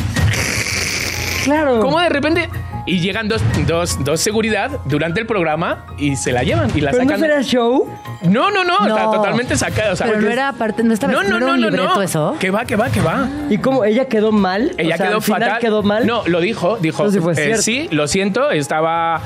Claro. 1.44 1.80
como 1.82 2.00
de 2.00 2.10
repente... 2.10 2.50
Y 2.88 3.00
llegan 3.00 3.28
dos, 3.28 3.42
dos, 3.66 4.04
dos 4.04 4.22
seguridad 4.22 4.70
durante 4.86 5.20
el 5.20 5.26
programa 5.26 5.88
y 5.98 6.16
se 6.18 6.32
la 6.32 6.44
llevan 6.44 6.70
y 6.76 6.82
la 6.82 6.92
¿Pero 6.92 7.04
no 7.04 7.10
sacan. 7.10 7.20
será 7.20 7.42
show? 7.42 7.90
No, 8.22 8.52
no, 8.52 8.64
no, 8.64 8.74
está 8.88 9.06
No. 9.06 9.12
totalmente 9.12 9.58
sacada. 9.58 9.94
o 9.94 9.96
sea, 9.96 10.06
Pero 10.06 10.22
no 10.22 10.30
era 10.30 10.54
parte, 10.54 10.84
no 10.84 10.94
estaba 10.94 11.12
no, 11.12 11.24
no, 11.24 11.40
no, 11.40 11.56
era 11.56 11.58
no, 11.58 11.72
no, 11.72 11.96
no. 11.96 12.02
eso. 12.04 12.36
Que 12.40 12.52
va, 12.52 12.64
que 12.66 12.76
va, 12.76 12.92
que 12.92 13.02
va. 13.02 13.28
¿Y 13.50 13.58
cómo? 13.58 13.86
¿Ella 13.86 14.06
quedó 14.06 14.32
mal? 14.32 14.76
Ella 14.78 14.94
O 14.94 14.98
sea, 14.98 15.08
quedó 15.08 15.16
al 15.16 15.22
final 15.24 15.42
fatal. 15.42 15.60
quedó 15.62 15.82
mal? 15.82 16.06
No, 16.06 16.28
lo 16.28 16.40
dijo, 16.42 16.78
dijo. 16.80 17.06
No 17.06 17.12
si 17.12 17.20
fue 17.22 17.34
eh, 17.36 17.58
sí, 17.58 17.88
lo 17.92 18.08
siento, 18.08 18.52
estaba 18.52 19.20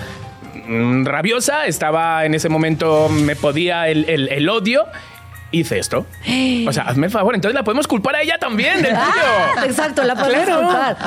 rabiosa, 1.05 1.65
estaba 1.65 2.25
en 2.25 2.33
ese 2.33 2.49
momento, 2.49 3.09
me 3.09 3.35
podía 3.35 3.87
el, 3.89 4.05
el- 4.09 4.29
el 4.29 4.49
odio. 4.49 4.85
Hice 5.51 5.79
esto. 5.79 6.05
O 6.67 6.71
sea, 6.73 6.83
hazme 6.83 7.07
el 7.07 7.11
favor, 7.11 7.33
entonces 7.33 7.55
la 7.55 7.63
podemos 7.63 7.87
culpar 7.87 8.15
a 8.15 8.21
ella 8.21 8.37
también 8.37 8.81
del 8.83 8.93
Ah, 8.95 9.07
tuyo. 9.55 9.65
exacto, 9.65 10.03
la 10.03 10.13
podemos 10.15 10.45
Claro. 10.45 10.67
culpar. 10.67 10.97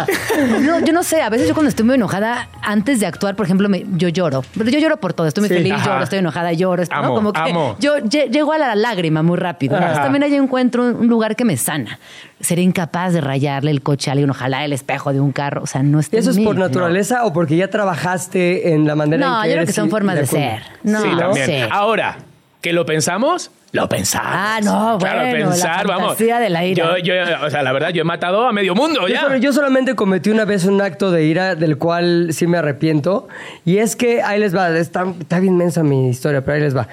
No, 0.60 0.80
yo 0.84 0.92
no 0.92 1.02
sé, 1.04 1.20
a 1.22 1.28
veces 1.28 1.46
yo 1.46 1.54
cuando 1.54 1.68
estoy 1.68 1.84
muy 1.84 1.94
enojada, 1.94 2.48
antes 2.62 2.98
de 3.00 3.06
actuar, 3.06 3.36
por 3.36 3.46
ejemplo, 3.46 3.68
me- 3.68 3.84
yo 3.92 4.08
lloro. 4.08 4.42
Pero 4.56 4.70
yo 4.70 4.78
lloro 4.80 4.96
por 4.96 5.12
todo. 5.12 5.26
Estoy 5.28 5.42
muy 5.42 5.48
Sí. 5.48 5.54
feliz, 5.54 5.72
Ajá. 5.74 5.84
lloro, 5.92 6.04
estoy 6.04 6.18
enojada, 6.20 6.52
lloro. 6.52 6.82
¿no? 6.82 6.96
Amo, 6.96 7.14
Como 7.14 7.32
que 7.32 7.40
amo. 7.40 7.76
yo 7.78 7.98
lle- 7.98 8.28
llego 8.30 8.52
a 8.52 8.58
la 8.58 8.74
lágrima 8.74 9.22
muy 9.22 9.36
rápido. 9.36 9.76
Entonces 9.76 10.02
también 10.02 10.22
ahí 10.24 10.34
encuentro 10.34 10.82
un 10.84 11.06
lugar 11.06 11.36
que 11.36 11.44
me 11.44 11.56
sana. 11.56 11.98
Seré 12.40 12.62
incapaz 12.62 13.12
de 13.12 13.20
rayarle 13.20 13.70
el 13.70 13.82
coche 13.82 14.10
a 14.10 14.12
alguien, 14.12 14.30
ojalá 14.30 14.64
el 14.64 14.72
espejo 14.72 15.12
de 15.12 15.20
un 15.20 15.30
carro. 15.32 15.62
O 15.62 15.66
sea, 15.66 15.82
no 15.82 16.00
está 16.00 16.16
¿Y 16.16 16.20
eso 16.20 16.30
en 16.30 16.34
es 16.34 16.38
mí. 16.38 16.44
por 16.44 16.56
naturaleza 16.56 17.24
o 17.24 17.32
porque 17.32 17.56
ya 17.56 17.68
trabajaste 17.68 18.72
en 18.72 18.86
la 18.86 18.94
manera 18.96 19.26
No, 19.28 19.36
en 19.36 19.42
que 19.42 19.48
yo 19.48 19.52
creo 19.52 19.62
eres 19.62 19.74
que 19.74 19.80
son 19.80 19.90
formas 19.90 20.16
de 20.16 20.22
iracunda? 20.22 20.50
ser. 20.50 20.62
No, 20.82 21.00
sí, 21.02 21.08
también. 21.18 21.46
sé. 21.46 21.68
Ahora, 21.70 22.16
¿que 22.60 22.72
lo 22.72 22.84
pensamos? 22.86 23.50
Lo 23.72 23.88
pensamos. 23.88 24.28
Ah, 24.30 24.60
no, 24.62 24.98
Claro, 24.98 25.20
bueno, 25.20 25.46
la 25.46 25.50
pensar, 25.52 25.86
vamos. 25.86 26.08
fantasía 26.08 26.38
de 26.40 26.50
la 26.50 26.64
ira. 26.64 26.98
Yo, 26.98 27.14
yo, 27.14 27.14
o 27.46 27.48
sea, 27.50 27.62
la 27.62 27.72
verdad, 27.72 27.88
yo 27.88 28.02
he 28.02 28.04
matado 28.04 28.46
a 28.46 28.52
medio 28.52 28.74
mundo 28.74 29.00
Yo, 29.02 29.08
ya. 29.08 29.22
solo- 29.22 29.36
yo 29.36 29.52
solamente 29.54 29.94
cometí 29.94 30.28
una 30.28 30.44
vez 30.44 30.66
un 30.66 30.80
acto 30.82 31.10
de 31.10 31.24
ira 31.24 31.54
del 31.54 31.78
cual 31.78 32.28
sí 32.32 32.46
me 32.46 32.58
arrepiento. 32.58 33.28
Y 33.64 33.78
es 33.78 33.96
que 33.96 34.22
ahí 34.22 34.38
les 34.38 34.54
va, 34.54 34.68
está, 34.76 35.06
está 35.18 35.40
bien 35.40 35.56
mensa 35.56 35.82
mi 35.82 36.10
historia, 36.10 36.42
pero 36.44 36.56
ahí 36.56 36.60
les 36.62 36.76
va. 36.76 36.86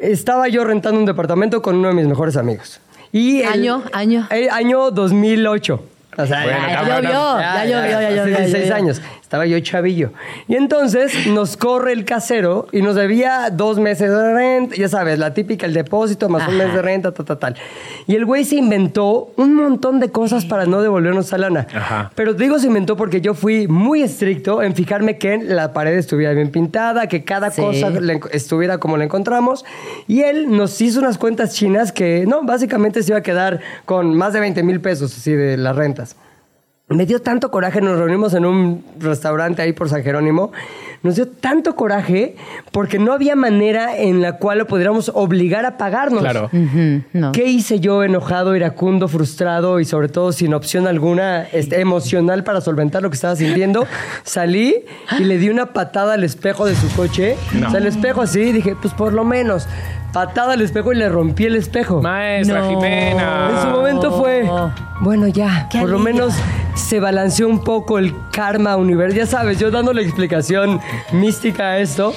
Estaba 0.00 0.46
yo 0.48 0.64
rentando 0.64 0.98
un 1.00 1.06
departamento 1.06 1.60
con 1.60 1.76
uno 1.76 1.88
de 1.88 1.94
mis 1.94 2.06
mejores 2.06 2.36
amigos. 2.36 2.80
Y 3.10 3.40
el- 3.42 3.48
Año, 3.48 3.82
año. 3.92 4.26
el 4.30 4.48
año 4.50 4.90
2008. 4.92 5.84
O 6.18 6.26
sea, 6.26 6.42
Bueno, 6.44 6.58
Ya, 6.60 6.68
ya, 6.68 6.82
ya 6.82 7.00
llovió, 7.00 7.10
ya 7.40 7.64
llovió, 7.64 7.90
ya 7.90 7.98
hace 7.98 8.16
llovió. 8.16 8.32
ya 8.36 8.36
16 8.44 8.52
llovió. 8.68 8.74
años. 8.76 9.02
Estaba 9.32 9.46
yo 9.46 9.58
chavillo. 9.60 10.10
Y 10.46 10.56
entonces 10.56 11.26
nos 11.28 11.56
corre 11.56 11.94
el 11.94 12.04
casero 12.04 12.66
y 12.70 12.82
nos 12.82 12.96
debía 12.96 13.48
dos 13.50 13.78
meses 13.78 14.10
de 14.10 14.34
renta. 14.34 14.76
Ya 14.76 14.90
sabes, 14.90 15.18
la 15.18 15.32
típica, 15.32 15.64
el 15.64 15.72
depósito 15.72 16.28
más 16.28 16.46
un 16.48 16.58
mes 16.58 16.74
de 16.74 16.82
renta, 16.82 17.12
tal, 17.14 17.24
tal, 17.24 17.38
tal. 17.38 17.54
Y 18.06 18.14
el 18.14 18.26
güey 18.26 18.44
se 18.44 18.56
inventó 18.56 19.32
un 19.38 19.54
montón 19.54 20.00
de 20.00 20.10
cosas 20.10 20.44
para 20.44 20.66
no 20.66 20.82
devolvernos 20.82 21.28
esa 21.28 21.38
lana. 21.38 21.66
Ajá. 21.74 22.12
Pero 22.14 22.36
te 22.36 22.42
digo 22.42 22.58
se 22.58 22.66
inventó 22.66 22.94
porque 22.98 23.22
yo 23.22 23.32
fui 23.32 23.66
muy 23.68 24.02
estricto 24.02 24.62
en 24.62 24.74
fijarme 24.74 25.16
que 25.16 25.38
la 25.38 25.72
pared 25.72 25.96
estuviera 25.96 26.34
bien 26.34 26.50
pintada, 26.50 27.06
que 27.06 27.24
cada 27.24 27.50
Sí. 27.50 27.62
cosa 27.62 27.88
le 27.88 28.20
estuviera 28.32 28.76
como 28.76 28.98
la 28.98 29.04
encontramos. 29.04 29.64
Y 30.08 30.20
él 30.24 30.54
nos 30.54 30.78
hizo 30.82 31.00
unas 31.00 31.16
cuentas 31.16 31.54
chinas 31.54 31.90
que, 31.90 32.26
no, 32.28 32.42
básicamente 32.42 33.02
se 33.02 33.12
iba 33.12 33.20
a 33.20 33.22
quedar 33.22 33.60
con 33.86 34.14
más 34.14 34.34
de 34.34 34.40
20 34.40 34.62
mil 34.62 34.82
pesos 34.82 35.16
así 35.16 35.32
de 35.32 35.56
las 35.56 35.74
rentas. 35.74 36.16
Me 36.94 37.06
dio 37.06 37.20
tanto 37.20 37.50
coraje, 37.50 37.80
nos 37.80 37.98
reunimos 37.98 38.34
en 38.34 38.44
un 38.44 38.84
restaurante 38.98 39.62
ahí 39.62 39.72
por 39.72 39.88
San 39.88 40.02
Jerónimo, 40.02 40.52
nos 41.02 41.16
dio 41.16 41.28
tanto 41.28 41.74
coraje 41.74 42.36
porque 42.70 42.98
no 42.98 43.12
había 43.12 43.34
manera 43.34 43.96
en 43.96 44.22
la 44.22 44.36
cual 44.36 44.58
lo 44.58 44.66
pudiéramos 44.66 45.10
obligar 45.14 45.64
a 45.64 45.76
pagarnos. 45.76 46.20
Claro. 46.20 46.50
No. 47.12 47.32
¿Qué 47.32 47.46
hice 47.46 47.80
yo 47.80 48.04
enojado, 48.04 48.54
iracundo, 48.54 49.08
frustrado 49.08 49.80
y 49.80 49.84
sobre 49.84 50.08
todo 50.08 50.32
sin 50.32 50.54
opción 50.54 50.86
alguna 50.86 51.42
este, 51.52 51.80
emocional 51.80 52.44
para 52.44 52.60
solventar 52.60 53.02
lo 53.02 53.10
que 53.10 53.14
estaba 53.14 53.36
sintiendo? 53.36 53.86
Salí 54.22 54.84
y 55.18 55.24
le 55.24 55.38
di 55.38 55.48
una 55.48 55.72
patada 55.72 56.14
al 56.14 56.24
espejo 56.24 56.66
de 56.66 56.74
su 56.76 56.88
coche. 56.94 57.36
No. 57.52 57.68
O 57.68 57.70
sea, 57.70 57.80
el 57.80 57.86
espejo 57.86 58.22
así, 58.22 58.52
dije, 58.52 58.76
pues 58.80 58.94
por 58.94 59.12
lo 59.12 59.24
menos, 59.24 59.66
patada 60.12 60.52
al 60.52 60.60
espejo 60.60 60.92
y 60.92 60.96
le 60.96 61.08
rompí 61.08 61.46
el 61.46 61.56
espejo. 61.56 62.02
Maestra 62.02 62.60
No. 62.60 62.68
Jimena. 62.68 63.50
En 63.50 63.62
su 63.62 63.68
momento 63.68 64.12
fue, 64.18 64.48
bueno, 65.00 65.26
ya, 65.28 65.68
Qué 65.70 65.80
por 65.80 65.88
lo 65.88 65.98
menos 65.98 66.34
se 66.74 67.00
balanceó 67.00 67.48
un 67.48 67.62
poco 67.62 67.98
el 67.98 68.14
karma 68.32 68.76
universal. 68.76 69.16
Ya 69.16 69.26
sabes, 69.26 69.58
yo 69.58 69.70
dando 69.70 69.92
la 69.92 70.02
explicación 70.02 70.80
mística 71.12 71.64
a 71.64 71.78
esto. 71.78 72.14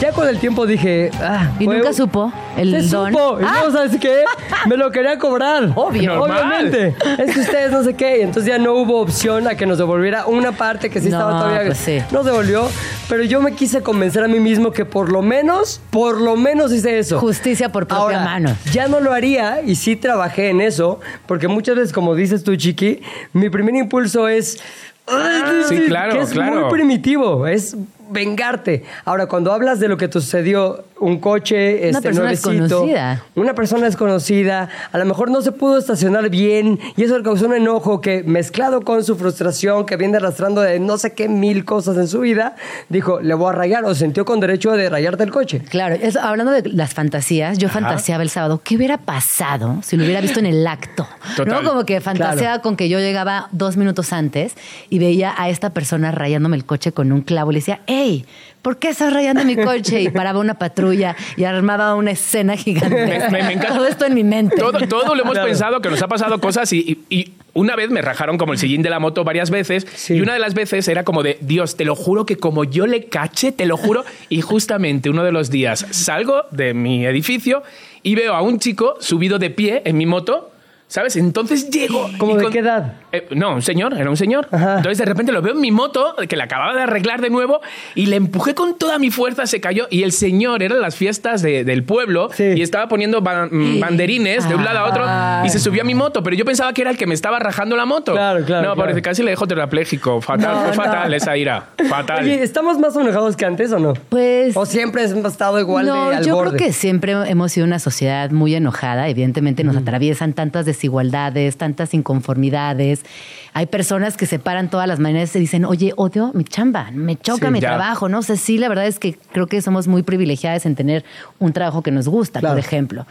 Ya 0.00 0.12
con 0.12 0.26
el 0.28 0.38
tiempo 0.38 0.66
dije, 0.66 1.10
ah, 1.20 1.50
¿Y 1.58 1.64
fue- 1.66 1.76
nunca 1.76 1.92
supo 1.92 2.32
el 2.56 2.70
Se 2.70 2.88
don? 2.96 3.12
supo. 3.12 3.38
Y 3.40 3.44
Ah. 3.44 3.62
no, 3.66 3.70
¿sabes 3.72 3.96
qué? 4.00 4.24
Me 4.66 4.76
lo 4.76 4.90
quería 4.90 5.18
cobrar. 5.18 5.72
Obvio. 5.76 6.14
Normal. 6.16 6.38
Obviamente. 6.38 6.94
Es 7.18 7.34
que 7.34 7.40
ustedes 7.40 7.70
no 7.70 7.82
sé 7.82 7.94
qué. 7.94 8.18
Y 8.18 8.20
entonces 8.22 8.46
ya 8.50 8.58
no 8.58 8.72
hubo 8.74 9.00
opción 9.00 9.46
a 9.46 9.54
que 9.56 9.66
nos 9.66 9.76
devolviera 9.78 10.26
una 10.26 10.52
parte 10.52 10.88
que 10.88 11.00
sí 11.00 11.10
No, 11.10 11.18
estaba 11.18 11.38
todavía. 11.38 11.66
pues 11.66 11.78
sí. 11.78 11.98
Nos 12.12 12.24
devolvió. 12.24 12.68
Pero 13.08 13.24
yo 13.24 13.42
me 13.42 13.52
quise 13.52 13.82
convencer 13.82 14.22
a 14.24 14.28
mí 14.28 14.38
mismo 14.40 14.70
que 14.70 14.84
por 14.84 15.10
lo 15.12 15.20
menos, 15.20 15.80
por 15.90 16.20
lo 16.20 16.36
menos 16.36 16.72
hice 16.72 16.98
eso. 16.98 17.18
Justicia 17.18 17.70
por 17.70 17.86
propia 17.86 18.02
Ahora, 18.04 18.24
mano. 18.24 18.56
Ya 18.72 18.86
no 18.88 19.00
lo 19.00 19.12
haría 19.12 19.60
y 19.66 19.74
sí 19.74 19.96
trabajé 19.96 20.48
en 20.50 20.60
eso, 20.60 21.00
porque 21.26 21.48
muchas 21.48 21.74
veces, 21.76 21.92
como 21.92 22.14
dices 22.14 22.44
tú, 22.44 22.54
Chiqui, 22.56 23.02
mi 23.32 23.50
primer 23.50 23.74
impulso 23.90 24.28
es. 24.28 24.58
"Ay, 25.06 25.62
Sí, 25.68 25.80
claro, 25.88 26.12
que 26.12 26.20
es 26.20 26.30
claro. 26.30 26.60
muy 26.62 26.70
primitivo, 26.70 27.46
es 27.46 27.76
vengarte. 28.10 28.84
Ahora, 29.04 29.26
cuando 29.26 29.52
hablas 29.52 29.80
de 29.80 29.88
lo 29.88 29.96
que 29.96 30.08
te 30.08 30.20
sucedió, 30.20 30.84
un 31.00 31.18
coche 31.18 31.88
este, 31.88 32.02
persona 32.02 32.26
nuevecito, 32.26 32.50
desconocida. 32.50 33.24
una 33.34 33.54
persona 33.54 33.86
desconocida, 33.86 34.68
a 34.92 34.98
lo 34.98 35.06
mejor 35.06 35.30
no 35.30 35.40
se 35.40 35.50
pudo 35.50 35.78
estacionar 35.78 36.28
bien 36.28 36.78
y 36.96 37.04
eso 37.04 37.16
le 37.16 37.24
causó 37.24 37.46
un 37.46 37.54
enojo 37.54 38.00
que 38.00 38.22
mezclado 38.22 38.82
con 38.82 39.02
su 39.02 39.16
frustración 39.16 39.86
que 39.86 39.96
viene 39.96 40.18
arrastrando 40.18 40.60
de 40.60 40.78
no 40.78 40.98
sé 40.98 41.14
qué 41.14 41.28
mil 41.28 41.64
cosas 41.64 41.96
en 41.96 42.06
su 42.06 42.20
vida, 42.20 42.54
dijo, 42.88 43.20
le 43.20 43.34
voy 43.34 43.50
a 43.50 43.52
rayar 43.52 43.84
o 43.84 43.94
sintió 43.94 44.24
con 44.24 44.40
derecho 44.40 44.72
de 44.72 44.90
rayarte 44.90 45.24
el 45.24 45.30
coche. 45.30 45.60
Claro, 45.60 45.96
hablando 46.20 46.52
de 46.52 46.68
las 46.68 46.92
fantasías, 46.92 47.58
yo 47.58 47.68
fantaseaba 47.68 48.22
el 48.22 48.30
sábado. 48.30 48.60
¿Qué 48.62 48.76
hubiera 48.76 48.98
pasado 48.98 49.78
si 49.82 49.96
lo 49.96 50.04
hubiera 50.04 50.20
visto 50.20 50.38
en 50.38 50.46
el 50.46 50.66
acto? 50.66 51.08
Total. 51.36 51.62
¿No? 51.62 51.68
Como 51.68 51.86
que 51.86 52.00
fantaseaba 52.00 52.60
con 52.60 52.76
que 52.76 52.88
yo 52.88 52.98
llegaba 52.98 53.48
dos 53.52 53.76
minutos 53.76 54.12
antes 54.12 54.54
y 54.90 54.98
veía 54.98 55.34
a 55.36 55.48
esta 55.48 55.70
persona 55.70 56.10
rayándome 56.10 56.56
el 56.56 56.64
coche 56.64 56.92
con 56.92 57.10
un 57.12 57.22
clavo. 57.22 57.50
Y 57.50 57.54
le 57.54 57.60
decía, 57.60 57.80
hey, 58.00 58.24
¿por 58.62 58.78
qué 58.78 58.88
estás 58.90 59.12
rayando 59.12 59.44
mi 59.44 59.56
coche? 59.56 60.00
Y 60.00 60.08
paraba 60.10 60.38
una 60.40 60.54
patrulla 60.54 61.16
y 61.36 61.44
armaba 61.44 61.94
una 61.94 62.10
escena 62.12 62.56
gigante. 62.56 62.94
Me- 63.06 63.18
me- 63.30 63.42
me 63.42 63.52
encanta. 63.52 63.74
Todo 63.74 63.86
esto 63.86 64.04
en 64.06 64.14
mi 64.14 64.24
mente. 64.24 64.56
Todo, 64.56 64.78
todo 64.88 65.14
lo 65.14 65.22
hemos 65.22 65.32
Claro. 65.32 65.48
pensado, 65.48 65.80
que 65.80 65.90
nos 65.90 66.02
ha 66.02 66.08
pasado 66.08 66.40
cosas 66.40 66.72
y, 66.72 66.78
y- 67.08 67.14
y 67.16 67.32
una 67.54 67.74
vez 67.76 67.90
me 67.90 68.00
rajaron 68.00 68.38
como 68.38 68.52
el 68.52 68.58
sillín 68.58 68.82
de 68.82 68.90
la 68.90 68.98
moto 69.00 69.24
varias 69.24 69.50
veces 69.50 69.86
Sí. 69.94 70.14
y 70.14 70.20
una 70.20 70.32
de 70.34 70.38
las 70.38 70.54
veces 70.54 70.86
era 70.88 71.02
como 71.04 71.22
de, 71.22 71.36
Dios, 71.40 71.76
te 71.76 71.84
lo 71.84 71.96
juro 71.96 72.24
que 72.26 72.36
como 72.36 72.64
yo 72.64 72.86
le 72.86 73.04
cache, 73.06 73.52
te 73.52 73.66
lo 73.66 73.76
juro. 73.76 74.04
Y 74.28 74.40
justamente 74.40 75.10
uno 75.10 75.24
de 75.24 75.32
los 75.32 75.50
días 75.50 75.86
salgo 75.90 76.42
de 76.50 76.74
mi 76.74 77.04
edificio 77.06 77.62
y 78.02 78.14
veo 78.14 78.34
a 78.34 78.40
un 78.42 78.58
chico 78.60 78.96
subido 79.00 79.38
de 79.38 79.50
pie 79.50 79.82
en 79.84 79.96
mi 79.98 80.06
moto. 80.06 80.49
¿Sabes? 80.90 81.14
Entonces 81.14 81.70
llego. 81.70 82.10
¿Cómo 82.18 82.34
de 82.36 82.50
qué 82.50 82.58
edad? 82.58 82.94
Eh, 83.12 83.28
no, 83.30 83.54
un 83.54 83.62
señor, 83.62 83.94
era 83.94 84.10
un 84.10 84.16
señor. 84.16 84.48
Ajá. 84.50 84.78
Entonces 84.78 84.98
de 84.98 85.04
repente 85.04 85.30
lo 85.30 85.40
veo 85.40 85.54
en 85.54 85.60
mi 85.60 85.70
moto, 85.70 86.16
que 86.28 86.34
la 86.34 86.44
acababa 86.44 86.74
de 86.74 86.82
arreglar 86.82 87.20
de 87.20 87.30
nuevo, 87.30 87.60
y 87.94 88.06
le 88.06 88.16
empujé 88.16 88.56
con 88.56 88.76
toda 88.76 88.98
mi 88.98 89.10
fuerza, 89.12 89.46
se 89.46 89.60
cayó. 89.60 89.86
Y 89.88 90.02
el 90.02 90.10
señor 90.10 90.64
eran 90.64 90.80
las 90.80 90.96
fiestas 90.96 91.42
de- 91.42 91.62
del 91.62 91.84
pueblo 91.84 92.28
Sí. 92.34 92.42
y 92.56 92.62
estaba 92.62 92.88
poniendo 92.88 93.20
ba- 93.20 93.46
mm, 93.48 93.78
banderines 93.78 94.48
de 94.48 94.54
un 94.56 94.64
lado 94.64 94.80
a 94.80 94.88
otro 94.88 95.04
Ay. 95.06 95.46
y 95.46 95.50
se 95.50 95.60
subió 95.60 95.82
a 95.82 95.84
mi 95.84 95.94
moto, 95.94 96.24
pero 96.24 96.34
yo 96.34 96.44
pensaba 96.44 96.72
que 96.72 96.82
era 96.82 96.90
el 96.90 96.96
que 96.96 97.06
me 97.06 97.14
estaba 97.14 97.38
rajando 97.38 97.76
la 97.76 97.84
moto. 97.86 98.10
Claro, 98.12 98.44
claro, 98.44 98.62
No, 98.68 98.74
claro. 98.74 98.76
parece 98.76 99.00
casi 99.00 99.22
le 99.22 99.30
dejo 99.30 99.46
tetrapléjico. 99.46 100.20
Fatal, 100.20 100.54
No, 100.56 100.60
fue 100.64 100.72
fatal 100.74 101.10
no. 101.10 101.16
esa 101.16 101.36
ira. 101.36 101.68
Fatal. 101.88 102.24
Oye, 102.24 102.42
¿estamos 102.42 102.80
más 102.80 102.96
enojados 102.96 103.36
que 103.36 103.44
antes 103.46 103.70
o 103.70 103.78
no? 103.78 103.92
Pues. 104.08 104.56
¿O 104.56 104.66
siempre 104.66 105.04
hemos 105.04 105.30
estado 105.32 105.60
igual 105.60 105.86
no, 105.86 106.10
de 106.10 106.16
al 106.16 106.24
yo 106.26 106.34
borde? 106.34 106.56
creo 106.56 106.66
que 106.66 106.72
siempre 106.72 107.12
hemos 107.12 107.52
sido 107.52 107.64
una 107.64 107.78
sociedad 107.78 108.30
muy 108.32 108.56
enojada. 108.56 109.08
Evidentemente 109.08 109.62
nos 109.62 109.76
atraviesan 109.76 110.32
tantas 110.32 110.66
desigualdades, 110.84 111.58
tantas 111.58 111.92
inconformidades. 111.92 113.04
Hay 113.52 113.66
personas 113.66 114.16
que 114.16 114.24
se 114.24 114.38
paran 114.38 114.70
todas 114.70 114.88
las 114.88 114.98
mañanas 114.98 115.36
y 115.36 115.38
dicen, 115.40 115.66
oye, 115.66 115.92
odio 115.96 116.30
mi 116.34 116.44
chamba, 116.44 116.90
me 116.92 117.16
choca 117.16 117.46
Sí, 117.48 117.52
mi 117.52 117.60
ya. 117.60 117.68
trabajo. 117.68 118.08
No 118.08 118.22
sé, 118.22 118.36
sí, 118.38 118.56
la 118.56 118.68
verdad 118.70 118.86
es 118.86 118.98
que 118.98 119.14
creo 119.32 119.46
que 119.46 119.60
somos 119.60 119.88
muy 119.88 120.02
privilegiadas 120.02 120.64
en 120.64 120.74
tener 120.76 121.04
un 121.38 121.52
trabajo 121.52 121.82
que 121.82 121.90
nos 121.90 122.08
gusta, 122.08 122.40
Claro. 122.40 122.54
por 122.54 122.64
ejemplo. 122.64 123.06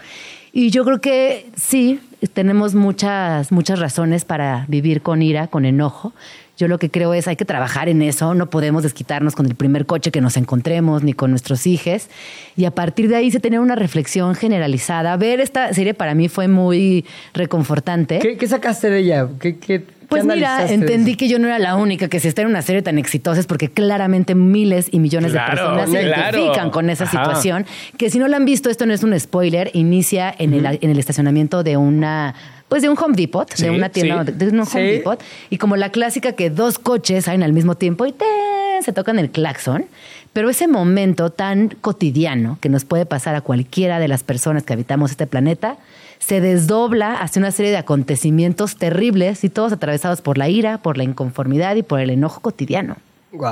Y 0.51 0.71
yo 0.71 0.83
creo 0.83 0.99
que 0.99 1.51
sí, 1.55 1.99
tenemos 2.33 2.73
muchas, 2.73 3.51
muchas 3.51 3.77
razones 3.79 4.25
para 4.25 4.65
vivir 4.67 5.03
con 5.03 5.21
ira, 5.21 5.45
con 5.47 5.63
enojo. 5.63 6.11
Yo 6.59 6.67
lo 6.67 6.77
que 6.77 6.91
creo 6.91 7.13
es 7.13 7.27
hay 7.29 7.37
que 7.37 7.45
trabajar 7.45 7.87
en 7.89 8.01
eso, 8.01 8.33
no 8.35 8.49
podemos 8.49 8.83
desquitarnos 8.83 9.33
con 9.33 9.45
el 9.45 9.55
primer 9.55 9.85
coche 9.85 10.11
que 10.11 10.19
nos 10.19 10.35
encontremos 10.37 11.03
ni 11.03 11.13
con 11.13 11.31
nuestros 11.31 11.65
hijos. 11.65 12.07
Y 12.57 12.65
a 12.65 12.71
partir 12.71 13.07
de 13.07 13.15
ahí 13.15 13.31
se 13.31 13.39
tener 13.39 13.61
una 13.61 13.75
reflexión 13.75 14.35
generalizada. 14.35 15.15
Ver 15.15 15.39
esta 15.39 15.73
serie 15.73 15.93
para 15.93 16.13
mí 16.15 16.27
fue 16.27 16.49
muy 16.49 17.05
reconfortante. 17.33 18.19
¿Qué, 18.19 18.37
qué 18.37 18.47
sacaste 18.47 18.89
de 18.89 18.99
ella? 18.99 19.27
¿Qué, 19.39 19.57
qué- 19.57 19.83
qué 19.83 19.85
Pues 20.09 20.25
mira, 20.25 20.65
entendí 20.71 21.15
que 21.15 21.27
yo 21.29 21.37
no 21.39 21.47
era 21.47 21.59
la 21.59 21.75
única 21.75 22.07
que 22.09 22.19
se 22.19 22.27
está 22.27 22.41
en 22.41 22.47
una 22.49 22.61
serie 22.63 22.81
tan 22.81 22.97
exitosa 22.97 23.39
es 23.39 23.45
porque 23.47 23.69
claramente 23.69 24.33
miles 24.35 24.87
y 24.91 24.99
millones 24.99 25.31
Claro, 25.31 25.51
de 25.51 25.57
personas 25.57 25.89
se 25.91 26.01
claro. 26.01 26.37
identifican 26.39 26.71
con 26.71 26.89
esa 26.89 27.03
Ajá. 27.05 27.11
situación. 27.25 27.65
Que 27.97 28.09
si 28.09 28.17
no 28.19 28.27
la 28.27 28.37
han 28.37 28.45
visto, 28.45 28.69
esto 28.69 28.85
no 28.85 28.93
es 28.93 29.03
un 29.03 29.17
spoiler, 29.19 29.69
inicia 29.73 30.33
en, 30.37 30.53
el, 30.53 30.65
en 30.81 30.89
el 30.89 30.97
estacionamiento 30.99 31.63
de 31.63 31.77
una 31.77 32.33
pues 32.69 32.81
de 32.81 32.89
un 32.89 32.97
Home 32.97 33.15
Depot, 33.15 33.49
Sí, 33.53 33.63
de 33.63 33.71
una 33.71 33.89
tienda, 33.89 34.23
sí. 34.25 34.31
de 34.31 34.47
un 34.47 34.59
Home 34.61 34.65
Sí. 34.69 34.79
Depot, 34.79 35.21
y 35.49 35.57
como 35.57 35.75
la 35.75 35.89
clásica 35.91 36.31
que 36.33 36.49
dos 36.49 36.79
coches 36.79 37.25
salen 37.25 37.43
al 37.43 37.51
mismo 37.51 37.75
tiempo 37.75 38.05
y 38.05 38.11
¡ten! 38.13 38.27
se 38.83 38.93
tocan 38.93 39.19
el 39.19 39.29
claxon, 39.29 39.85
pero 40.31 40.49
ese 40.49 40.67
momento 40.69 41.31
tan 41.31 41.67
cotidiano 41.81 42.57
que 42.61 42.69
nos 42.69 42.85
puede 42.85 43.05
pasar 43.05 43.35
a 43.35 43.41
cualquiera 43.41 43.99
de 43.99 44.07
las 44.07 44.23
personas 44.23 44.63
que 44.63 44.71
habitamos 44.71 45.11
este 45.11 45.27
planeta, 45.27 45.75
se 46.19 46.39
desdobla 46.41 47.13
hacia 47.15 47.39
una 47.41 47.51
serie 47.51 47.71
de 47.71 47.77
acontecimientos 47.77 48.75
terribles 48.77 49.43
y 49.43 49.49
todos 49.49 49.73
atravesados 49.73 50.21
por 50.21 50.37
la 50.37 50.47
ira, 50.47 50.77
por 50.77 50.97
la 50.97 51.03
inconformidad 51.03 51.75
y 51.75 51.83
por 51.83 51.99
el 51.99 52.09
enojo 52.09 52.39
cotidiano. 52.41 52.97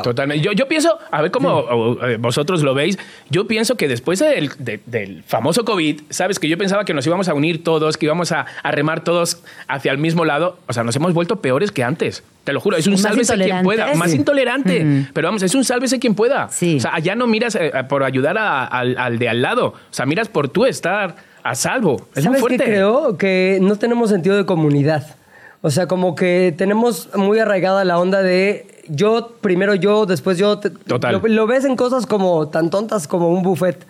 Totalmente. 0.04 0.44
Yo, 0.44 0.54
yo 0.54 0.68
pienso, 0.68 0.98
a 1.12 1.22
ver 1.22 1.30
cómo 1.32 1.50
o, 1.50 2.06
eh, 2.08 2.18
vosotros 2.18 2.63
lo 2.63 2.74
veis, 2.74 2.98
yo 3.30 3.46
pienso 3.48 3.76
que 3.78 3.88
después 3.88 4.20
del, 4.20 4.50
de- 4.58 4.80
del 4.86 5.24
famoso 5.24 5.66
COVID, 5.66 6.02
¿sabes? 6.10 6.40
Que 6.40 6.48
yo 6.50 6.58
pensaba 6.58 6.84
que 6.84 6.94
nos 6.96 7.06
íbamos 7.06 7.28
a 7.30 7.34
unir 7.36 7.63
todos, 7.63 7.96
que 7.98 8.06
íbamos 8.08 8.32
a, 8.32 8.46
a 8.63 8.72
remar 8.72 9.04
todos 9.04 9.44
hacia 9.68 9.92
el 9.92 9.98
mismo 10.00 10.26
lado. 10.26 10.58
O 10.68 10.74
sea, 10.74 10.84
nos 10.84 10.96
hemos 10.96 11.13
vuelto 11.13 11.42
peores 11.42 11.72
que 11.72 11.84
antes. 11.84 12.24
Te 12.44 12.54
lo 12.54 12.60
juro, 12.60 12.78
es 12.78 12.88
un 12.88 12.94
Más 12.94 13.02
sálvese 13.02 13.36
quien 13.36 13.62
pueda. 13.63 13.94
Más 13.96 14.13
intolerante. 14.13 15.08
Pero 15.13 15.28
vamos, 15.28 15.44
es 15.44 15.54
un 15.54 15.63
sálvese 15.63 16.00
quien 16.00 16.16
pueda. 16.16 16.50
Sí. 16.50 16.78
O 16.78 16.80
sea, 16.80 16.96
allá 16.96 17.13
no 17.15 17.28
miras 17.28 17.56
eh, 17.56 17.71
por 17.90 18.04
ayudar 18.04 18.38
a- 18.38 18.65
al, 18.65 18.98
al 18.98 19.19
de 19.19 19.30
al 19.30 19.42
lado. 19.42 19.67
O 19.67 19.75
sea, 19.92 20.06
miras 20.06 20.28
por 20.30 20.50
tú 20.50 20.65
estar 20.65 21.17
a 21.44 21.56
salvo. 21.56 22.08
Es 22.15 22.23
muy 22.25 22.36
¿Sabes 22.36 22.36
qué 22.38 22.40
fuerte. 22.40 22.63
creo? 22.63 23.17
Que 23.17 23.60
no 23.62 23.75
tenemos 23.75 24.10
sentido 24.10 24.38
de 24.38 24.46
comunidad. 24.46 25.15
O 25.62 25.69
sea, 25.69 25.88
como 25.88 26.15
que 26.15 26.54
tenemos 26.58 27.10
muy 27.15 27.40
arraigada 27.40 27.84
la 27.84 28.00
onda 28.00 28.21
de 28.21 28.77
yo, 28.90 29.33
primero 29.42 29.75
yo, 29.75 30.06
después 30.06 30.38
yo. 30.38 30.60
Te- 30.60 30.69
Total. 30.69 31.13
Lo, 31.13 31.27
lo 31.27 31.48
ves 31.48 31.65
en 31.65 31.75
cosas 31.75 32.06
como 32.06 32.48
tan 32.50 32.69
tontas 32.69 33.08
como 33.08 33.29
un 33.29 33.44
buffet. 33.44 33.85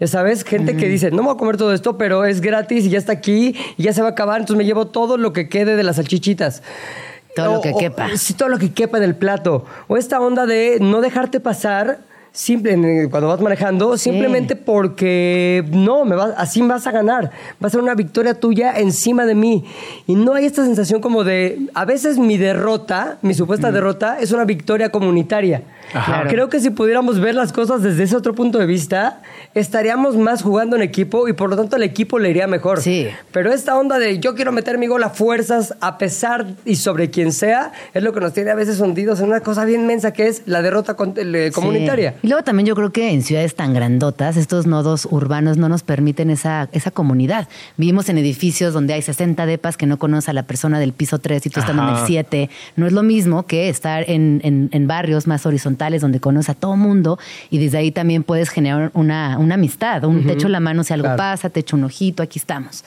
Ya 0.00 0.06
sabes, 0.06 0.44
gente 0.44 0.76
que 0.76 0.86
dice, 0.88 1.10
no 1.10 1.18
me 1.18 1.22
voy 1.24 1.34
a 1.34 1.38
comer 1.38 1.56
todo 1.56 1.72
esto, 1.72 1.98
pero 1.98 2.24
es 2.24 2.40
gratis 2.40 2.84
y 2.86 2.90
ya 2.90 2.98
está 2.98 3.12
aquí 3.12 3.56
y 3.76 3.82
ya 3.82 3.92
se 3.92 4.00
va 4.00 4.08
a 4.08 4.10
acabar, 4.12 4.38
entonces 4.40 4.56
me 4.56 4.64
llevo 4.64 4.86
todo 4.86 5.16
lo 5.16 5.32
que 5.32 5.48
quede 5.48 5.74
de 5.74 5.82
las 5.82 5.96
salchichitas. 5.96 6.62
Todo 7.34 7.54
lo 7.54 7.60
que 7.60 7.72
o- 7.72 7.78
quepa. 7.78 8.08
Sí, 8.16 8.34
todo 8.34 8.48
lo 8.48 8.58
que 8.58 8.72
quepa 8.72 8.98
en 8.98 9.04
el 9.04 9.16
plato. 9.16 9.64
O 9.88 9.96
esta 9.96 10.20
onda 10.20 10.46
de 10.46 10.78
no 10.80 11.00
dejarte 11.00 11.40
pasar 11.40 11.98
simple, 12.38 12.72
en- 12.72 13.10
cuando 13.10 13.26
vas 13.28 13.40
manejando, 13.40 13.96
simplemente 13.98 14.54
porque 14.54 15.64
no, 15.72 16.04
me 16.04 16.14
vas, 16.14 16.34
así 16.36 16.62
vas 16.62 16.86
a 16.86 16.92
ganar. 16.92 17.32
Va 17.62 17.66
a 17.66 17.70
ser 17.70 17.80
una 17.80 17.96
victoria 17.96 18.34
tuya 18.34 18.78
encima 18.78 19.26
de 19.26 19.34
mí. 19.34 19.64
Y 20.06 20.14
no 20.14 20.34
hay 20.34 20.46
esta 20.46 20.64
sensación 20.64 21.00
como 21.00 21.24
de, 21.24 21.58
a 21.74 21.84
veces 21.84 22.16
mi 22.16 22.36
derrota, 22.36 23.18
mi 23.22 23.34
supuesta 23.34 23.72
derrota, 23.72 24.20
es 24.20 24.30
una 24.30 24.44
victoria 24.44 24.90
comunitaria. 24.90 25.62
Ajá. 25.94 26.24
Creo 26.28 26.48
que 26.48 26.60
si 26.60 26.70
pudiéramos 26.70 27.20
ver 27.20 27.34
las 27.34 27.52
cosas 27.52 27.82
desde 27.82 28.02
ese 28.04 28.16
otro 28.16 28.34
punto 28.34 28.58
de 28.58 28.66
vista, 28.66 29.22
estaríamos 29.54 30.16
más 30.16 30.42
jugando 30.42 30.76
en 30.76 30.82
equipo 30.82 31.28
y 31.28 31.32
por 31.32 31.50
lo 31.50 31.56
tanto 31.56 31.76
el 31.76 31.82
equipo 31.82 32.18
le 32.18 32.30
iría 32.30 32.46
mejor. 32.46 32.80
Sí. 32.82 33.06
Pero 33.32 33.52
esta 33.52 33.76
onda 33.78 33.98
de 33.98 34.18
yo 34.18 34.34
quiero 34.34 34.52
meter 34.52 34.78
mi 34.78 34.86
gol 34.86 35.02
a 35.04 35.10
fuerzas 35.10 35.74
a 35.80 35.98
pesar 35.98 36.46
y 36.64 36.76
sobre 36.76 37.10
quien 37.10 37.32
sea, 37.32 37.72
es 37.94 38.02
lo 38.02 38.12
que 38.12 38.20
nos 38.20 38.32
tiene 38.32 38.50
a 38.50 38.54
veces 38.54 38.80
hundidos 38.80 39.20
en 39.20 39.26
una 39.26 39.40
cosa 39.40 39.64
bien 39.64 39.86
mensa 39.86 40.12
que 40.12 40.26
es 40.28 40.42
la 40.46 40.62
derrota 40.62 40.96
eh, 41.16 41.50
comunitaria. 41.54 42.12
Sí. 42.12 42.18
Y 42.24 42.28
luego 42.28 42.44
también 42.44 42.66
yo 42.66 42.74
creo 42.74 42.90
que 42.92 43.10
en 43.12 43.22
ciudades 43.22 43.54
tan 43.54 43.72
grandotas, 43.74 44.36
estos 44.36 44.66
nodos 44.66 45.06
urbanos 45.10 45.56
no 45.56 45.68
nos 45.68 45.82
permiten 45.82 46.30
esa, 46.30 46.68
esa 46.72 46.90
comunidad. 46.90 47.48
Vivimos 47.76 48.08
en 48.08 48.18
edificios 48.18 48.74
donde 48.74 48.94
hay 48.94 49.02
60 49.02 49.46
depas 49.46 49.76
que 49.76 49.86
no 49.86 49.98
conoce 49.98 50.30
a 50.30 50.34
la 50.34 50.42
persona 50.44 50.78
del 50.78 50.92
piso 50.92 51.18
3 51.18 51.46
y 51.46 51.50
tú 51.50 51.60
estando 51.60 51.82
en 51.82 51.88
el 51.88 51.94
Ajá. 51.94 52.06
7. 52.06 52.50
No 52.76 52.86
es 52.86 52.92
lo 52.92 53.02
mismo 53.02 53.46
que 53.46 53.68
estar 53.68 54.04
en, 54.10 54.40
en- 54.44 54.68
en 54.72 54.86
barrios 54.86 55.26
más 55.26 55.46
horizontales 55.46 55.77
donde 55.78 56.20
conoces 56.20 56.50
a 56.50 56.54
todo 56.54 56.76
mundo 56.76 57.18
y 57.50 57.58
desde 57.58 57.78
ahí 57.78 57.90
también 57.92 58.22
puedes 58.24 58.50
generar 58.50 58.90
una, 58.94 59.38
una 59.38 59.54
amistad. 59.54 60.04
Un 60.04 60.26
te 60.26 60.32
echo 60.34 60.48
la 60.48 60.60
mano 60.60 60.84
si 60.84 60.92
algo 60.92 61.04
Claro. 61.04 61.16
pasa, 61.16 61.48
te 61.50 61.60
echo 61.60 61.76
un 61.76 61.84
ojito, 61.84 62.22
aquí 62.22 62.38
estamos. 62.38 62.84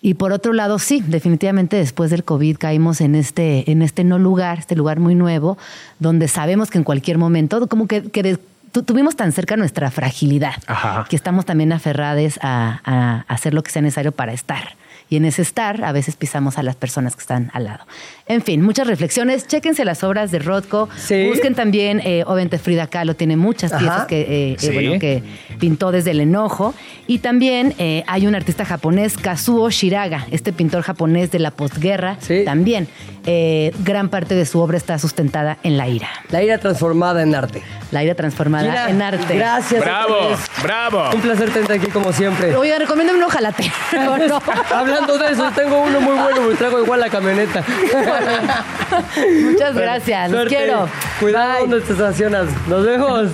Y 0.00 0.14
por 0.14 0.32
otro 0.32 0.52
lado, 0.52 0.78
sí, 0.78 1.02
definitivamente 1.06 1.76
después 1.76 2.10
del 2.10 2.24
COVID 2.24 2.56
caímos 2.58 3.00
en 3.00 3.14
este, 3.14 3.70
en 3.70 3.82
este 3.82 4.02
no 4.04 4.18
lugar, 4.18 4.58
este 4.58 4.74
lugar 4.74 4.98
muy 4.98 5.14
nuevo, 5.14 5.58
donde 6.00 6.26
sabemos 6.28 6.70
que 6.70 6.78
en 6.78 6.84
cualquier 6.84 7.18
momento, 7.18 7.68
como 7.68 7.86
que, 7.86 8.02
que 8.10 8.22
de- 8.22 8.38
tu- 8.72 8.82
tuvimos 8.82 9.14
tan 9.16 9.30
cerca 9.32 9.56
nuestra 9.56 9.90
fragilidad, 9.90 10.54
Ajá. 10.66 11.06
que 11.08 11.14
estamos 11.14 11.44
también 11.44 11.72
aferrados 11.72 12.38
a, 12.42 12.80
a 12.84 13.24
hacer 13.32 13.52
lo 13.54 13.62
que 13.62 13.70
sea 13.70 13.82
necesario 13.82 14.10
para 14.12 14.32
estar. 14.32 14.76
Y 15.08 15.16
en 15.16 15.26
ese 15.26 15.42
estar, 15.42 15.84
a 15.84 15.92
veces 15.92 16.16
pisamos 16.16 16.56
a 16.56 16.62
las 16.62 16.74
personas 16.74 17.14
que 17.14 17.20
están 17.20 17.50
al 17.52 17.64
lado. 17.64 17.84
En 18.32 18.40
fin, 18.40 18.62
muchas 18.62 18.86
reflexiones. 18.86 19.46
Chéquense 19.46 19.84
las 19.84 20.02
obras 20.02 20.30
de 20.30 20.38
Rothko. 20.38 20.88
Sí. 20.96 21.26
Busquen 21.28 21.54
también, 21.54 22.00
eh, 22.02 22.24
obviamente, 22.26 22.56
Frida 22.56 22.86
Kahlo 22.86 23.14
tiene 23.14 23.36
muchas 23.36 23.74
Ajá. 23.74 23.78
piezas 23.78 24.06
que, 24.06 24.20
eh, 24.22 24.56
eh, 24.58 24.70
bueno, 24.72 24.98
que 24.98 25.22
pintó 25.58 25.92
desde 25.92 26.12
el 26.12 26.20
enojo. 26.20 26.72
Y 27.06 27.18
también 27.18 27.74
eh, 27.76 28.04
hay 28.06 28.26
un 28.26 28.34
artista 28.34 28.64
japonés, 28.64 29.18
Kazuo 29.18 29.68
Shiraga, 29.68 30.26
este 30.30 30.54
pintor 30.54 30.82
japonés 30.82 31.30
de 31.30 31.40
la 31.40 31.50
posguerra. 31.50 32.16
Sí. 32.20 32.42
También 32.46 32.88
eh, 33.26 33.72
gran 33.84 34.08
parte 34.08 34.34
de 34.34 34.46
su 34.46 34.58
obra 34.60 34.76
está 34.76 34.98
sustentada 34.98 35.58
en 35.62 35.76
la 35.76 35.88
ira. 35.88 36.08
La 36.30 36.42
ira 36.42 36.58
transformada 36.58 37.22
en 37.22 37.34
arte. 37.34 37.62
La 37.90 38.02
ira 38.02 38.14
transformada 38.14 38.88
en 38.88 39.02
arte. 39.02 39.36
Gracias. 39.36 39.80
Bravo, 39.80 40.16
bravo. 40.62 41.10
Un 41.14 41.20
placer 41.20 41.50
tenerte 41.50 41.74
aquí 41.74 41.86
como 41.88 42.12
siempre. 42.12 42.56
Oigan, 42.56 42.80
recomiéndame 42.80 43.18
un 43.18 43.24
ojalate. 43.24 43.70
Hablando 44.74 45.18
de 45.18 45.32
eso, 45.32 45.50
tengo 45.54 45.82
uno 45.82 46.00
muy 46.00 46.16
bueno, 46.16 46.48
me 46.48 46.54
traigo 46.54 46.82
igual 46.82 47.00
la 47.00 47.10
camioneta. 47.10 47.62
Muchas 49.50 49.74
gracias. 49.74 50.30
Los 50.30 50.40
Suerte. 50.40 50.56
quiero. 50.56 50.88
Cuidado 51.20 51.52
Bye. 51.52 51.60
donde 51.60 51.80
te 51.80 51.92
estacionas. 51.92 52.46
Nos 52.68 52.84
vemos. 52.84 53.28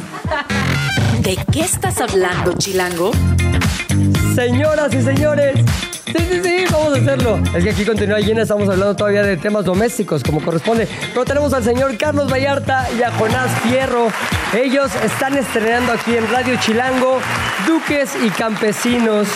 ¿De 1.20 1.36
qué 1.53 1.61
estás 1.61 2.01
hablando, 2.01 2.53
Chilango? 2.57 3.11
Señoras 4.39 4.95
y 4.95 5.03
señores. 5.03 5.59
Sí, 6.07 6.14
sí, 6.16 6.41
sí, 6.45 6.64
vamos 6.70 6.97
a 6.97 7.01
hacerlo. 7.01 7.41
Es 7.57 7.64
que 7.64 7.70
aquí 7.70 7.84
continúa 7.84 8.20
llena, 8.20 8.43
estamos 8.43 8.68
hablando 8.68 8.95
todavía 8.95 9.24
de 9.24 9.36
temas 9.36 9.64
domésticos, 9.64 10.22
como 10.22 10.41
corresponde. 10.41 10.86
Pero 11.12 11.24
tenemos 11.24 11.53
al 11.55 11.64
señor 11.64 11.99
Carlos 11.99 12.30
Vallarta 12.30 12.86
y 12.97 13.03
a 13.03 13.11
Jonás 13.11 13.51
Fierro. 13.62 14.07
Ellos 14.57 14.93
están 15.05 15.36
estrenando 15.36 15.93
aquí 15.93 16.14
en 16.16 16.30
Radio 16.30 16.55
Chilango, 16.61 17.18
Duques 17.66 18.11
y 18.24 18.30
Campesinos. 18.30 19.26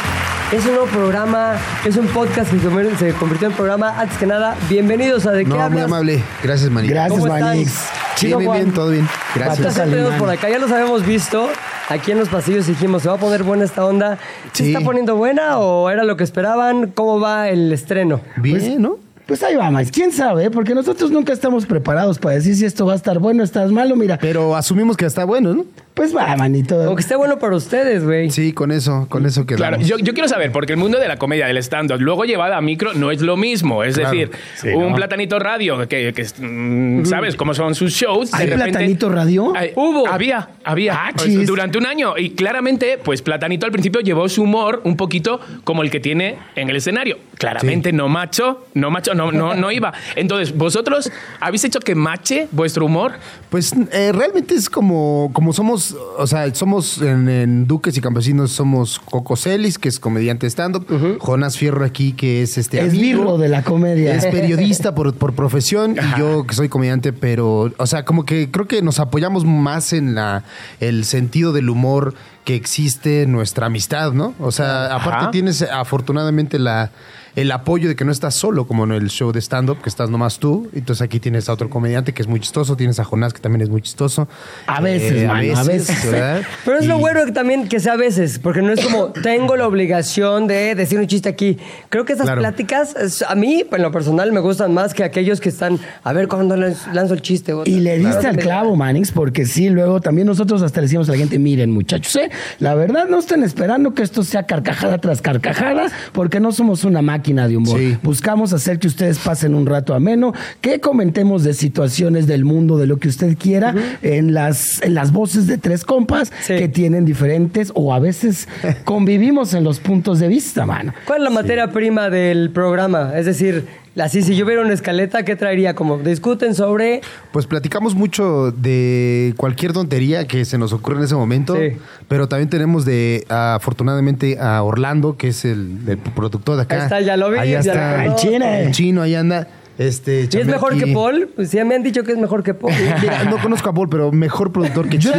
Es 0.52 0.64
un 0.66 0.74
nuevo 0.74 0.86
programa, 0.86 1.56
es 1.84 1.96
un 1.96 2.06
podcast 2.06 2.52
que 2.52 2.60
se 2.96 3.12
convirtió 3.14 3.48
en 3.48 3.54
programa. 3.54 3.98
Antes 3.98 4.18
que 4.18 4.26
nada, 4.26 4.54
bienvenidos 4.68 5.26
a 5.26 5.32
De 5.32 5.42
qué 5.42 5.50
No, 5.50 5.68
muy 5.68 5.82
amable. 5.82 6.22
Gracias, 6.44 6.70
manito. 6.70 6.94
Gracias. 6.94 7.24
Manix. 7.24 7.72
Bien, 7.72 8.14
Chido, 8.14 8.38
bien, 8.38 8.52
bien, 8.52 8.72
todo 8.72 8.90
bien. 8.90 9.08
Gracias. 9.34 9.80
Por 10.16 10.30
acá, 10.30 10.48
ya 10.48 10.60
los 10.60 10.70
habíamos 10.70 11.04
visto 11.04 11.50
aquí 11.92 12.10
en 12.12 12.18
los 12.18 12.28
pasillos. 12.28 12.66
Dijimos, 12.66 13.02
¿se 13.02 13.08
va 13.08 13.14
a 13.14 13.18
poner 13.18 13.42
buena 13.42 13.64
esta 13.64 13.84
onda? 13.84 14.18
¿Se 14.52 14.64
Sí. 14.64 14.72
está 14.74 14.84
poniendo 14.84 15.16
buena 15.16 15.58
o 15.58 15.90
era 15.90 16.04
lo 16.04 16.16
que 16.16 16.24
esperaban? 16.24 16.88
¿Cómo 16.92 17.20
va 17.20 17.48
el 17.48 17.72
estreno? 17.72 18.20
Bien, 18.36 18.80
¿no? 18.80 18.96
Pues 19.26 19.42
ahí 19.44 19.54
va, 19.54 19.70
Max. 19.70 19.90
¿Quién 19.92 20.10
sabe? 20.12 20.50
Porque 20.50 20.74
nosotros 20.74 21.10
nunca 21.10 21.32
estamos 21.32 21.64
preparados 21.64 22.18
para 22.18 22.34
decir 22.34 22.56
si 22.56 22.64
esto 22.64 22.84
va 22.86 22.92
a 22.94 22.96
estar 22.96 23.18
bueno 23.20 23.42
o 23.42 23.44
estás 23.44 23.70
malo. 23.70 23.94
Mira, 23.96 24.18
Pero 24.20 24.56
asumimos 24.56 24.96
que 24.96 25.06
está 25.06 25.24
bueno, 25.24 25.54
¿no? 25.54 25.64
Pues 25.94 26.16
va, 26.16 26.34
manito. 26.36 26.80
Aunque 26.82 27.02
esté 27.02 27.16
bueno 27.16 27.38
para 27.38 27.54
ustedes, 27.56 28.04
güey. 28.04 28.30
Sí, 28.30 28.52
con 28.52 28.72
eso, 28.72 29.06
con 29.08 29.26
eso 29.26 29.44
quedamos. 29.46 29.68
Claro, 29.68 29.82
yo, 29.82 29.98
yo 29.98 30.14
quiero 30.14 30.28
saber, 30.28 30.50
porque 30.52 30.72
el 30.72 30.78
mundo 30.78 30.98
de 30.98 31.06
la 31.08 31.16
comedia, 31.18 31.46
del 31.46 31.58
stand-up, 31.58 32.00
luego 32.00 32.24
llevada 32.24 32.56
a 32.56 32.60
micro, 32.60 32.94
no 32.94 33.10
es 33.10 33.20
lo 33.20 33.36
mismo. 33.36 33.84
Es 33.84 33.94
Claro. 33.96 34.10
decir, 34.10 34.30
Sí, 34.56 34.68
un 34.68 34.90
¿no? 34.90 34.94
platanito 34.94 35.38
radio, 35.38 35.78
que, 35.86 36.12
que, 36.14 36.26
mm, 36.46 37.04
¿sabes 37.04 37.36
cómo 37.36 37.54
son 37.54 37.74
sus 37.74 37.92
shows? 37.92 38.32
¿Hay 38.34 38.46
de 38.46 38.52
repente- 38.56 38.70
Platanito 38.72 39.08
Radio? 39.10 39.52
Hubo. 39.76 40.08
Había, 40.08 40.48
había. 40.64 40.94
Ah, 40.94 41.10
Pues, 41.14 41.46
durante 41.46 41.78
un 41.78 41.86
año. 41.86 42.14
Y 42.16 42.30
claramente, 42.30 42.98
pues 43.02 43.20
Platanito 43.22 43.66
al 43.66 43.72
principio 43.72 44.00
llevó 44.00 44.28
su 44.28 44.42
humor 44.42 44.80
un 44.84 44.96
poquito 44.96 45.40
como 45.64 45.82
el 45.82 45.90
que 45.90 46.00
tiene 46.00 46.38
en 46.56 46.70
el 46.70 46.76
escenario. 46.76 47.18
Claramente 47.38 47.92
no 47.92 48.08
macho, 48.08 48.66
no 48.74 48.90
macho, 48.90 49.14
no, 49.14 49.32
no, 49.32 49.54
no 49.54 49.70
iba. 49.72 49.92
Entonces, 50.16 50.56
¿vosotros 50.56 51.10
habéis 51.40 51.64
hecho 51.64 51.80
que 51.80 51.94
mache 51.94 52.46
vuestro 52.52 52.86
humor? 52.86 53.14
Pues 53.50 53.72
eh, 53.92 54.12
realmente 54.12 54.54
es 54.54 54.70
como, 54.70 55.30
como 55.32 55.52
somos, 55.52 55.81
o 56.18 56.26
sea, 56.26 56.52
somos 56.54 57.00
en, 57.00 57.28
en 57.28 57.66
Duques 57.66 57.96
y 57.96 58.00
Campesinos, 58.00 58.52
somos 58.52 58.98
Coco 58.98 59.36
Celis, 59.36 59.78
que 59.78 59.88
es 59.88 59.98
comediante 59.98 60.46
stand-up, 60.46 60.86
Jonas 61.20 61.56
Fierro 61.56 61.84
aquí, 61.84 62.12
que 62.12 62.42
es 62.42 62.58
este 62.58 62.80
es 62.84 62.92
amigo. 62.92 63.38
de 63.38 63.48
la 63.48 63.62
comedia. 63.62 64.14
Es 64.14 64.26
periodista 64.26 64.94
por, 64.94 65.14
por 65.14 65.34
profesión 65.34 65.96
y 65.96 66.18
yo 66.18 66.46
que 66.46 66.54
soy 66.54 66.68
comediante, 66.68 67.12
pero, 67.12 67.72
o 67.76 67.86
sea, 67.86 68.04
como 68.04 68.24
que 68.24 68.50
creo 68.50 68.66
que 68.66 68.82
nos 68.82 69.00
apoyamos 69.00 69.44
más 69.44 69.92
en 69.92 70.14
la 70.14 70.44
el 70.80 71.04
sentido 71.04 71.52
del 71.52 71.70
humor 71.70 72.14
que 72.44 72.54
existe 72.54 73.22
en 73.22 73.32
nuestra 73.32 73.66
amistad, 73.66 74.12
¿no? 74.12 74.34
O 74.40 74.50
sea, 74.50 74.94
aparte 74.94 75.22
Ajá. 75.22 75.30
tienes 75.30 75.62
afortunadamente 75.62 76.58
la 76.58 76.90
el 77.34 77.50
apoyo 77.52 77.88
de 77.88 77.96
que 77.96 78.04
no 78.04 78.12
estás 78.12 78.34
solo 78.34 78.66
como 78.66 78.84
en 78.84 78.92
el 78.92 79.08
show 79.08 79.32
de 79.32 79.40
stand-up, 79.40 79.80
que 79.82 79.88
estás 79.88 80.10
nomás 80.10 80.38
tú. 80.38 80.68
Entonces 80.74 81.02
aquí 81.02 81.18
tienes 81.18 81.48
a 81.48 81.52
otro 81.54 81.70
comediante 81.70 82.12
que 82.12 82.20
es 82.22 82.28
muy 82.28 82.40
chistoso, 82.40 82.76
tienes 82.76 82.98
a 83.00 83.04
Jonás 83.04 83.32
que 83.32 83.40
también 83.40 83.62
es 83.62 83.68
muy 83.70 83.80
chistoso. 83.80 84.28
A 84.66 84.80
veces, 84.80 85.26
mano, 85.26 85.56
a 85.58 85.62
veces. 85.64 86.04
¿verdad? 86.10 86.42
Pero 86.64 86.78
es 86.78 86.86
lo 86.86 86.98
bueno 86.98 87.24
que 87.24 87.32
también 87.32 87.68
que 87.68 87.80
sea 87.80 87.94
a 87.94 87.96
veces, 87.96 88.38
porque 88.38 88.60
no 88.60 88.72
es 88.72 88.84
como 88.84 89.06
tengo 89.12 89.56
la 89.56 89.66
obligación 89.66 90.46
de 90.46 90.74
decir 90.74 90.98
un 90.98 91.06
chiste 91.06 91.28
aquí. 91.30 91.56
Creo 91.88 92.04
que 92.04 92.12
esas 92.12 92.26
Claro. 92.26 92.40
pláticas, 92.42 92.94
es- 92.96 93.22
a 93.22 93.34
mí, 93.34 93.64
en 93.70 93.82
lo 93.82 93.90
personal, 93.92 94.30
me 94.32 94.40
gustan 94.40 94.74
más 94.74 94.92
que 94.92 95.02
aquellos 95.04 95.40
que 95.40 95.48
están, 95.48 95.78
a 96.04 96.12
ver 96.12 96.28
cuándo 96.28 96.54
lanz- 96.56 96.92
lanzo 96.92 97.14
el 97.14 97.22
chiste. 97.22 97.54
Y 97.64 97.80
le 97.80 97.96
diste 97.98 98.12
Claro. 98.18 98.28
al 98.28 98.36
clavo, 98.36 98.76
Manix, 98.76 99.10
porque 99.10 99.46
sí, 99.46 99.70
luego 99.70 100.00
también 100.00 100.26
nosotros 100.26 100.60
hasta 100.62 100.80
le 100.80 100.86
decimos 100.86 101.08
a 101.08 101.12
la 101.12 101.18
gente, 101.18 101.38
miren 101.38 101.70
muchachos, 101.70 102.14
¿eh? 102.16 102.30
la 102.58 102.74
verdad 102.74 103.06
no 103.08 103.18
estén 103.20 103.42
esperando 103.42 103.94
que 103.94 104.02
esto 104.02 104.22
sea 104.22 104.44
carcajada 104.44 104.98
tras 104.98 105.22
carcajada, 105.22 105.86
porque 106.12 106.38
no 106.38 106.52
somos 106.52 106.84
una 106.84 107.00
máquina 107.00 107.21
de 107.22 107.56
humor. 107.56 107.78
Sí. 107.78 107.96
Buscamos 108.02 108.52
hacer 108.52 108.78
que 108.78 108.88
ustedes 108.88 109.18
pasen 109.18 109.54
un 109.54 109.64
rato 109.66 109.94
ameno, 109.94 110.34
que 110.60 110.80
comentemos 110.80 111.44
de 111.44 111.54
situaciones 111.54 112.26
del 112.26 112.44
mundo, 112.44 112.76
de 112.78 112.86
lo 112.86 112.98
que 112.98 113.08
usted 113.08 113.36
quiera, 113.38 113.74
en, 114.02 114.34
las, 114.34 114.82
en 114.82 114.94
las 114.94 115.12
voces 115.12 115.46
de 115.46 115.56
tres 115.58 115.84
compas 115.84 116.32
Sí. 116.42 116.56
que 116.56 116.68
tienen 116.68 117.04
diferentes 117.04 117.70
o 117.74 117.94
a 117.94 117.98
veces 118.00 118.48
convivimos 118.84 119.54
en 119.54 119.64
los 119.64 119.78
puntos 119.78 120.18
de 120.18 120.28
vista, 120.28 120.66
mano. 120.66 120.92
¿Cuál 121.06 121.18
es 121.18 121.24
la 121.24 121.30
materia 121.30 121.70
prima 121.70 122.10
del 122.10 122.50
programa? 122.50 123.12
Es 123.16 123.26
decir, 123.26 123.64
Así, 124.00 124.22
si 124.22 124.34
yo 124.36 124.46
viera 124.46 124.62
una 124.62 124.72
escaleta, 124.72 125.22
¿qué 125.22 125.36
traería? 125.36 125.74
Como 125.74 125.98
discuten 125.98 126.54
sobre... 126.54 127.02
Pues 127.30 127.46
platicamos 127.46 127.94
mucho 127.94 128.50
de 128.50 129.34
cualquier 129.36 129.72
tontería 129.74 130.26
que 130.26 130.44
se 130.46 130.56
nos 130.56 130.72
ocurre 130.72 130.96
en 130.98 131.04
ese 131.04 131.14
momento, 131.14 131.54
Sí. 131.56 131.76
pero 132.08 132.26
también 132.26 132.48
tenemos 132.48 132.84
de, 132.86 133.26
afortunadamente, 133.28 134.38
a 134.40 134.62
Orlando, 134.62 135.16
que 135.16 135.28
es 135.28 135.44
el, 135.44 135.78
el 135.86 135.98
productor 135.98 136.56
de 136.56 136.62
acá. 136.62 136.76
Ahí 136.76 136.82
está, 136.82 137.00
ya 137.02 137.16
lo 137.18 137.30
vi, 137.30 137.38
Allá 137.38 137.60
ya 137.60 137.74
lo 137.74 137.80
está. 137.80 137.96
conozco. 138.04 138.26
El 138.26 138.32
chino. 138.32 138.44
El 138.46 138.70
chino, 138.72 139.02
ahí 139.02 139.14
anda. 139.14 139.48
Este, 139.78 140.28
¿Y 140.30 140.36
es 140.36 140.46
mejor 140.46 140.76
que 140.76 140.86
Paul? 140.92 141.30
Pues 141.34 141.48
sí, 141.50 141.62
me 141.64 141.74
han 141.74 141.82
dicho 141.82 142.02
que 142.04 142.12
es 142.12 142.18
mejor 142.18 142.42
que 142.42 142.54
Paul. 142.54 142.72
Mira, 143.00 143.24
no 143.24 143.38
conozco 143.38 143.70
a 143.70 143.74
Paul, 143.74 143.88
pero 143.88 144.12
mejor 144.12 144.52
productor 144.52 144.88
que 144.88 144.98
chino. 144.98 145.14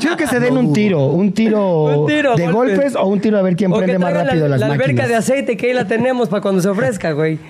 creo 0.00 0.16
que 0.16 0.26
se 0.26 0.40
den 0.40 0.54
No 0.54 0.60
un 0.60 0.72
tiro, 0.72 1.06
un 1.06 1.32
tiro, 1.32 2.00
Un 2.00 2.06
tiro, 2.06 2.34
de 2.36 2.46
golpes. 2.50 2.76
golpes 2.76 2.96
o 2.96 3.06
un 3.06 3.20
tiro 3.20 3.38
a 3.38 3.42
ver 3.42 3.56
quién 3.56 3.72
O 3.72 3.76
prende 3.76 3.98
más 3.98 4.12
rápido 4.12 4.44
la, 4.48 4.56
las 4.56 4.60
la 4.60 4.66
alberca 4.66 4.86
máquinas. 5.02 5.08
de 5.08 5.14
aceite 5.16 5.56
que 5.56 5.66
ahí 5.68 5.72
la 5.74 5.86
tenemos 5.86 6.28
para 6.28 6.40
cuando 6.40 6.60
se 6.62 6.68
ofrezca, 6.68 7.12
güey. 7.12 7.38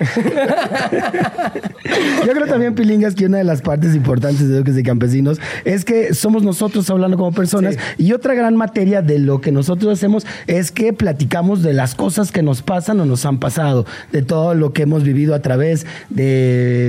Yo 2.26 2.32
creo 2.32 2.46
también, 2.46 2.74
Pilingas, 2.74 3.14
que 3.14 3.26
una 3.26 3.38
de 3.38 3.44
las 3.44 3.62
partes 3.62 3.94
importantes 3.94 4.48
de 4.48 4.58
Duques 4.58 4.76
y 4.78 4.82
Campesinos 4.82 5.40
es 5.64 5.84
que 5.84 6.14
somos 6.14 6.42
nosotros 6.42 6.88
hablando 6.90 7.16
como 7.16 7.32
personas 7.32 7.76
y 7.98 8.12
otra 8.12 8.34
gran 8.34 8.56
materia 8.56 9.02
de 9.02 9.18
lo 9.18 9.40
que 9.40 9.52
nosotros 9.52 9.92
hacemos 9.92 10.26
es 10.46 10.70
que 10.70 10.92
platicamos 10.92 11.62
de 11.62 11.72
las 11.72 11.94
cosas 11.94 12.32
que 12.32 12.42
nos 12.42 12.62
pasan 12.62 13.00
o 13.00 13.06
nos 13.06 13.24
han 13.26 13.38
pasado, 13.38 13.86
de 14.12 14.22
todo 14.22 14.54
lo 14.54 14.72
que 14.72 14.82
hemos 14.82 15.02
vivido 15.02 15.34
a 15.34 15.40
través 15.40 15.86
de 16.10 16.39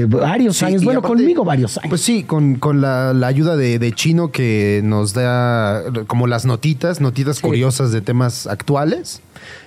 varios 0.10 0.58
Sí, 0.58 0.66
años, 0.66 0.84
bueno, 0.84 1.00
aparte, 1.00 1.18
conmigo 1.18 1.44
varios 1.44 1.78
años. 1.78 1.90
Pues 1.90 2.02
sí, 2.02 2.24
con, 2.24 2.56
con 2.56 2.82
la, 2.82 3.14
la 3.14 3.28
ayuda 3.28 3.56
de, 3.56 3.80
de 3.80 3.92
Chino 3.94 4.32
que 4.32 4.82
nos 4.84 5.14
da 5.14 5.84
como 6.08 6.28
las 6.28 6.46
notitas, 6.46 7.02
notitas 7.02 7.40
curiosas 7.40 7.92
de 7.92 8.02
temas 8.02 8.48
actuales. 8.48 9.22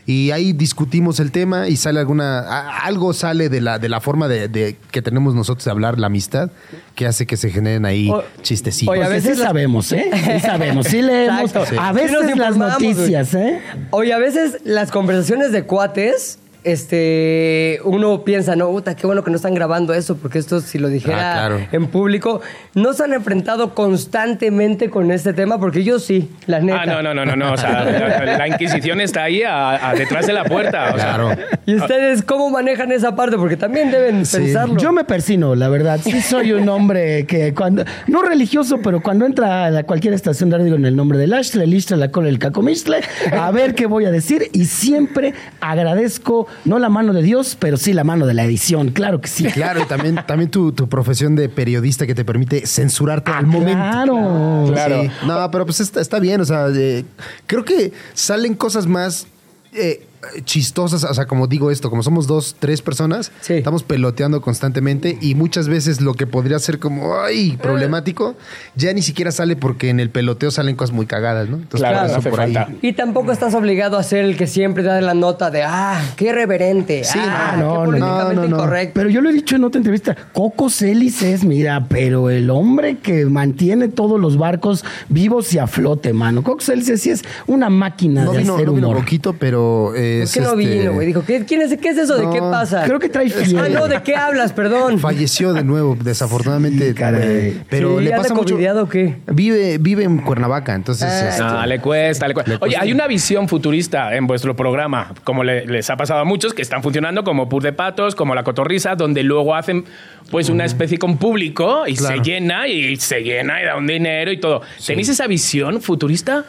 Y 0.07 0.31
ahí 0.31 0.53
discutimos 0.53 1.19
el 1.19 1.33
tema 1.33 1.69
y 1.69 1.77
sale 1.77 1.99
alguna. 1.99 2.41
a- 2.41 2.85
algo 2.87 3.13
sale 3.13 3.49
de 3.49 3.61
la, 3.61 3.79
de 3.79 3.89
la 3.89 4.01
forma 4.01 4.29
de, 4.29 4.49
de 4.49 4.77
que 4.93 5.03
tenemos 5.03 5.35
nosotros 5.35 5.65
de 5.65 5.71
hablar, 5.71 5.99
la 5.99 6.07
amistad, 6.07 6.51
que 6.95 7.07
hace 7.07 7.27
que 7.27 7.37
se 7.37 7.51
generen 7.51 7.85
ahí 7.85 8.09
O- 8.11 8.23
chistecitos. 8.43 8.93
oye, 8.93 9.01
a 9.03 9.07
Porque 9.07 9.17
veces 9.21 9.37
sí 9.39 9.43
sabemos, 9.43 9.91
¿eh? 9.93 10.11
Sí 10.13 10.41
sabemos, 10.47 10.87
sí 10.87 11.03
leemos. 11.03 11.51
Exacto. 11.51 11.81
A 11.81 11.93
veces 11.93 12.37
las 12.37 12.57
noticias. 12.57 13.35
¿eh? 13.35 13.61
Oye, 13.91 14.13
a 14.13 14.19
veces 14.19 14.59
las 14.65 14.91
conversaciones 14.93 15.51
de 15.53 15.65
cuates, 15.65 16.39
este, 16.65 17.79
uno 17.85 18.25
piensa, 18.25 18.57
no, 18.57 18.69
puta, 18.71 18.97
qué 18.97 19.07
bueno 19.07 19.23
que 19.23 19.31
no 19.31 19.37
están 19.37 19.55
grabando 19.55 19.95
eso, 19.95 20.17
porque 20.17 20.39
esto 20.39 20.61
si 20.61 20.79
lo 20.79 20.89
dijera 20.89 21.15
Ah, 21.45 21.49
claro. 21.49 21.67
en 21.73 21.87
público, 21.87 22.41
no 22.75 22.93
se 22.93 23.05
han 23.05 23.13
enfrentado 23.13 23.75
constantemente 23.75 24.91
con 24.91 25.11
este 25.11 25.33
tema, 25.33 25.59
porque 25.59 25.85
yo 25.85 25.99
sí, 25.99 26.31
la 26.47 26.61
neta. 26.61 26.83
Ah, 26.83 26.87
no, 26.87 27.03
no, 27.03 27.15
no, 27.15 27.25
no, 27.25 27.37
no. 27.37 27.53
O 27.53 27.57
sea, 27.57 27.85
la, 27.85 28.39
la 28.39 28.49
Inquisición 28.49 29.01
está 29.01 29.25
ahí 29.25 29.43
a- 29.43 29.91
a- 29.91 29.95
detrás 29.95 30.27
de 30.27 30.33
la 30.33 30.45
puerta. 30.45 30.93
O 30.95 30.99
sea, 30.99 31.05
Claro. 31.15 31.31
¿Y 31.67 31.75
ustedes 31.77 32.23
cómo 32.23 32.51
manejan 32.51 32.91
esa 32.93 33.15
parte? 33.15 33.37
Porque 33.37 33.57
también 33.57 33.91
deben 33.91 34.25
Sí. 34.27 34.39
pensarlo. 34.39 34.77
Yo 34.79 34.93
me 34.93 35.05
persino, 35.05 35.55
la 35.55 35.69
verdad. 35.69 36.01
Sí 36.03 36.21
soy 36.23 36.53
un 36.53 36.69
hombre 36.69 37.27
que 37.27 37.55
cuando... 37.55 37.85
No 38.07 38.23
religioso, 38.23 38.79
pero 38.83 39.01
cuando 39.03 39.27
entra 39.27 39.67
a 39.67 39.71
la- 39.71 39.83
cualquier 39.85 40.15
estación 40.15 40.51
de 40.51 40.57
radio 40.57 40.65
digo 40.67 40.77
en 40.77 40.87
el 40.87 40.97
nombre 40.97 41.19
del 41.19 41.33
Ashle, 41.35 41.65
el 41.65 41.75
Ishtle, 41.75 41.97
la 41.99 42.11
cola, 42.11 42.29
el 42.29 42.39
cacomistle, 42.39 43.01
a 43.33 43.51
ver 43.51 43.75
qué 43.75 43.87
voy 43.87 44.05
a 44.07 44.11
decir. 44.11 44.49
Y 44.53 44.65
siempre 44.67 45.35
agradezco, 45.61 46.47
no 46.65 46.79
la 46.79 46.89
mano 46.89 47.13
de 47.13 47.23
Dios, 47.23 47.57
pero 47.59 47.77
sí 47.77 47.93
la 47.93 48.05
mano 48.05 48.27
de 48.27 48.35
la 48.35 48.45
edición. 48.45 48.91
Claro 48.91 49.21
que 49.21 49.29
sí. 49.29 49.45
Claro, 49.55 49.81
y 49.83 49.87
también, 49.87 50.21
también 50.27 50.51
tu, 50.51 50.73
tu 50.73 50.89
profesión 50.89 51.37
de 51.37 51.49
periodista 51.49 52.07
que 52.07 52.15
te 52.15 52.25
permite 52.25 52.67
censurarte 52.67 53.31
Ah, 53.31 53.39
al 53.39 53.47
momento. 53.47 53.73
Claro. 53.75 54.65
Claro. 54.73 55.03
Sí. 55.03 55.11
No, 55.27 55.51
pero 55.51 55.65
pues 55.67 55.81
está, 55.81 56.01
está 56.01 56.19
bien, 56.19 56.41
o 56.41 56.45
sea, 56.45 56.69
eh, 56.75 57.05
creo 57.47 57.65
que 57.65 57.93
salen 58.15 58.55
cosas 58.55 58.87
más 58.87 59.27
eh, 59.73 60.07
chistosas, 60.45 61.05
o 61.05 61.15
sea, 61.15 61.27
como 61.27 61.47
digo 61.47 61.71
esto, 61.71 61.91
como 61.91 62.03
somos 62.03 62.27
dos, 62.27 62.57
tres 62.59 62.83
personas, 62.83 63.33
Sí. 63.41 63.55
estamos 63.55 63.83
peloteando 63.83 64.41
constantemente 64.41 65.19
y 65.21 65.35
muchas 65.35 65.69
veces 65.69 66.01
lo 66.01 66.15
que 66.15 66.27
podría 66.27 66.59
ser 66.59 66.79
como, 66.79 67.17
ay, 67.17 67.57
problemático, 67.61 68.35
ya 68.77 68.93
ni 68.93 69.03
siquiera 69.03 69.33
sale 69.33 69.57
porque 69.57 69.89
en 69.91 70.01
el 70.01 70.11
peloteo 70.11 70.51
salen 70.51 70.77
cosas 70.77 70.95
muy 70.95 71.07
cagadas, 71.07 71.49
¿no? 71.49 71.57
Entonces, 71.57 71.81
Claro, 71.81 72.01
por 72.01 72.11
no 72.11 72.17
hace 72.19 72.31
por 72.31 72.41
ahí. 72.41 72.57
Y 72.83 72.93
tampoco 72.95 73.33
estás 73.33 73.55
obligado 73.55 73.99
a 73.99 74.03
ser 74.03 74.25
el 74.25 74.37
que 74.37 74.47
siempre 74.47 74.83
da 74.83 75.01
la 75.01 75.15
nota 75.15 75.51
de, 75.51 75.63
ah, 75.63 76.01
qué 76.17 76.27
irreverente, 76.27 77.05
Sí, 77.05 77.19
ah, 77.21 77.57
no, 77.59 77.63
qué 77.71 77.79
no, 77.79 77.85
políticamente 77.85 78.35
no, 78.35 78.43
no, 78.43 78.49
no. 78.49 78.57
incorrecto. 78.57 78.93
Pero 78.95 79.11
yo 79.11 79.21
lo 79.21 79.31
he 79.31 79.33
dicho 79.33 79.57
en 79.57 79.65
otra 79.65 79.79
entrevista, 79.79 80.17
Coco 80.33 80.71
Celis 80.71 81.23
es, 81.23 81.45
mira, 81.45 81.87
pero 81.89 82.31
el 82.31 82.51
hombre 82.51 82.99
que 82.99 83.27
mantiene 83.27 83.89
todos 83.89 84.21
los 84.21 84.37
barcos 84.37 84.85
vivos 85.09 85.53
y 85.55 85.59
a 85.59 85.67
flote, 85.67 86.13
mano. 86.13 86.43
Coco 86.43 86.61
Celis 86.61 86.93
sí 87.01 87.11
es 87.11 87.23
una 87.47 87.71
máquina 87.71 88.25
No 88.25 88.33
de 88.33 88.39
vino, 88.39 88.55
hacer 88.55 88.67
no 88.67 88.73
vino 88.75 88.89
humor. 88.89 89.01
poquito, 89.01 89.35
pero 89.39 89.91
¿Por 89.95 89.99
es, 90.23 90.33
qué 90.33 90.41
no 90.41 90.59
este, 90.59 90.79
vino, 90.79 90.93
güey? 90.93 91.07
Dijo, 91.07 91.25
¿qué, 91.25 91.45
quién 91.45 91.63
es, 91.63 91.77
¿qué 91.79 91.89
es 91.91 91.99
eso? 91.99 92.17
¿De 92.17 92.31
qué 92.33 92.41
pasa? 92.41 92.83
creo 92.85 92.99
que 92.99 93.09
trae 93.09 93.27
Ah, 93.27 93.45
fiebre. 93.45 93.71
no, 93.71 93.89
¿de 93.89 94.03
qué 94.03 94.17
hablas? 94.17 94.53
Perdón. 94.53 94.99
Falleció 94.99 95.53
de 95.53 95.65
nuevo, 95.65 95.97
desafortunadamente. 96.01 96.89
Sí, 96.89 96.95
caray. 96.95 97.63
pero 97.69 97.99
Sí, 97.99 98.05
le 98.05 98.11
¿anda 98.13 98.23
pasa 98.23 98.35
mucho. 98.35 98.55
o 98.57 98.89
qué? 98.89 99.17
Vive, 99.27 99.79
vive 99.79 100.05
en 100.05 100.19
Cuernavaca, 100.19 100.75
entonces. 100.75 101.09
Ah, 101.11 101.29
este, 101.29 101.43
No, 101.43 101.67
le 101.67 101.79
cuesta, 101.81 102.29
le 102.29 102.35
cuesta. 102.35 102.51
Le 102.51 102.57
Oye, 102.57 102.61
cuesta. 102.61 102.83
hay 102.83 102.93
una 102.93 103.07
visión 103.07 103.49
futurista 103.49 104.15
en 104.15 104.27
vuestro 104.27 104.55
programa, 104.57 105.13
como 105.25 105.45
le- 105.45 105.67
les 105.67 105.89
ha 105.91 105.97
pasado 105.97 106.21
a 106.21 106.25
muchos, 106.25 106.55
que 106.55 106.63
están 106.63 106.83
funcionando 106.83 107.25
como 107.25 107.49
Pur 107.49 107.63
de 107.63 107.73
Patos, 107.73 108.15
como 108.15 108.35
La 108.35 108.45
Cotorrisa, 108.45 108.95
donde 108.95 109.23
luego 109.23 109.55
hacen 109.55 109.85
pues 110.31 110.49
una 110.49 110.65
especie 110.65 110.99
con 110.99 111.19
público 111.19 111.87
y 111.87 111.95
Claro. 111.97 112.17
se 112.17 112.23
llena 112.31 112.67
y 112.69 112.97
se 112.97 113.21
llena 113.23 113.63
y 113.63 113.67
da 113.67 113.77
un 113.77 113.87
dinero 113.87 114.33
y 114.33 114.39
todo. 114.41 114.63
¿Tenéis 114.85 115.09
esa 115.09 115.27
visión 115.27 115.81
futurista? 115.83 116.45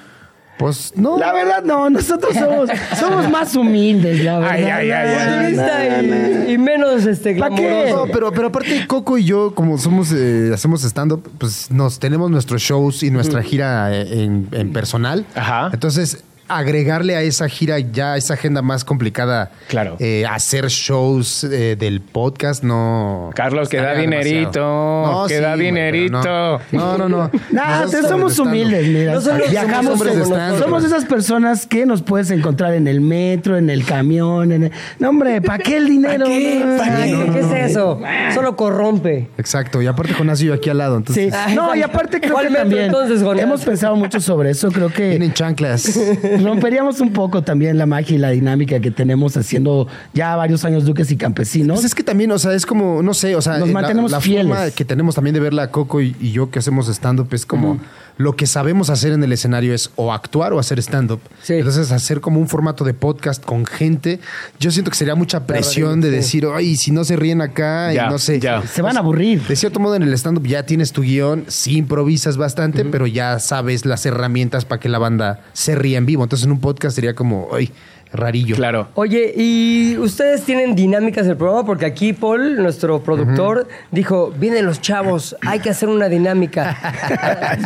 Pues 0.58 0.94
no. 0.96 1.18
La 1.18 1.34
verdad, 1.34 1.64
no, 1.64 1.90
nosotros 1.90 2.34
somos, 2.34 2.70
somos 3.00 3.30
más 3.30 3.56
humildes, 3.56 4.24
la 4.24 4.40
verdad. 4.40 4.56
Ay, 4.56 4.64
ay, 4.64 4.92
ay, 4.92 5.58
ay. 5.58 6.46
Y, 6.48 6.54
y 6.54 6.58
menos 6.58 7.06
este 7.06 7.36
¿Pa' 7.36 7.50
qué? 7.50 7.92
No, 7.92 8.06
pero, 8.12 8.32
pero 8.32 8.48
aparte 8.48 8.88
Coco 8.88 9.18
y 9.18 9.26
yo, 9.26 9.54
como 9.54 9.78
somos, 9.78 10.14
eh, 10.14 10.52
hacemos 10.54 10.84
stand-up, 10.84 11.30
pues 11.38 11.70
nos 11.72 12.00
tenemos 12.00 12.32
nuestros 12.32 12.62
shows 12.62 13.04
y 13.04 13.12
nuestra 13.12 13.44
gira 13.44 13.94
eh, 13.94 14.24
en, 14.24 14.48
en 14.52 14.72
personal. 14.72 15.26
Ajá. 15.36 15.70
Entonces, 15.74 16.24
agregarle 16.48 17.16
a 17.16 17.22
esa 17.22 17.50
gira 17.50 17.80
ya 17.80 18.14
a 18.14 18.18
esa 18.18 18.36
agenda 18.36 18.62
más 18.62 18.84
complicada, 18.86 19.52
Claro. 19.68 19.96
eh, 20.00 20.26
hacer 20.30 20.68
shows 20.68 21.44
eh, 21.44 21.76
del 21.78 22.02
podcast, 22.02 22.64
no. 22.64 23.32
Carlos, 23.36 23.70
que 23.70 23.78
da 23.78 23.94
dinerito, 23.96 24.60
demasiado. 24.60 25.28
que 25.28 25.40
da 25.40 25.56
dinerito. 25.56 26.22
No, 26.24 26.60
no, 26.72 26.98
no. 26.98 27.10
no. 27.10 27.32
Nah, 27.52 27.80
Nosotros 27.82 28.02
te- 28.04 28.08
somos 28.10 28.40
humildes, 28.40 28.88
mira. 28.88 29.14
No 29.14 29.22
solo 29.22 29.38
somos 29.38 29.52
Viajamos, 29.52 30.00
somos, 30.00 30.60
somos 30.60 30.84
esas 30.84 31.06
personas 31.06 31.66
que 31.66 31.86
nos 31.86 32.02
puedes 32.02 32.30
encontrar 32.32 32.74
en 32.74 32.88
el 32.88 33.02
metro, 33.02 33.58
en 33.58 33.70
el 33.70 33.86
camión, 33.86 34.52
en 34.52 34.64
el... 34.66 34.72
No, 35.00 35.10
hombre, 35.10 35.42
¿para 35.42 35.64
qué 35.64 35.78
el 35.78 35.88
dinero? 35.88 36.26
¿Qué? 36.26 36.62
No, 36.64 36.78
¿Para 36.78 36.92
no, 37.00 37.04
qué? 37.04 37.12
no, 37.12 37.34
¿Qué 37.34 37.42
no. 37.42 37.56
es 37.56 37.72
eso? 37.72 38.02
Solo 38.34 38.56
corrompe. 38.56 39.30
Exacto, 39.38 39.82
y 39.82 39.88
aparte 39.88 40.14
Jonás 40.14 40.42
y 40.42 40.46
yo 40.46 40.54
aquí 40.54 40.70
al 40.70 40.78
lado, 40.78 40.96
Sí. 40.96 41.22
entonces 41.22 41.34
Ay, 41.34 41.56
No, 41.56 41.64
y 41.76 41.80
¿cuál- 41.80 41.84
aparte 41.90 42.22
creo 42.22 42.38
que 42.38 42.50
también 42.50 42.84
entonces, 42.86 43.22
hemos 43.40 43.64
pensado 43.64 43.96
mucho 43.96 44.20
sobre 44.20 44.52
eso. 44.52 44.72
Creo 44.72 44.90
que 44.90 45.10
vienen 45.10 45.34
chanclas. 45.34 45.86
romperíamos 46.44 47.00
un 47.02 47.12
poco 47.14 47.42
también 47.42 47.78
la 47.78 47.86
magia 47.86 48.16
y 48.16 48.18
la 48.20 48.30
dinámica 48.32 48.80
que 48.80 48.92
tenemos 48.92 49.38
haciendo 49.38 49.88
ya 50.14 50.36
varios 50.36 50.66
años 50.66 50.86
Duques 50.86 51.12
y 51.12 51.18
Campesinos. 51.18 51.76
Pues 51.78 51.86
es 51.86 51.96
que 51.96 52.04
también, 52.04 52.32
o 52.32 52.40
sea, 52.40 52.54
es 52.54 52.66
como, 52.66 53.02
no 53.02 53.14
sé, 53.14 53.36
o 53.36 53.42
sea, 53.42 53.58
Nos 53.60 53.68
la- 53.70 53.74
mantenemos 53.74 54.12
la, 54.12 54.22
fieles. 54.22 54.48
forma 54.48 54.72
que 54.72 54.86
tenemos 54.86 55.16
también 55.16 55.34
de 55.34 55.40
ver 55.40 55.54
la 55.54 55.72
Coco 55.72 56.02
y, 56.02 56.16
y 56.20 56.32
yo 56.32 56.50
que 56.50 56.60
hacemos 56.60 56.88
stand-up 56.90 57.28
es 57.32 57.46
como 57.46 57.80
lo 58.18 58.36
que 58.36 58.48
sabemos 58.48 58.90
hacer 58.90 59.12
en 59.12 59.24
el 59.24 59.32
escenario 59.34 59.74
es 59.74 59.92
o 59.96 60.14
actuar 60.14 60.54
o 60.54 60.60
hacer 60.60 60.80
stand-up. 60.80 61.20
Sí. 61.44 61.54
Entonces, 61.56 61.92
hacer 61.92 62.22
como 62.22 62.40
un 62.40 62.48
formato 62.48 62.84
de 62.86 62.94
podcast 62.94 63.44
con 63.44 63.66
gente, 63.66 64.20
yo 64.60 64.72
siento 64.72 64.90
que 64.92 64.98
sería 64.98 65.16
mucha 65.16 65.46
presión 65.46 66.00
de 66.02 66.12
decir, 66.12 66.48
ay, 66.54 66.76
si 66.78 66.92
no 66.92 67.04
se 67.04 67.16
ríen 67.16 67.42
acá, 67.42 67.92
Ya, 67.94 68.08
y 68.08 68.10
no 68.10 68.18
sé. 68.18 68.40
ya. 68.40 68.62
Se 68.66 68.82
van 68.82 68.96
a 68.98 69.02
aburrir. 69.02 69.42
De 69.48 69.56
cierto 69.56 69.80
modo, 69.80 69.96
en 69.96 70.04
el 70.04 70.14
stand-up 70.14 70.48
ya 70.48 70.64
tienes 70.66 70.92
tu 70.94 71.02
guion, 71.02 71.46
sí 71.48 71.78
improvisas 71.78 72.38
bastante, 72.38 72.86
pero 72.86 73.06
ya 73.08 73.40
sabes 73.40 73.86
las 73.86 74.06
herramientas 74.06 74.66
para 74.66 74.80
que 74.80 74.90
la 74.90 74.98
banda 75.00 75.42
se 75.54 75.76
ría 75.76 75.98
en 75.98 76.06
vivo. 76.06 76.24
Entonces, 76.24 76.46
en 76.46 76.52
un 76.52 76.60
podcast 76.62 76.96
sería 76.96 77.16
como, 77.16 77.50
ay, 77.54 77.72
rarillo. 78.16 78.56
Claro. 78.56 78.88
Oye, 78.96 79.34
¿y 79.36 79.98
ustedes 79.98 80.44
tienen 80.44 80.76
dinámicas 80.76 81.26
del 81.26 81.38
programa? 81.38 81.66
Porque 81.66 81.86
aquí 81.86 82.14
Paul, 82.14 82.62
nuestro 82.62 83.02
productor, 83.04 83.68
dijo, 83.92 84.34
vienen 84.38 84.66
los 84.66 84.82
chavos, 84.82 85.36
hay 85.46 85.60
que 85.60 85.70
hacer 85.70 85.90
una 85.90 86.10
dinámica. 86.10 86.78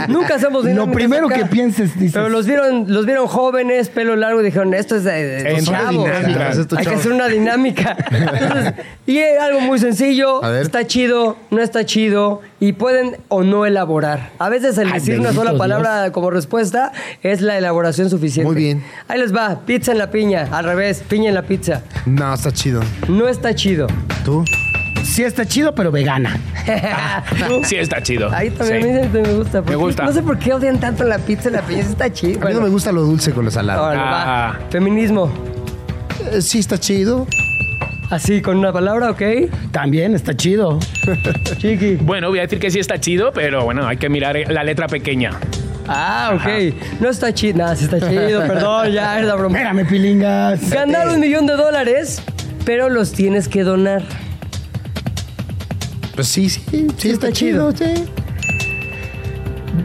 Nunca 0.08 0.36
hacemos 0.36 0.64
Lo 0.64 0.70
dinámicas 0.70 0.95
primero 0.95 1.28
acá. 1.28 1.36
que 1.36 1.45
pienses, 1.45 1.93
dices. 1.95 2.14
Pero 2.14 2.30
los 2.30 2.45
vieron, 2.45 2.86
los 2.91 3.06
vieron 3.06 3.28
jóvenes, 3.28 3.89
pelo 3.89 4.16
largo, 4.16 4.41
y 4.41 4.45
dijeron, 4.45 4.74
esto 4.74 4.95
es 4.95 5.04
de, 5.04 5.12
de- 5.12 5.50
Entra 5.58 5.80
chavos. 5.80 6.06
dinámica. 6.06 6.50
Esto, 6.50 6.78
Hay 6.78 6.86
que 6.86 6.95
hacer 6.95 7.12
una 7.12 7.28
dinámica. 7.28 7.97
Entonces, 8.12 8.74
y 9.06 9.18
es 9.18 9.39
algo 9.39 9.60
muy 9.62 9.80
sencillo, 9.80 10.43
A 10.43 10.50
ver. 10.50 10.62
está 10.64 10.86
chido, 10.86 11.38
no 11.52 11.62
está 11.62 11.86
chido, 11.86 12.41
y 12.60 12.74
pueden 12.74 13.18
o 13.30 13.43
no 13.43 13.66
elaborar. 13.66 14.32
A 14.39 14.50
veces 14.50 14.78
el 14.78 14.88
Ay, 14.88 14.93
decir 14.93 15.20
una 15.20 15.34
sola 15.34 15.58
palabra 15.58 16.12
como 16.12 16.30
respuesta 16.30 16.91
es 17.24 17.41
la 17.41 17.58
elaboración 17.58 18.10
suficiente. 18.10 18.52
Muy 18.52 18.62
bien. 18.62 18.84
Ahí 19.08 19.20
les 19.20 19.34
va, 19.36 19.62
pizza 19.66 19.91
en 19.91 19.97
la 19.97 20.12
piña, 20.12 20.39
al 20.52 20.64
revés, 20.66 21.04
piña 21.08 21.30
en 21.30 21.36
la 21.36 21.42
pizza. 21.44 21.82
No, 22.06 22.34
está 22.34 22.52
chido. 22.52 22.82
No 23.08 23.28
está 23.28 23.54
chido. 23.56 23.88
¿Tú? 24.24 24.44
Sí 25.04 25.24
está 25.24 25.46
chido, 25.46 25.74
pero 25.74 25.92
vegana. 25.92 26.38
¿Tú? 27.48 27.62
Sí, 27.64 27.76
está 27.78 28.02
chido. 28.04 28.30
Ahí 28.32 28.52
también 28.52 29.10
Sí. 29.12 29.20
me 29.20 29.34
gusta. 29.34 29.62
¿Por 29.62 29.72
Me 29.72 29.72
qué? 29.72 29.76
gusta. 29.76 30.06
No 30.06 30.12
sé 30.14 30.22
por 30.22 30.38
qué 30.38 30.54
odian 30.54 30.80
tanto 30.80 31.04
la 31.04 31.18
pizza 31.18 31.50
la 31.50 31.62
piña, 31.62 31.84
sí 31.84 31.90
está 31.92 32.12
chido. 32.14 32.42
A 32.44 32.50
mí 32.50 32.54
no 32.54 32.62
me 32.62 32.70
gusta 32.70 32.92
lo 32.92 33.02
dulce 33.02 33.32
con 33.32 33.46
lo 33.46 33.52
salado. 33.52 33.84
Órale, 33.86 34.02
Ah. 34.04 34.58
va. 34.60 34.70
Feminismo. 34.70 35.32
Eh, 36.32 36.42
sí, 36.42 36.60
está 36.60 36.78
chido. 36.78 37.26
Así, 38.12 38.42
con 38.42 38.58
una 38.58 38.74
palabra, 38.74 39.12
¿ok? 39.12 39.22
También 39.72 40.14
está 40.16 40.36
chido. 40.36 40.80
Chiqui. 41.58 41.96
Bueno, 41.96 42.30
voy 42.30 42.40
a 42.40 42.44
decir 42.44 42.60
que 42.60 42.72
sí 42.72 42.80
está 42.80 43.00
chido, 43.00 43.32
pero 43.34 43.64
bueno, 43.66 43.88
hay 43.88 43.98
que 43.98 44.10
mirar 44.10 44.36
la 44.50 44.64
letra 44.64 44.88
pequeña. 44.88 45.32
Ah, 45.92 46.34
ok. 46.36 46.76
No 47.02 47.10
está 47.10 47.34
chido. 47.34 47.58
Nada, 47.58 47.76
sí 47.76 47.86
está 47.86 48.00
chido, 48.10 48.46
perdón, 48.46 48.92
ya 48.92 49.20
es 49.20 49.26
la 49.26 49.36
broma. 49.36 49.58
Espérame, 49.58 49.88
pilingas. 49.88 50.70
Ganar 50.70 51.10
un 51.10 51.20
millón 51.20 51.48
de 51.48 51.54
dólares, 51.54 52.22
pero 52.64 52.90
los 52.90 53.12
tienes 53.12 53.48
que 53.48 53.64
donar. 53.64 54.04
Pues 56.16 56.28
sí, 56.28 56.50
sí, 56.50 56.62
sí, 56.70 57.10
está, 57.10 57.28
está 57.28 57.32
chido. 57.32 57.72
chido, 57.74 57.94
sí. 57.96 58.04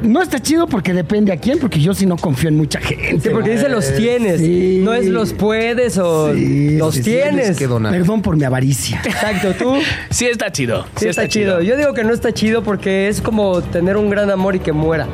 No 0.03 0.21
está 0.21 0.39
chido 0.39 0.67
porque 0.67 0.93
depende 0.93 1.33
a 1.33 1.39
quién, 1.39 1.59
porque 1.59 1.81
yo 1.81 1.95
sí 1.95 2.05
no 2.05 2.17
confío 2.17 2.49
en 2.51 2.57
mucha 2.57 2.79
gente. 2.81 3.21
Sí, 3.29 3.29
porque 3.33 3.51
dice 3.53 3.71
los 3.71 3.95
tienes. 3.95 4.41
Sí. 4.41 4.81
No 4.85 4.93
es 4.93 5.07
los 5.07 5.33
puedes 5.33 5.97
o 5.97 6.35
Sí, 6.35 6.77
los 6.77 6.95
sí, 6.95 7.03
sí, 7.03 7.11
tienes. 7.11 7.35
tienes 7.37 7.57
que 7.59 7.67
donar. 7.67 7.93
Perdón 7.93 8.21
por 8.21 8.37
mi 8.37 8.45
avaricia. 8.45 9.01
Exacto, 9.05 9.53
tú. 9.55 9.77
Sí 10.11 10.27
está 10.27 10.53
chido. 10.53 10.85
Sí, 10.97 11.07
está, 11.09 11.27
chido. 11.29 11.63
Yo 11.63 11.77
digo 11.79 11.95
que 11.95 12.05
no 12.05 12.13
está 12.13 12.33
chido 12.33 12.63
porque 12.63 13.09
es 13.09 13.23
como 13.23 13.63
tener 13.63 13.97
un 13.97 14.11
gran 14.11 14.31
amor 14.31 14.57
y 14.57 14.59
que 14.59 14.73
muera. 14.73 15.07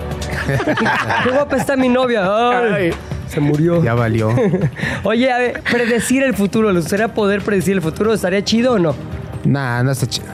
Qué 1.24 1.30
guapa 1.30 1.56
está 1.56 1.76
mi 1.76 1.88
novia. 1.88 2.24
Ay, 2.24 2.72
Ay. 2.74 2.94
Se 3.28 3.40
murió. 3.40 3.82
Ya 3.82 3.94
valió. 3.94 4.30
Oye, 5.04 5.30
a 5.32 5.38
ver, 5.38 5.62
predecir 5.70 6.22
el 6.22 6.34
futuro. 6.34 6.72
¿Les 6.72 6.82
gustaría 6.82 7.08
poder 7.14 7.42
predecir 7.42 7.74
el 7.74 7.82
futuro? 7.82 8.12
¿Estaría 8.12 8.42
chido 8.42 8.72
o 8.72 8.78
no? 8.78 8.94
nah, 9.44 9.82
no 9.82 9.92
está 9.92 10.06
chido. 10.06 10.26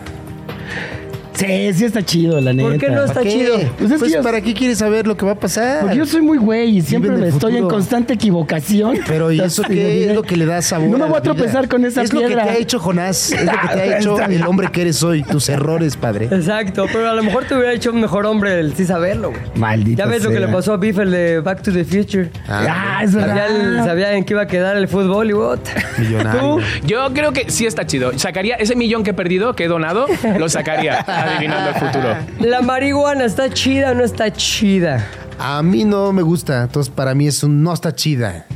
Sí, 1.37 1.73
sí 1.75 1.85
está 1.85 2.03
chido, 2.03 2.41
la 2.41 2.53
neta. 2.53 2.69
¿Por 2.69 2.79
qué 2.79 2.91
no 2.91 3.05
está 3.05 3.23
chido? 3.23 3.59
Pues 3.79 3.91
es 3.91 4.03
que 4.03 4.11
yo- 4.11 4.23
¿para 4.23 4.41
qué 4.41 4.55
quieres 4.55 4.79
saber 4.79 5.07
lo 5.07 5.17
que 5.17 5.27
va 5.27 5.33
a 5.33 5.39
pasar? 5.39 5.81
Porque 5.83 5.97
yo 5.97 6.07
soy 6.07 6.23
muy 6.23 6.39
güey 6.39 6.79
y 6.79 6.83
siempre 6.83 7.15
el 7.15 7.25
estoy 7.25 7.57
en 7.57 7.69
constante 7.69 8.15
equivocación. 8.15 8.99
Pero 9.07 9.31
¿y 9.31 9.41
eso 9.43 9.63
qué 9.63 10.09
es 10.09 10.15
lo 10.15 10.23
que 10.23 10.37
le 10.37 10.47
da 10.47 10.63
sabor? 10.63 10.89
No 10.89 10.99
me 10.99 11.07
voy 11.07 11.19
a 11.19 11.23
tropezar 11.23 11.69
con 11.69 11.85
esa 11.85 12.03
Es 12.03 12.13
lo 12.13 12.21
que 12.21 12.35
te 12.35 12.41
ha 12.41 12.57
hecho 12.57 12.79
Jonás, 12.79 13.33
es 13.33 13.45
lo 13.45 13.53
que 13.53 13.69
te 13.69 13.81
ha 13.81 13.99
hecho 13.99 14.21
el 14.23 14.43
hombre 14.47 14.69
que 14.73 14.83
eres 14.83 15.03
hoy, 15.03 15.23
tus 15.23 15.49
errores, 15.49 15.97
padre. 15.97 16.27
Exacto, 16.31 16.87
pero 16.93 17.11
a 17.11 17.15
lo 17.15 17.23
mejor 17.23 17.45
te 17.45 17.55
hubiera 17.55 17.73
hecho 17.73 17.91
un 17.93 18.01
mejor 18.01 18.27
hombre 18.27 18.59
el 18.59 18.75
sí 18.75 18.85
saberlo, 18.87 19.31
güey. 19.31 19.43
Maldito 19.57 19.99
Ya 19.99 20.07
ves 20.07 20.25
lo 20.25 20.31
que 20.31 20.41
le 20.41 20.49
pasó 20.49 20.73
a 20.73 20.77
Biff, 20.79 20.99
el 20.99 21.11
de 21.11 21.41
Back 21.41 21.63
to 21.63 21.73
the 21.73 21.85
Future. 21.85 22.31
Ah, 22.49 23.01
es 23.05 23.13
Sabía, 23.13 23.27
verdad. 23.27 23.57
el- 23.79 23.85
sabía 23.85 24.13
en 24.15 24.25
qué 24.25 24.33
iba 24.35 24.43
a 24.43 24.47
quedar 24.47 24.77
el 24.77 24.89
fútbol 24.89 25.29
y 25.31 25.35
what. 25.35 25.59
Millonario. 25.99 26.41
¿Tú? 26.41 26.61
Yo 26.87 27.13
creo 27.13 27.33
que 27.33 27.51
sí 27.51 27.67
está 27.67 27.87
chido. 27.87 28.17
Sacaría 28.19 28.57
ese 28.57 28.75
millón 28.75 29.03
que 29.05 29.11
he 29.11 29.15
perdido, 29.15 29.55
que 29.55 29.65
he 29.65 29.69
donado, 29.69 30.07
lo 30.39 30.49
sacaría 30.49 31.05
adivinando 31.27 31.71
el 31.71 31.75
futuro. 31.77 32.17
La 32.51 32.63
marihuana 32.63 33.25
está 33.25 33.51
chida 33.51 33.91
o 33.93 33.95
no 33.95 34.05
está 34.05 34.33
chida. 34.33 35.07
A 35.39 35.63
mí 35.63 35.85
no 35.85 36.13
me 36.13 36.23
gusta, 36.23 36.63
entonces 36.63 36.93
para 36.95 37.15
mí 37.15 37.27
es 37.27 37.43
un 37.43 37.63
no 37.63 37.73
está 37.73 37.95
chida. 37.95 38.47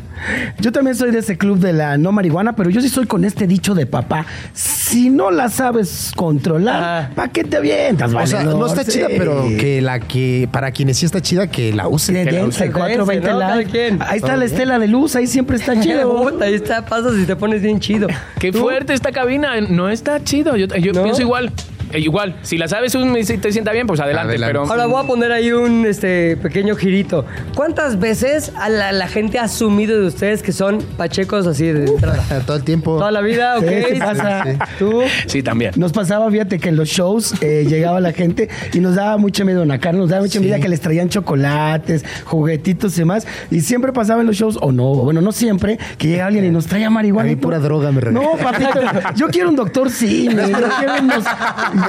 Yo 0.59 0.71
también 0.71 0.95
soy 0.95 1.13
de 1.13 1.21
ese 1.21 1.39
club 1.39 1.59
de 1.59 1.73
la 1.73 1.97
no 1.97 2.13
marihuana, 2.13 2.55
pero 2.55 2.69
yo 2.69 2.83
sí 2.83 2.91
soy 2.91 3.07
con 3.07 3.25
este 3.25 3.47
dicho 3.47 3.75
de 3.75 3.87
papá. 3.87 4.27
Si 4.53 5.09
no 5.09 5.31
la 5.31 5.49
sabes 5.49 6.13
controlar, 6.15 6.83
Ah. 6.83 7.11
¿para 7.15 7.29
qué 7.29 7.43
te 7.43 7.57
avientas, 7.57 8.13
O 8.13 8.27
sea, 8.27 8.43
no 8.45 8.67
está 8.67 8.85
Sí. 8.85 8.93
chida, 8.93 9.07
pero 9.09 9.47
que 9.59 9.81
la 9.81 9.99
que 10.01 10.47
para 10.53 10.73
quienes 10.73 10.99
sí 10.99 11.07
está 11.07 11.23
chida 11.23 11.47
que 11.47 11.73
la 11.73 11.89
usen. 11.89 12.17
Le 12.17 12.25
den 12.27 12.45
usen. 12.47 12.71
420 12.71 13.31
¿no? 13.31 14.05
Ahí 14.05 14.19
está 14.19 14.37
la 14.37 14.45
estela 14.45 14.79
de 14.79 14.89
luz, 14.89 15.17
ahí 15.17 15.27
siempre 15.27 15.57
está 15.57 15.73
chido. 15.81 16.31
Ahí 16.43 16.53
está, 16.55 16.85
pasas 16.85 17.15
y 17.17 17.25
te 17.25 17.35
pones 17.37 17.63
bien 17.63 17.81
chido. 17.81 18.07
Qué 18.39 18.53
¿Tú? 18.53 18.59
fuerte 18.59 18.93
esta 18.93 19.13
cabina. 19.13 19.59
No 19.63 19.89
está 19.89 20.23
chido. 20.23 20.55
Yo, 20.57 20.67
yo 20.67 20.93
¿No? 20.93 21.03
pienso 21.03 21.23
igual. 21.23 21.51
Eh, 21.93 22.01
Igual, 22.01 22.37
si 22.43 22.57
la 22.59 22.69
sabes 22.69 22.95
un- 22.95 23.17
y 23.17 23.25
si 23.25 23.39
te 23.39 23.53
sienta 23.53 23.73
bien, 23.73 23.87
pues 23.87 24.01
adelante. 24.01 24.31
Adelante. 24.31 24.53
Pero 24.53 24.71
Ahora 24.71 24.87
voy 24.87 25.03
a 25.03 25.07
poner 25.07 25.33
ahí 25.33 25.53
un 25.53 25.87
este 25.87 26.37
pequeño 26.37 26.75
girito. 26.77 27.25
¿Cuántas 27.55 27.99
veces 27.99 28.53
a 28.57 28.69
la, 28.69 28.93
la 28.93 29.09
gente 29.09 29.39
ha 29.39 29.45
asumido 29.45 30.01
de 30.01 30.07
ustedes 30.07 30.43
que 30.43 30.53
son 30.53 30.79
pachecos 30.97 31.47
así 31.47 31.67
de 31.67 31.87
entrada? 31.87 32.23
Todo 32.47 32.57
el 32.57 32.65
tiempo. 32.65 32.97
Toda 32.99 33.11
la 33.11 33.21
vida, 33.21 33.59
ok. 33.59 33.65
Sí, 33.89 33.95
sí. 33.97 34.59
¿Tú? 34.79 35.03
sí, 35.27 35.43
también. 35.43 35.73
Nos 35.77 35.93
pasaba, 35.93 36.31
fíjate 36.31 36.59
que 36.59 36.69
en 36.69 36.77
los 36.77 36.89
shows 36.89 37.35
eh, 37.43 37.65
llegaba 37.69 38.01
la 38.01 38.13
gente 38.13 38.49
y 38.73 38.81
nos 38.81 38.95
daba 38.95 39.17
mucha 39.17 39.45
miedo, 39.45 39.65
Nacar, 39.65 39.95
nos 39.95 40.09
daba 40.11 40.23
mucha 40.23 40.39
envidia 40.39 40.61
que 40.61 40.69
les 40.69 40.81
traían 40.81 41.09
chocolates, 41.09 42.05
juguetitos 42.25 42.95
y 42.97 43.01
demás. 43.01 43.27
Y 43.51 43.61
siempre 43.61 43.93
pasaba 43.93 44.21
en 44.21 44.27
los 44.27 44.37
shows, 44.37 44.59
o 44.61 44.73
no, 44.73 44.95
bueno, 44.95 45.21
no 45.21 45.33
siempre, 45.33 45.79
que 45.99 46.09
llegaba 46.09 46.29
alguien 46.29 46.45
y 46.45 46.51
nos 46.51 46.67
traía 46.67 46.91
marihuana. 46.91 47.29
A 47.29 47.31
mí 47.33 47.37
pura 47.37 47.59
droga 47.59 47.91
me 47.93 48.01
regaló. 48.01 48.23
No, 48.23 48.37
papito, 48.37 48.81
yo 49.17 49.29
quiero 49.29 49.51
un 49.51 49.57
doctor 49.57 49.91
Simi, 49.91 50.35
yo 50.35 50.69
quiero 50.79 50.95
unos, 51.03 51.25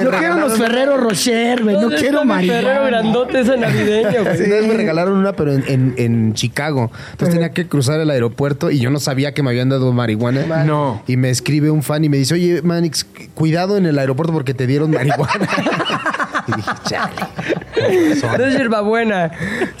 yo 0.00 0.10
quiero 0.10 0.36
unos 0.36 0.58
Ferrero 0.58 0.96
Rocher, 0.96 1.62
güey, 1.62 1.74
no 1.76 1.82
¿Dónde 1.82 1.96
quiero 1.96 2.24
marihuana. 2.24 2.60
Ferrero 2.62 2.84
grandote 2.86 3.40
ese 3.40 3.56
navideño, 3.56 4.22
güey? 4.24 4.42
Una 4.46 4.54
vez 4.56 4.66
me 4.68 4.74
regalaron 4.74 5.14
una, 5.18 5.32
pero 5.32 5.52
en, 5.52 5.64
en- 5.68 5.94
en 5.96 6.34
Chicago. 6.34 6.90
Entonces 7.12 7.34
tenía 7.34 7.50
que 7.52 7.66
cruzar 7.66 8.00
el 8.00 8.10
aeropuerto 8.10 8.70
y 8.70 8.78
yo 8.78 8.90
no 8.90 9.00
sabía 9.00 9.32
que 9.34 9.42
me 9.42 9.50
habían 9.50 9.68
dado 9.68 9.92
marihuana. 9.92 10.64
No. 10.64 11.02
Y 11.06 11.16
me 11.16 11.30
escribe 11.30 11.70
un 11.70 11.82
fan 11.82 12.04
y 12.04 12.08
me 12.08 12.16
dice, 12.16 12.34
oye, 12.34 12.62
Manix, 12.62 13.04
cuidado 13.34 13.76
en 13.76 13.86
el 13.86 13.98
aeropuerto 13.98 14.32
porque 14.32 14.54
te 14.54 14.66
dieron 14.66 14.90
marihuana. 14.90 15.48
y 16.48 16.52
dije, 16.56 16.70
chale. 16.88 17.12
No 18.38 18.44
es 18.44 18.56
hierbabuena. 18.56 19.30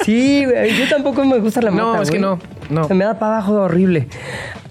Sí, 0.04 0.44
güey, 0.44 0.76
yo 0.78 0.88
tampoco 0.88 1.24
me 1.24 1.38
gusta 1.38 1.60
la 1.62 1.70
No, 1.70 1.88
mota, 1.92 2.02
es 2.02 2.10
que 2.10 2.18
no, 2.18 2.38
no. 2.70 2.88
Se 2.88 2.94
me 2.94 3.04
da 3.04 3.18
para 3.18 3.36
abajo 3.36 3.54
horrible. 3.54 4.08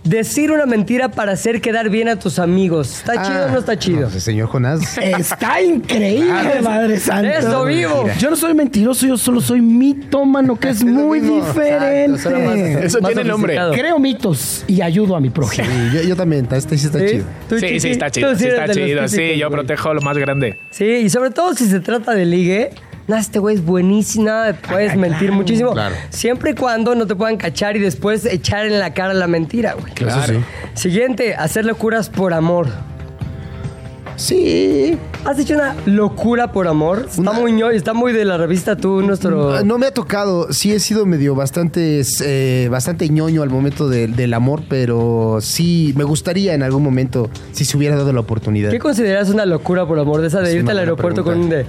Decir 0.04 0.50
una 0.52 0.66
mentira 0.66 1.10
para 1.12 1.34
hacer 1.34 1.62
quedar 1.62 1.90
bien 1.92 2.10
a 2.10 2.16
tus 2.18 2.40
amigos. 2.40 2.98
¿Está 2.98 3.22
chido 3.22 3.46
o 3.46 3.50
no 3.52 3.60
está 3.60 3.78
chido? 3.78 4.02
No, 4.02 4.08
pues, 4.10 4.24
señor 4.24 4.48
Jonás. 4.48 4.98
Está 4.98 5.62
increíble, 5.62 6.60
madre 6.64 7.00
santa. 7.00 7.38
Eso 7.38 7.66
vivo. 7.66 8.06
Yo 8.18 8.32
no 8.32 8.36
soy 8.36 8.56
mentiroso, 8.56 9.06
yo 9.06 9.16
solo 9.16 9.40
soy 9.42 9.62
mitómano, 9.62 10.56
que 10.58 10.70
es 10.72 10.78
Es 10.78 10.84
lo 10.86 10.92
muy 10.92 11.20
mismo. 11.22 11.46
diferente. 11.46 12.06
Exacto, 12.16 12.30
solo 12.32 12.40
más- 12.40 12.58
Eso 12.84 13.00
Más 13.02 13.12
tiene 13.14 13.30
nombre. 13.30 13.54
sofisticado. 13.54 13.74
Creo 13.74 14.00
mitos 14.00 14.66
y 14.68 14.82
ayudo 14.82 15.16
a 15.16 15.20
mi 15.20 15.30
prójimo. 15.30 15.68
Sí, 15.68 15.96
yo, 15.96 16.02
yo 16.02 16.16
también, 16.16 16.48
este 16.52 16.80
sí 16.80 16.88
está 16.88 16.98
¿Sí? 17.00 17.06
chido. 17.08 17.26
¿Tú, 17.48 17.60
Sí, 17.60 17.66
Chiqui? 17.68 17.80
sí, 17.80 17.90
está 17.92 18.06
Tú 18.08 18.12
chido. 18.14 18.36
Sí, 18.36 18.44
eres 18.46 18.54
está 18.60 18.62
de 18.74 18.80
los 18.80 18.88
chido. 18.90 19.08
Sí, 19.08 19.16
típicos, 19.18 19.38
yo 19.40 19.48
güey. 19.50 19.58
protejo 19.60 19.94
lo 19.94 20.02
más 20.02 20.18
grande. 20.18 20.58
Sí, 20.72 20.86
y 20.86 21.10
sobre 21.12 21.30
todo 21.30 21.54
si 21.54 21.68
se 21.68 21.80
trata 21.80 22.14
de 22.16 22.26
ligue. 22.26 22.72
No, 23.08 23.16
este 23.18 23.40
güey 23.40 23.56
es 23.56 23.66
buenísimo, 23.66 24.30
puedes 24.70 24.96
mentir 24.96 25.32
muchísimo. 25.32 25.74
Claro. 25.74 25.96
Siempre 26.10 26.52
y 26.52 26.56
cuando 26.56 26.96
no 26.96 27.08
te 27.08 27.16
puedan 27.16 27.38
cachar 27.38 27.76
y 27.76 27.80
después 27.80 28.26
echar 28.26 28.66
en 28.66 28.80
la 28.80 28.94
cara 28.94 29.14
la 29.14 29.28
mentira, 29.28 29.74
güey. 29.74 29.92
Eso 30.08 30.22
sí. 30.28 30.34
Siguiente, 30.76 31.36
hacer 31.36 31.66
locuras 31.66 32.10
por 32.10 32.34
amor. 32.34 32.68
Sí. 34.18 34.98
¿Has 35.26 35.40
hecho 35.40 35.56
una 35.56 35.76
locura 35.86 36.52
por 36.52 36.68
amor? 36.68 37.06
Está 37.10 37.22
Una- 37.22 37.32
muy 37.34 37.52
ño, 37.54 37.70
está 37.72 37.94
muy 37.94 38.14
de 38.14 38.24
la 38.24 38.38
revista 38.38 38.76
tú, 38.76 39.02
nuestro. 39.02 39.64
No 39.64 39.78
me 39.80 39.88
ha 39.88 39.92
tocado, 39.94 40.54
sí 40.54 40.72
he 40.74 40.80
sido 40.80 41.06
medio 41.08 41.34
bastante, 41.34 42.02
eh, 42.24 42.68
bastante 42.70 43.10
ñoño 43.10 43.42
al 43.42 43.50
momento 43.50 43.90
de- 43.90 44.08
del 44.08 44.34
amor, 44.36 44.62
pero 44.70 45.40
sí 45.42 45.94
me 45.98 46.04
gustaría 46.04 46.54
en 46.54 46.62
algún 46.62 46.84
momento 46.84 47.30
si 47.52 47.66
se 47.66 47.76
hubiera 47.78 47.96
dado 47.96 48.14
la 48.14 48.20
oportunidad. 48.20 48.70
¿Qué 48.70 48.80
consideras 48.80 49.30
una 49.30 49.46
locura 49.46 49.88
por 49.88 49.98
amor? 49.98 50.22
De 50.22 50.28
esa 50.28 50.42
de 50.42 50.50
Es 50.50 50.56
irte 50.56 50.72
al 50.72 50.80
aeropuerto 50.80 51.24
pregunta. 51.24 51.34
con 51.34 51.42
un 51.44 51.50
de. 51.50 51.66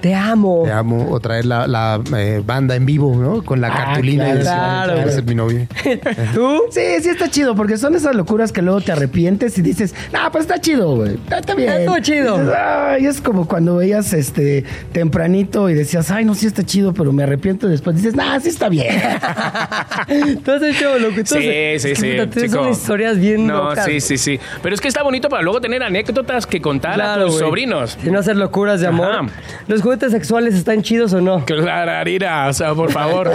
Te 0.00 0.14
amo. 0.14 0.62
Te 0.64 0.72
amo, 0.72 1.08
o 1.10 1.20
traer 1.20 1.44
la, 1.46 1.66
la, 1.66 2.00
eh, 2.16 2.42
banda 2.44 2.76
en 2.76 2.86
vivo, 2.86 3.14
¿no? 3.16 3.42
Con 3.42 3.60
la 3.60 3.68
Ah, 3.68 3.84
cartulina 3.86 4.28
y 4.28 4.32
claro, 4.32 4.36
decir, 4.38 4.52
claro, 4.52 4.92
"Quieres 4.92 5.04
güey. 5.04 5.14
ser 5.14 5.24
mi 5.24 5.34
novia. 5.34 5.66
¿Tú? 6.34 6.60
Sí, 6.70 6.80
sí 7.02 7.08
está 7.08 7.28
chido, 7.30 7.54
porque 7.56 7.76
son 7.76 7.94
esas 7.94 8.14
locuras 8.14 8.52
que 8.52 8.62
luego 8.62 8.80
te 8.80 8.92
arrepientes 8.92 9.58
y 9.58 9.62
dices, 9.62 9.94
no, 10.12 10.18
pero 10.30 10.42
está 10.42 10.60
chido, 10.60 10.94
güey. 10.96 11.14
Está, 11.14 11.38
está 11.38 11.54
bien. 11.54 11.72
Estuvo 11.72 11.98
chido. 12.00 12.38
Dices, 12.38 12.54
Ay, 12.56 13.06
es 13.06 13.20
como 13.20 13.48
cuando 13.48 13.76
veías 13.76 14.12
este 14.12 14.64
tempranito 14.92 15.68
y 15.70 15.74
decías, 15.74 16.10
ay, 16.10 16.24
no, 16.24 16.34
sí 16.34 16.46
está 16.46 16.62
chido, 16.64 16.92
pero 16.94 17.12
me 17.12 17.22
arrepiento. 17.22 17.66
y 17.66 17.70
Después 17.70 17.96
dices, 17.96 18.14
nah, 18.14 18.38
sí 18.40 18.48
está 18.50 18.68
bien. 18.68 18.86
¿Tú 20.44 20.52
has 20.52 20.62
hecho 20.62 20.98
lo 20.98 21.08
que 21.10 21.24
tú 21.24 21.34
Sí, 21.36 21.78
sí, 21.78 21.94
sí. 21.96 22.16
unas 22.58 22.78
historias 22.78 23.18
bien 23.18 23.46
No, 23.46 23.68
locas. 23.70 23.84
sí, 23.84 24.00
sí, 24.00 24.18
sí. 24.18 24.38
Pero 24.62 24.74
es 24.74 24.80
que 24.80 24.88
está 24.88 25.02
bonito 25.02 25.28
para 25.28 25.42
luego 25.42 25.60
tener 25.60 25.82
anécdotas 25.82 26.46
que 26.46 26.60
contar 26.60 27.00
a 27.00 27.24
tus 27.24 27.38
sobrinos. 27.38 27.98
Y 28.04 28.10
no 28.10 28.18
hacer 28.18 28.36
locuras 28.36 28.80
de 28.80 28.86
amor. 28.86 29.12
Ajá. 29.12 29.26
¿Los 29.68 29.82
juguetes 29.86 30.10
sexuales 30.10 30.54
están 30.54 30.82
chidos 30.82 31.12
o 31.12 31.20
no? 31.20 31.44
Clararira, 31.44 32.48
o 32.48 32.52
sea, 32.52 32.74
por 32.74 32.90
favor. 32.90 33.30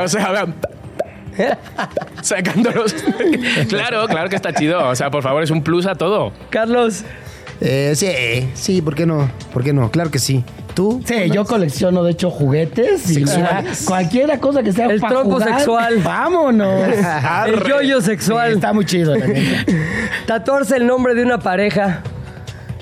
O 0.00 0.06
sea, 0.06 0.30
vean. 0.30 0.54
Sacándolos. 2.22 2.94
claro, 3.68 4.06
claro 4.06 4.28
que 4.28 4.36
está 4.36 4.52
chido. 4.52 4.88
O 4.88 4.94
sea, 4.94 5.10
por 5.10 5.24
favor, 5.24 5.42
es 5.42 5.50
un 5.50 5.62
plus 5.64 5.84
a 5.86 5.96
todo. 5.96 6.32
Carlos, 6.50 7.02
Eh, 7.60 7.92
sí, 7.96 8.50
sí, 8.54 8.82
¿por 8.82 8.94
qué 8.94 9.04
no? 9.04 9.28
¿Por 9.52 9.64
qué 9.64 9.72
no? 9.72 9.90
Claro 9.90 10.10
que 10.12 10.20
sí. 10.20 10.44
¿Tú? 10.74 11.02
Sí, 11.06 11.28
yo 11.32 11.44
colecciono, 11.44 12.04
de 12.04 12.12
hecho, 12.12 12.30
juguetes. 12.30 13.10
Y 13.10 13.24
mira, 13.24 13.64
cualquiera 13.86 14.38
cosa 14.38 14.62
que 14.62 14.72
sea 14.72 14.86
El 14.86 15.00
pa' 15.00 15.08
trompo 15.08 15.32
jugar, 15.40 15.54
sexual. 15.56 15.96
Vámonos. 16.04 16.82
el 17.48 17.64
yoyo 17.64 18.00
sexual. 18.00 18.52
Está 18.52 18.72
muy 18.72 18.84
chido. 18.84 19.14
Tatuarse 20.26 20.76
el 20.76 20.86
nombre 20.86 21.14
de 21.14 21.24
una 21.24 21.38
pareja. 21.38 22.02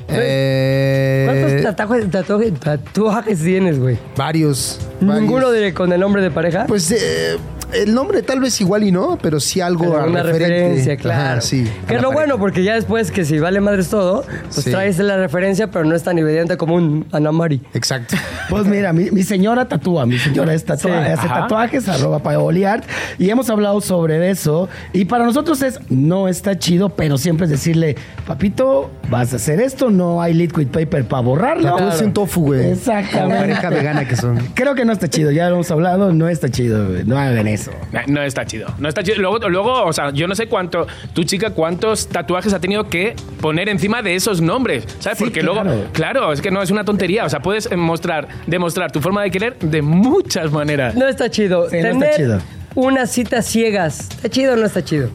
Eh, 0.08 1.24
¿Cuántos 1.26 1.76
tatuajes, 1.76 2.10
tatuajes, 2.10 2.60
tatuajes 2.60 3.42
tienes, 3.42 3.78
güey? 3.78 3.98
Varios. 4.16 4.80
Ninguno 5.00 5.46
varios. 5.46 5.62
de, 5.62 5.74
con 5.74 5.92
el 5.92 6.00
nombre 6.00 6.22
de 6.22 6.30
pareja. 6.30 6.66
Pues 6.66 6.90
eh, 6.90 7.36
el 7.74 7.94
nombre 7.94 8.22
tal 8.22 8.40
vez 8.40 8.60
igual 8.60 8.82
y 8.84 8.92
no, 8.92 9.18
pero 9.20 9.40
sí 9.40 9.60
algo 9.60 9.96
a 9.96 10.04
una 10.06 10.22
referente. 10.22 10.54
referencia, 10.54 10.96
claro. 10.96 11.20
Ajá, 11.32 11.40
sí. 11.40 11.64
Que 11.86 11.94
es 11.96 12.02
la 12.02 12.08
lo 12.08 12.12
bueno, 12.12 12.38
porque 12.38 12.62
ya 12.62 12.74
después 12.74 13.10
que 13.10 13.24
si 13.24 13.38
vale 13.38 13.60
madres 13.60 13.88
todo, 13.88 14.24
pues 14.52 14.64
Sí. 14.64 14.70
traes 14.70 14.98
la 14.98 15.16
referencia, 15.16 15.70
pero 15.70 15.84
no 15.84 15.94
es 15.94 16.02
tan 16.02 16.18
evidente 16.18 16.56
como 16.56 16.74
un 16.76 17.06
Anamari. 17.12 17.60
Exacto. 17.74 18.16
Pues 18.50 18.66
mira, 18.66 18.92
mi, 18.92 19.10
mi 19.10 19.22
señora 19.22 19.66
tatúa, 19.66 20.04
mi 20.04 20.18
señora 20.18 20.52
es 20.52 20.66
tatua- 20.66 21.02
Sí. 21.06 21.12
hace 21.12 21.26
Ajá. 21.26 21.40
tatuajes, 21.40 21.88
arroba 21.88 22.18
paoliart, 22.18 22.84
y 23.18 23.30
hemos 23.30 23.48
hablado 23.48 23.80
sobre 23.80 24.28
eso. 24.30 24.68
Y 24.92 25.06
para 25.06 25.24
nosotros 25.24 25.62
es, 25.62 25.80
no 25.88 26.28
está 26.28 26.58
chido, 26.58 26.90
pero 26.90 27.16
siempre 27.16 27.46
es 27.46 27.50
decirle, 27.50 27.96
papito, 28.26 28.90
vas 29.08 29.32
a 29.32 29.36
hacer 29.36 29.60
esto, 29.60 29.90
no 29.90 30.20
hay 30.20 30.34
liquid 30.34 30.68
paper 30.68 31.06
para 31.06 31.22
borrarlo. 31.22 31.74
Tatúes 31.74 32.02
en 32.02 32.12
tofu, 32.12 32.42
güey. 32.48 32.70
Exactamente. 32.72 33.18
Como 33.24 33.34
pareja 33.40 33.70
vegana 33.70 34.06
que 34.06 34.16
son. 34.16 34.38
Creo 34.54 34.74
que 34.74 34.84
no 34.84 34.92
está 34.92 35.08
chido, 35.08 35.30
ya 35.30 35.48
lo 35.48 35.54
hemos 35.54 35.70
hablado, 35.70 36.12
no 36.12 36.28
está 36.28 36.50
chido, 36.50 36.86
güey, 36.88 37.04
no 37.04 37.18
hagan 37.18 37.46
eso. 37.48 37.63
No 38.06 38.22
está 38.22 38.44
chido. 38.46 38.68
No 38.78 38.88
está 38.88 39.02
chido. 39.02 39.18
Luego, 39.18 39.48
luego, 39.48 39.84
o 39.84 39.92
sea, 39.92 40.10
yo 40.10 40.26
no 40.26 40.34
sé 40.34 40.46
cuánto, 40.46 40.86
tu 41.12 41.24
chica, 41.24 41.50
cuántos 41.50 42.08
tatuajes 42.08 42.52
ha 42.52 42.60
tenido 42.60 42.88
que 42.88 43.14
poner 43.40 43.68
encima 43.68 44.02
de 44.02 44.14
esos 44.14 44.40
nombres. 44.40 44.84
¿Sabes? 45.00 45.18
Sí, 45.18 45.24
Porque 45.24 45.40
claro. 45.40 45.64
luego, 45.64 45.84
claro, 45.92 46.32
es 46.32 46.40
que 46.40 46.50
no 46.50 46.62
es 46.62 46.70
una 46.70 46.84
tontería. 46.84 47.24
O 47.24 47.28
sea, 47.28 47.40
puedes 47.40 47.70
eh, 47.70 47.76
mostrar, 47.76 48.28
demostrar 48.46 48.90
tu 48.92 49.00
forma 49.00 49.22
de 49.22 49.30
querer 49.30 49.58
de 49.58 49.82
muchas 49.82 50.50
maneras. 50.52 50.94
No 50.94 51.06
está 51.08 51.30
chido. 51.30 51.68
Sí, 51.70 51.76
no 51.80 51.88
está 51.88 51.98
Tener 52.00 52.16
chido. 52.16 52.38
unas 52.74 53.10
citas 53.10 53.46
ciegas. 53.46 54.00
¿Está 54.10 54.28
chido 54.28 54.54
o 54.54 54.56
no 54.56 54.66
está 54.66 54.84
chido? 54.84 55.10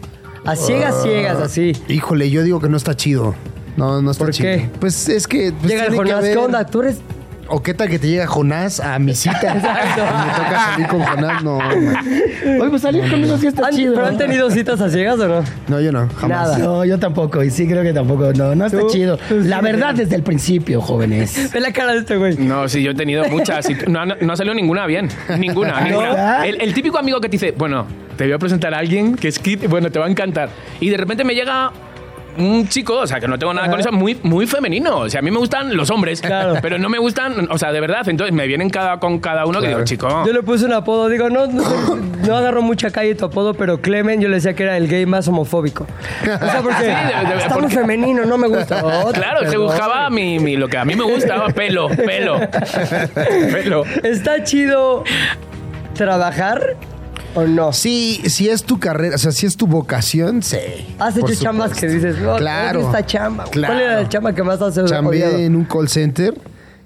A 0.46 0.56
ciegas, 0.56 0.96
Ah. 0.98 1.04
ciegas, 1.04 1.38
así. 1.38 1.74
Híjole, 1.88 2.30
yo 2.30 2.44
digo 2.44 2.60
que 2.62 2.70
no 2.70 2.78
está 2.78 2.96
chido. 2.96 3.36
No, 3.78 4.02
no 4.02 4.12
está 4.12 4.26
¿Por 4.26 4.34
chido. 4.34 4.50
qué? 4.50 4.70
Pues 4.80 5.08
es 5.10 5.28
que. 5.28 5.52
Pues 5.52 5.72
Llega 5.72 5.86
el 5.86 5.96
Jonás, 5.96 6.24
¿qué 6.26 6.38
onda? 6.38 6.66
Tú 6.66 6.82
eres... 6.82 7.00
O 7.52 7.64
qué 7.64 7.74
tal 7.74 7.90
que 7.90 7.98
te 7.98 8.08
llega 8.08 8.28
Jonás 8.28 8.80
a 8.80 9.00
mi 9.00 9.14
cita. 9.16 9.54
Exacto. 9.56 10.02
Y 10.04 10.28
me 10.28 10.34
toca 10.34 10.66
salir 10.72 10.88
con 10.88 11.02
Jonás. 11.02 11.44
No. 11.44 11.58
Oye, 11.58 12.70
pues 12.70 12.82
salir 12.82 13.10
conmigo 13.10 13.38
sí 13.38 13.48
está 13.48 13.68
¿Han- 13.68 13.76
chido. 13.76 13.96
¿Pero 13.96 14.08
han 14.08 14.18
tenido 14.18 14.50
citas 14.52 14.80
a 14.82 14.90
ciegas 14.90 15.20
o 15.20 15.28
no? 15.28 15.44
no, 15.68 15.82
yo 15.82 15.92
no. 15.92 16.08
Jamás. 16.16 16.50
Nada. 16.52 16.58
No, 16.60 16.86
yo 16.86 17.00
tampoco, 17.00 17.44
y 17.44 17.50
sí 17.50 17.68
creo 17.68 17.82
que 17.84 17.92
tampoco, 17.94 18.32
no, 18.34 18.54
no 18.56 18.66
está 18.66 18.80
Tú- 18.80 18.90
chido. 18.90 19.18
La 19.32 19.58
sí. 19.60 19.64
verdad 19.64 19.96
desde 19.96 20.16
el 20.16 20.24
principio, 20.24 20.82
jóvenes. 20.82 21.52
Ve 21.54 21.60
la 21.60 21.72
cara 21.74 21.94
de 21.94 22.00
este 22.00 22.18
güey. 22.18 22.38
No, 22.38 22.68
sí, 22.70 22.84
yo 22.84 22.92
he 22.92 22.96
tenido 22.96 23.24
muchas. 23.30 23.70
y 23.70 23.74
No, 23.88 24.06
no, 24.06 24.16
no 24.22 24.34
ha 24.34 24.36
salido 24.36 24.54
ninguna 24.54 24.86
bien. 24.86 25.10
Ninguna. 25.38 25.82
ninguna. 25.82 26.46
El, 26.46 26.62
el 26.62 26.74
típico 26.74 26.98
amigo 27.00 27.20
que 27.20 27.30
te 27.30 27.34
dice, 27.34 27.54
bueno, 27.58 27.88
te 28.18 28.26
voy 28.26 28.34
a 28.34 28.38
presentar 28.40 28.74
a 28.74 28.78
alguien 28.78 29.16
que 29.16 29.28
es 29.28 29.40
kid, 29.40 29.66
bueno, 29.70 29.90
te 29.90 29.98
va 30.00 30.06
a 30.06 30.10
encantar. 30.10 30.50
Y 30.80 30.90
de 30.90 30.98
repente 30.98 31.24
me 31.24 31.34
llega 31.34 31.72
un 32.40 32.68
chico, 32.68 32.96
o 33.00 33.08
sea, 33.08 33.20
que 33.20 33.28
no 33.28 33.38
tengo 33.38 33.54
nada 33.54 33.70
con 33.70 33.80
eso, 33.80 33.92
muy, 33.92 34.20
muy 34.24 34.48
femenino. 34.48 35.00
O 35.00 35.10
sea, 35.10 35.20
a 35.20 35.22
mí 35.22 35.30
me 35.32 35.38
gustan 35.38 35.76
los 35.76 35.90
hombres, 35.92 36.22
Claro. 36.22 36.56
pero 36.62 36.78
no 36.78 36.90
me 36.90 36.98
gustan, 36.98 37.48
o 37.52 37.58
sea, 37.58 37.72
de 37.72 37.80
verdad. 37.80 38.08
Entonces 38.08 38.34
me 38.36 38.48
vienen 38.48 38.70
cada, 38.70 39.00
con 39.00 39.20
cada 39.20 39.46
uno 39.46 39.62
que 39.62 39.68
digo, 39.68 39.84
chico. 39.84 40.08
Yo 40.26 40.34
le 40.34 40.42
puse 40.44 40.66
un 40.66 40.74
apodo, 40.74 41.10
digo, 41.10 41.30
no, 41.30 41.48
no, 41.48 41.64
no 42.26 42.36
agarro 42.36 42.62
mucha 42.62 42.90
calle 42.92 43.14
tu 43.16 43.26
apodo, 43.26 43.54
pero 43.54 43.82
Clemen 43.82 44.22
yo 44.22 44.30
le 44.30 44.36
decía 44.36 44.54
que 44.54 44.64
era 44.64 44.78
el 44.78 44.88
gay 44.88 45.06
más 45.06 45.28
homofóbico. 45.28 45.86
O 46.22 46.26
sea, 46.26 46.62
porque 46.64 46.78
Sí, 46.80 46.86
de- 46.86 47.30
de- 47.36 47.42
está 47.42 47.58
muy 47.58 47.70
femenino, 47.72 48.26
no 48.26 48.38
me 48.38 48.48
gusta. 48.48 48.82
Oh, 48.84 49.12
Claro, 49.14 49.50
se 49.50 49.58
buscaba 49.58 50.10
mi, 50.10 50.40
mi- 50.40 50.56
lo 50.56 50.68
que 50.68 50.78
a 50.78 50.86
mí 50.86 50.96
me 50.96 51.04
gustaba, 51.04 51.48
pelo, 51.50 51.90
pelo. 51.90 52.40
pelo. 53.52 53.84
¿Está 54.04 54.44
chido 54.44 55.04
trabajar 55.94 56.76
o 57.36 57.44
no? 57.44 57.72
Sí, 57.74 58.22
si 58.26 58.50
es 58.50 58.64
tu 58.64 58.80
carrera, 58.80 59.16
o 59.16 59.20
sea, 59.20 59.32
si 59.32 59.46
es 59.46 59.56
tu 59.58 59.68
vocación, 59.68 60.42
sí. 60.44 60.58
Has 61.00 61.16
hecho 61.18 61.34
chambas 61.36 61.72
supuesto. 61.72 61.88
que 61.88 61.88
dices, 61.94 62.18
no, 62.20 62.36
Claro. 62.38 62.82
esta 62.82 63.06
chamba. 63.06 63.46
¿Cuál 63.52 63.80
era 63.82 64.02
la 64.02 64.10
chamba 64.10 64.34
que 64.34 64.44
más 64.44 64.56
has 64.62 64.74
odiado? 64.78 64.88
Chambeé 64.88 65.46
en 65.46 65.56
un 65.56 65.66
call 65.66 65.88
center. 65.90 66.34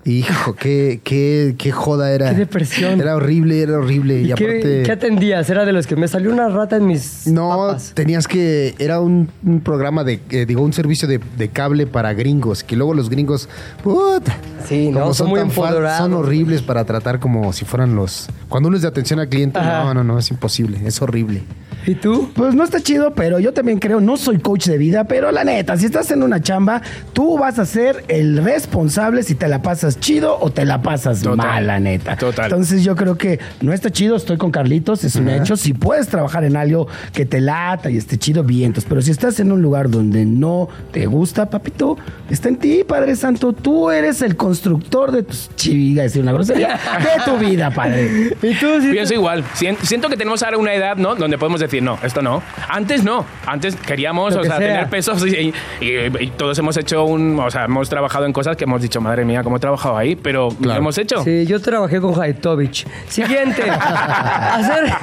Hijo, 0.06 0.54
qué, 0.54 1.00
qué, 1.02 1.56
qué 1.58 1.72
joda 1.72 2.12
era. 2.12 2.30
Qué 2.32 2.36
depresión. 2.40 3.00
Era 3.00 3.16
horrible, 3.16 3.62
era 3.62 3.78
horrible. 3.78 4.22
Y, 4.22 4.32
¿Y 4.32 4.34
qué, 4.34 4.44
aparte. 4.46 4.84
qué 4.86 4.92
atendías? 4.92 5.50
Era 5.50 5.64
de 5.64 5.72
los 5.72 5.88
que 5.88 5.96
me 5.96 6.10
salió 6.10 6.30
una 6.32 6.50
rata 6.50 6.76
en 6.76 6.88
mis 6.88 7.26
No, 7.28 7.48
papas. 7.50 7.94
tenías 7.96 8.28
que. 8.28 8.76
Era 8.80 9.00
un, 9.00 9.30
un 9.46 9.62
programa 9.62 10.04
de. 10.04 10.20
eh, 10.30 10.46
digo, 10.46 10.62
un 10.62 10.74
servicio 10.74 11.08
de, 11.08 11.22
de 11.38 11.48
cable 11.50 11.88
para 11.88 12.14
gringos. 12.14 12.64
Que 12.66 12.76
luego 12.76 12.94
los 12.94 13.10
gringos. 13.10 13.48
puta, 13.82 14.36
Sí, 14.68 14.90
no, 14.90 15.00
como 15.02 15.14
son 15.14 15.30
muy 15.30 15.40
empoderados. 15.40 15.98
Son 16.00 16.14
horribles 16.14 16.62
para 16.62 16.84
tratar 16.84 17.20
como 17.20 17.54
si 17.54 17.64
fueran 17.64 17.96
los. 17.96 18.28
Cuando 18.50 18.68
uno 18.68 18.76
es 18.76 18.82
de 18.82 18.90
atención 18.90 19.20
al 19.22 19.30
cliente, 19.30 19.58
Ajá. 19.60 19.86
no, 19.86 19.94
no, 19.94 20.04
no, 20.04 20.20
es 20.20 20.30
imposible. 20.32 20.82
Es 20.86 21.02
horrible. 21.02 21.44
¿Y 21.86 21.96
tú? 21.96 22.32
Pues 22.36 22.56
no 22.56 22.64
está 22.64 22.80
chido, 22.82 23.14
pero 23.14 23.40
yo 23.40 23.54
también 23.54 23.80
creo, 23.80 24.00
no 24.00 24.18
soy 24.18 24.40
coach 24.40 24.68
de 24.68 24.78
vida, 24.78 25.04
pero 25.06 25.32
la 25.32 25.44
neta, 25.44 25.76
si 25.78 25.86
estás 25.86 26.12
en 26.12 26.24
una 26.24 26.42
chamba, 26.42 26.82
tú 27.14 27.38
vas 27.38 27.60
a 27.60 27.66
ser 27.66 28.04
el 28.08 28.38
responsable 28.44 29.24
si 29.24 29.36
te 29.36 29.48
la 29.48 29.62
pasas 29.62 30.00
chido 30.00 30.38
o 30.40 30.50
te 30.52 30.66
la 30.66 30.82
pasas 30.82 31.22
Total. 31.22 31.38
mal, 31.38 31.68
la 31.68 31.80
neta. 31.80 32.16
Total. 32.16 32.46
Entonces 32.46 32.84
yo 32.84 32.96
creo 32.96 33.18
que 33.18 33.40
no 33.62 33.74
está 33.74 33.90
chido, 33.92 34.16
estoy 34.16 34.38
con 34.38 34.52
Carlitos, 34.52 35.04
es 35.04 35.16
un 35.16 35.30
hecho. 35.30 35.58
Si 35.58 35.74
puedes 35.74 36.08
trabajar 36.08 36.44
en 36.44 36.56
algo 36.56 36.88
que 37.14 37.26
te 37.26 37.42
lata 37.42 37.90
y 37.90 37.98
esté 37.98 38.18
chido, 38.18 38.44
vientos. 38.44 38.86
Pero 38.88 39.02
si 39.02 39.12
estás 39.12 39.40
en 39.40 39.52
un 39.52 39.62
lugar 39.62 39.90
donde 39.90 40.26
no 40.26 40.70
te 40.92 41.06
gusta, 41.06 41.50
papito, 41.50 41.98
está 42.30 42.50
en 42.50 42.58
ti, 42.58 42.84
Padre 42.88 43.16
Santo. 43.16 43.54
Tú 43.54 43.90
eres 43.92 44.22
el 44.22 44.36
constructor 44.36 45.12
de 45.12 45.24
tus 45.24 45.50
chiviga, 45.56 46.04
decir 46.04 46.22
una 46.22 46.32
grosería, 46.34 46.80
de 47.00 47.32
tu 47.32 47.38
vida, 47.38 47.72
Padre. 47.72 48.36
¿Y 48.42 48.54
tú? 48.56 48.68
sí? 48.82 48.90
Pienso 48.92 49.14
igual. 49.14 49.44
Sien- 49.56 49.78
Siento 49.82 50.10
que 50.10 50.18
tenemos 50.18 50.44
ahora 50.44 50.58
una 50.58 50.74
edad, 50.74 50.96
¿no? 50.98 51.16
Donde 51.16 51.38
podemos 51.38 51.60
decir, 51.60 51.73
no, 51.82 51.98
esto 52.04 52.22
no. 52.22 52.42
Antes 52.70 53.04
no. 53.04 53.26
Antes 53.46 53.76
queríamos, 53.76 54.34
Lo 54.34 54.40
o 54.40 54.44
que 54.44 54.50
sea, 54.50 54.58
sea. 54.58 54.68
tener 54.68 54.90
pesos 54.90 55.26
y, 55.26 55.54
y- 55.82 55.94
y 56.20 56.28
todos 56.38 56.58
hemos 56.60 56.76
hecho 56.78 57.04
un. 57.06 57.40
O 57.40 57.50
sea, 57.52 57.66
hemos 57.66 57.90
trabajado 57.90 58.26
en 58.26 58.34
cosas 58.34 58.56
que 58.58 58.64
hemos 58.66 58.82
dicho, 58.82 59.00
madre 59.02 59.26
mía, 59.26 59.44
cómo 59.44 59.58
he 59.58 59.60
trabajado 59.60 59.98
ahí, 59.98 60.16
pero 60.16 60.50
lo 60.62 60.74
hemos 60.74 60.98
hecho. 60.98 61.24
Sí, 61.24 61.46
yo 61.46 61.62
trabajé 61.62 62.00
con 62.02 62.20
Haitovich. 62.22 62.86
Siguiente. 63.08 63.64
hacer, 63.70 64.94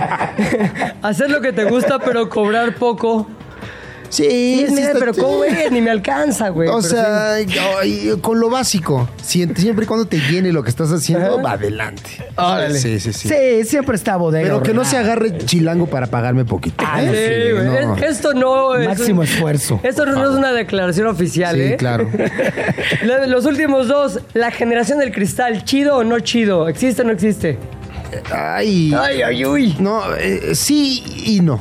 hacer 1.02 1.30
lo 1.30 1.40
que 1.40 1.52
te 1.52 1.64
gusta, 1.64 1.98
pero 1.98 2.28
cobrar 2.28 2.74
poco. 2.74 3.28
Sí, 4.10 4.24
Sí, 4.24 4.64
sí 4.68 4.74
mira, 4.74 4.90
pero 4.98 5.14
¿cómo, 5.14 5.36
güey? 5.38 5.70
Ni 5.70 5.80
me 5.80 5.90
alcanza, 5.90 6.48
güey. 6.50 6.68
O 6.68 6.78
Pero 6.78 6.82
sea, 6.82 7.34
ay, 7.34 8.12
con 8.20 8.40
lo 8.40 8.50
básico. 8.50 9.08
Si- 9.22 9.46
Siempre 9.54 9.84
y 9.84 9.86
cuando 9.88 10.04
te 10.06 10.18
llene 10.18 10.52
lo 10.52 10.62
que 10.64 10.68
estás 10.70 10.90
haciendo, 10.90 11.34
Ajá. 11.34 11.42
va 11.42 11.52
adelante. 11.52 12.10
Órale. 12.36 12.78
Sí, 12.78 12.98
sí, 13.00 13.12
sí. 13.12 13.28
Sí, 13.28 13.64
siempre 13.64 13.94
está 13.96 14.16
bodega. 14.16 14.44
Pero 14.48 14.62
que 14.62 14.74
no 14.74 14.84
se 14.84 14.96
agarre 14.98 15.38
chilango 15.38 15.86
para 15.86 16.08
pagarme 16.08 16.44
poquito. 16.44 16.84
sí, 16.84 17.00
¿eh? 17.14 17.52
güey. 17.54 17.86
no. 17.86 17.96
Es- 17.96 18.02
Esto 18.18 18.34
no 18.34 18.74
es. 18.76 18.88
Máximo 18.88 19.20
un- 19.20 19.26
esfuerzo. 19.26 19.78
Esto 19.84 20.04
no 20.04 20.28
es 20.30 20.36
una 20.36 20.52
declaración 20.52 21.06
oficial, 21.06 21.54
Sí, 21.54 21.62
¿eh? 21.62 21.76
claro. 21.78 22.10
La- 23.04 23.26
Los 23.28 23.46
últimos 23.46 23.86
dos, 23.88 24.18
la 24.34 24.50
generación 24.50 24.98
del 24.98 25.12
cristal, 25.12 25.64
¿chido 25.64 25.96
o 25.98 26.04
no 26.04 26.18
chido? 26.18 26.68
¿Existe 26.68 27.02
o 27.02 27.04
no 27.04 27.12
existe? 27.12 27.58
Ay. 28.34 28.92
Ay, 28.98 29.22
ay, 29.22 29.44
uy. 29.44 29.76
No, 29.78 30.02
eh, 30.16 30.54
sí 30.56 31.02
y 31.26 31.40
no. 31.40 31.60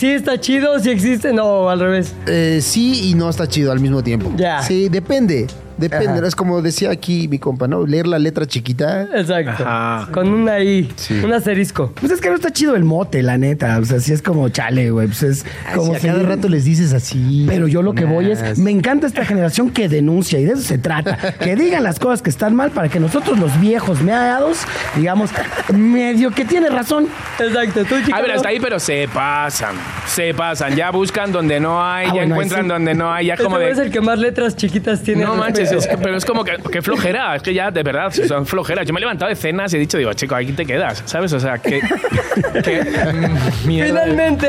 ¿Sí 0.00 0.08
está 0.08 0.40
chido? 0.40 0.78
¿Sí 0.80 0.88
existe? 0.88 1.30
No, 1.30 1.68
al 1.68 1.78
revés. 1.78 2.14
Eh, 2.26 2.60
sí 2.62 3.10
y 3.10 3.14
no 3.14 3.28
está 3.28 3.46
chido 3.46 3.70
al 3.70 3.80
mismo 3.80 4.02
tiempo. 4.02 4.32
Ya. 4.34 4.62
Sí, 4.62 4.88
depende. 4.88 5.46
Depende. 5.80 6.18
Ajá. 6.18 6.26
Es 6.28 6.36
como 6.36 6.62
decía 6.62 6.90
aquí 6.90 7.26
mi 7.28 7.38
compa, 7.38 7.66
¿no? 7.66 7.86
Leer 7.86 8.06
la 8.06 8.18
letra 8.18 8.46
chiquita. 8.46 9.08
Exacto. 9.14 9.64
Ajá. 9.66 10.08
Con 10.12 10.28
una 10.28 10.60
I, 10.60 10.88
Sí. 10.96 11.20
un 11.24 11.32
asterisco. 11.32 11.92
Pues 11.98 12.12
es 12.12 12.20
que 12.20 12.28
no 12.28 12.36
está 12.36 12.50
chido 12.52 12.76
el 12.76 12.84
mote, 12.84 13.22
la 13.22 13.38
neta. 13.38 13.78
O 13.78 13.84
sea, 13.84 14.00
sí 14.00 14.12
es 14.12 14.22
como 14.22 14.48
chale, 14.50 14.90
güey. 14.90 15.06
Pues 15.06 15.22
es 15.22 15.44
Ay, 15.66 15.76
como 15.76 15.94
si 15.98 16.08
a 16.08 16.12
cada 16.12 16.22
rato 16.24 16.48
les 16.48 16.64
dices 16.64 16.92
así. 16.92 17.46
Pero 17.48 17.66
yo 17.68 17.82
lo 17.82 17.94
que 17.94 18.04
voy 18.04 18.30
es, 18.30 18.58
me 18.58 18.70
encanta 18.70 19.06
esta 19.06 19.24
generación 19.24 19.70
que 19.70 19.88
denuncia 19.88 20.38
y 20.38 20.44
de 20.44 20.52
eso 20.52 20.62
se 20.62 20.78
trata. 20.78 21.16
Que 21.40 21.56
digan 21.56 21.82
las 21.82 21.98
cosas 21.98 22.22
que 22.22 22.30
están 22.30 22.54
mal 22.54 22.70
para 22.70 22.88
que 22.88 23.00
nosotros 23.00 23.38
los 23.38 23.58
viejos 23.60 24.02
meados, 24.02 24.58
digamos, 24.96 25.30
medio 25.72 26.30
que 26.30 26.44
tiene 26.44 26.68
razón. 26.68 27.06
Exacto. 27.38 27.84
Tú, 27.84 27.94
chica. 28.04 28.16
A 28.16 28.20
ver, 28.22 28.32
hasta 28.32 28.48
ahí, 28.48 28.60
pero 28.60 28.78
se 28.78 29.08
pasan. 29.12 29.76
Se 30.06 30.34
pasan. 30.34 30.74
Ya 30.76 30.90
buscan 30.90 31.32
donde 31.32 31.60
no 31.60 31.82
hay, 31.82 32.06
Ah, 32.06 32.08
ya 32.08 32.12
bueno, 32.14 32.34
encuentran 32.34 32.62
sí. 32.64 32.68
donde 32.68 32.94
no 32.94 33.12
hay. 33.12 33.26
Ya 33.26 33.34
Este 33.34 33.44
como 33.44 33.58
de. 33.58 33.70
es 33.70 33.78
el 33.78 33.90
que 33.90 34.00
más 34.00 34.18
letras 34.18 34.56
chiquitas 34.56 35.02
tiene. 35.02 35.24
No 35.24 35.34
manches, 35.36 35.69
respecto. 35.76 35.78
es 35.78 35.86
que- 35.98 36.02
pero 36.04 36.16
es 36.16 36.24
como 36.24 36.44
que, 36.44 36.56
que 36.70 36.82
flojera, 36.82 37.36
es 37.36 37.42
que 37.42 37.54
ya 37.54 37.70
de 37.70 37.82
verdad 37.82 38.12
son 38.12 38.46
flojeras. 38.46 38.86
Yo 38.86 38.92
me 38.92 38.98
he 39.00 39.02
levantado 39.02 39.28
de 39.28 39.36
cenas 39.36 39.72
y 39.72 39.76
he 39.76 39.78
dicho, 39.80 39.98
digo, 39.98 40.12
chico, 40.14 40.34
aquí 40.34 40.52
te 40.52 40.64
quedas, 40.66 41.02
¿sabes? 41.06 41.32
O 41.32 41.40
sea, 41.40 41.58
que. 41.58 41.80
que 42.64 42.82
mm, 42.82 43.66
mierda. 43.66 43.88
Finalmente, 44.02 44.48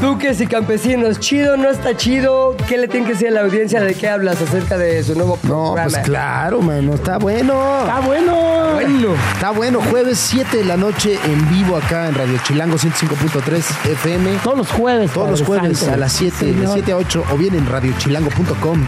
duques 0.00 0.40
y 0.40 0.46
campesinos, 0.46 1.18
¿chido 1.20 1.56
no 1.56 1.68
está 1.70 1.96
chido? 1.96 2.56
¿Qué 2.68 2.78
le 2.78 2.88
tiene 2.88 3.06
que 3.06 3.12
decir 3.12 3.28
a 3.28 3.32
la 3.32 3.40
audiencia 3.42 3.80
de 3.80 3.94
qué 3.94 4.08
hablas 4.08 4.40
acerca 4.40 4.76
de 4.78 5.02
su 5.02 5.14
nuevo 5.14 5.38
No, 5.42 5.48
programa? 5.48 5.90
pues 5.90 5.98
claro, 6.04 6.60
mano. 6.62 6.94
Está 6.94 7.18
bueno. 7.18 7.80
Está 7.80 8.00
bueno. 8.00 8.72
Bueno. 8.74 9.14
Está 9.34 9.50
bueno. 9.50 9.80
Jueves 9.90 10.18
7 10.18 10.56
de 10.58 10.64
la 10.64 10.76
noche 10.76 11.18
en 11.24 11.48
vivo 11.50 11.76
acá 11.76 12.08
en 12.08 12.14
Radio 12.14 12.38
Chilango 12.44 12.76
105.3 12.76 13.58
FM. 13.92 14.30
Todos 14.42 14.58
los 14.58 14.70
jueves. 14.70 15.10
Todos 15.12 15.30
los 15.30 15.42
jueves 15.42 15.78
Santo. 15.78 15.94
a 15.94 15.96
las 15.96 16.12
7, 16.12 16.46
de 16.46 16.52
Señor. 16.54 16.70
7 16.74 16.92
a 16.92 16.96
8 16.96 17.24
o 17.32 17.36
bien 17.36 17.54
en 17.54 17.66
radiochilango.com. 17.66 18.82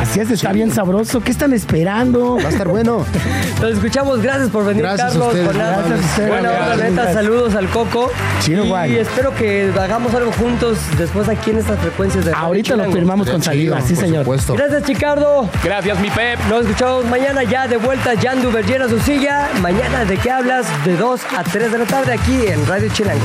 Así 0.00 0.20
es, 0.20 0.30
está 0.30 0.52
bien 0.52 0.70
sabroso. 0.70 1.20
¿Qué 1.26 1.32
están 1.32 1.52
esperando? 1.52 2.36
Va 2.36 2.48
a 2.48 2.52
estar 2.52 2.68
bueno. 2.68 3.04
Nos 3.60 3.72
escuchamos, 3.72 4.22
gracias 4.22 4.48
por 4.48 4.64
venir, 4.64 4.82
Gracias 4.82 5.08
a 5.08 5.10
Carlos. 5.10 5.26
ustedes, 5.26 5.46
Jonás. 5.48 5.70
gracias 5.78 6.00
a 6.00 6.04
ustedes. 6.10 6.28
Buena 6.28 6.50
onda, 6.52 6.66
Gracias. 6.66 6.90
neta, 6.92 7.12
saludos 7.12 7.54
al 7.56 7.68
Coco. 7.68 8.12
Chido, 8.42 8.64
y 8.64 8.68
guay. 8.68 8.96
espero 8.96 9.34
que 9.34 9.72
hagamos 9.76 10.14
algo 10.14 10.30
juntos 10.30 10.78
después 10.96 11.28
aquí 11.28 11.50
en 11.50 11.58
estas 11.58 11.80
frecuencias 11.80 12.24
de 12.24 12.30
Radio 12.30 12.44
Ahorita 12.46 12.76
lo 12.76 12.92
firmamos 12.92 13.28
con 13.28 13.42
saliva, 13.42 13.80
sí, 13.80 13.96
señor. 13.96 14.20
supuesto. 14.24 14.54
Gracias, 14.54 14.84
Chicardo. 14.84 15.50
Gracias, 15.64 15.98
mi 15.98 16.10
Pep. 16.10 16.38
Nos 16.48 16.62
escuchamos 16.64 17.04
mañana 17.06 17.42
ya 17.42 17.66
de 17.66 17.76
vuelta. 17.78 18.12
Jan 18.22 18.40
Duber 18.40 18.64
llena 18.64 18.88
su 18.88 19.00
silla. 19.00 19.48
Mañana, 19.60 20.04
¿de 20.04 20.16
qué 20.18 20.30
hablas? 20.30 20.66
De 20.84 20.96
2 20.96 21.20
a 21.36 21.42
3 21.42 21.72
de 21.72 21.78
la 21.78 21.84
tarde 21.86 22.12
aquí 22.12 22.46
en 22.46 22.64
Radio 22.68 22.88
Chilango. 22.92 23.24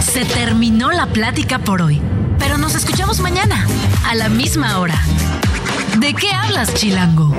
Se 0.00 0.24
terminó 0.24 0.92
la 0.92 1.06
plática 1.06 1.58
por 1.58 1.82
hoy, 1.82 2.00
pero 2.38 2.58
nos 2.58 2.74
escuchamos 2.74 3.20
mañana, 3.20 3.66
a 4.04 4.14
la 4.14 4.28
misma 4.28 4.78
hora. 4.78 5.00
¿De 5.98 6.14
qué 6.14 6.30
hablas, 6.30 6.74
Chilango? 6.74 7.34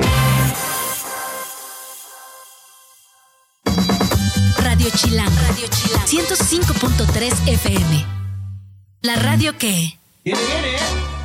Radio 4.57 4.89
Chilango. 4.95 5.35
Radio 5.47 5.67
Chilango. 5.69 6.05
105.3 6.05 7.47
FM. 7.47 8.05
La 9.01 9.15
radio 9.15 9.57
que... 9.57 9.97
Viene, 10.23 10.39
viene. 10.41 11.16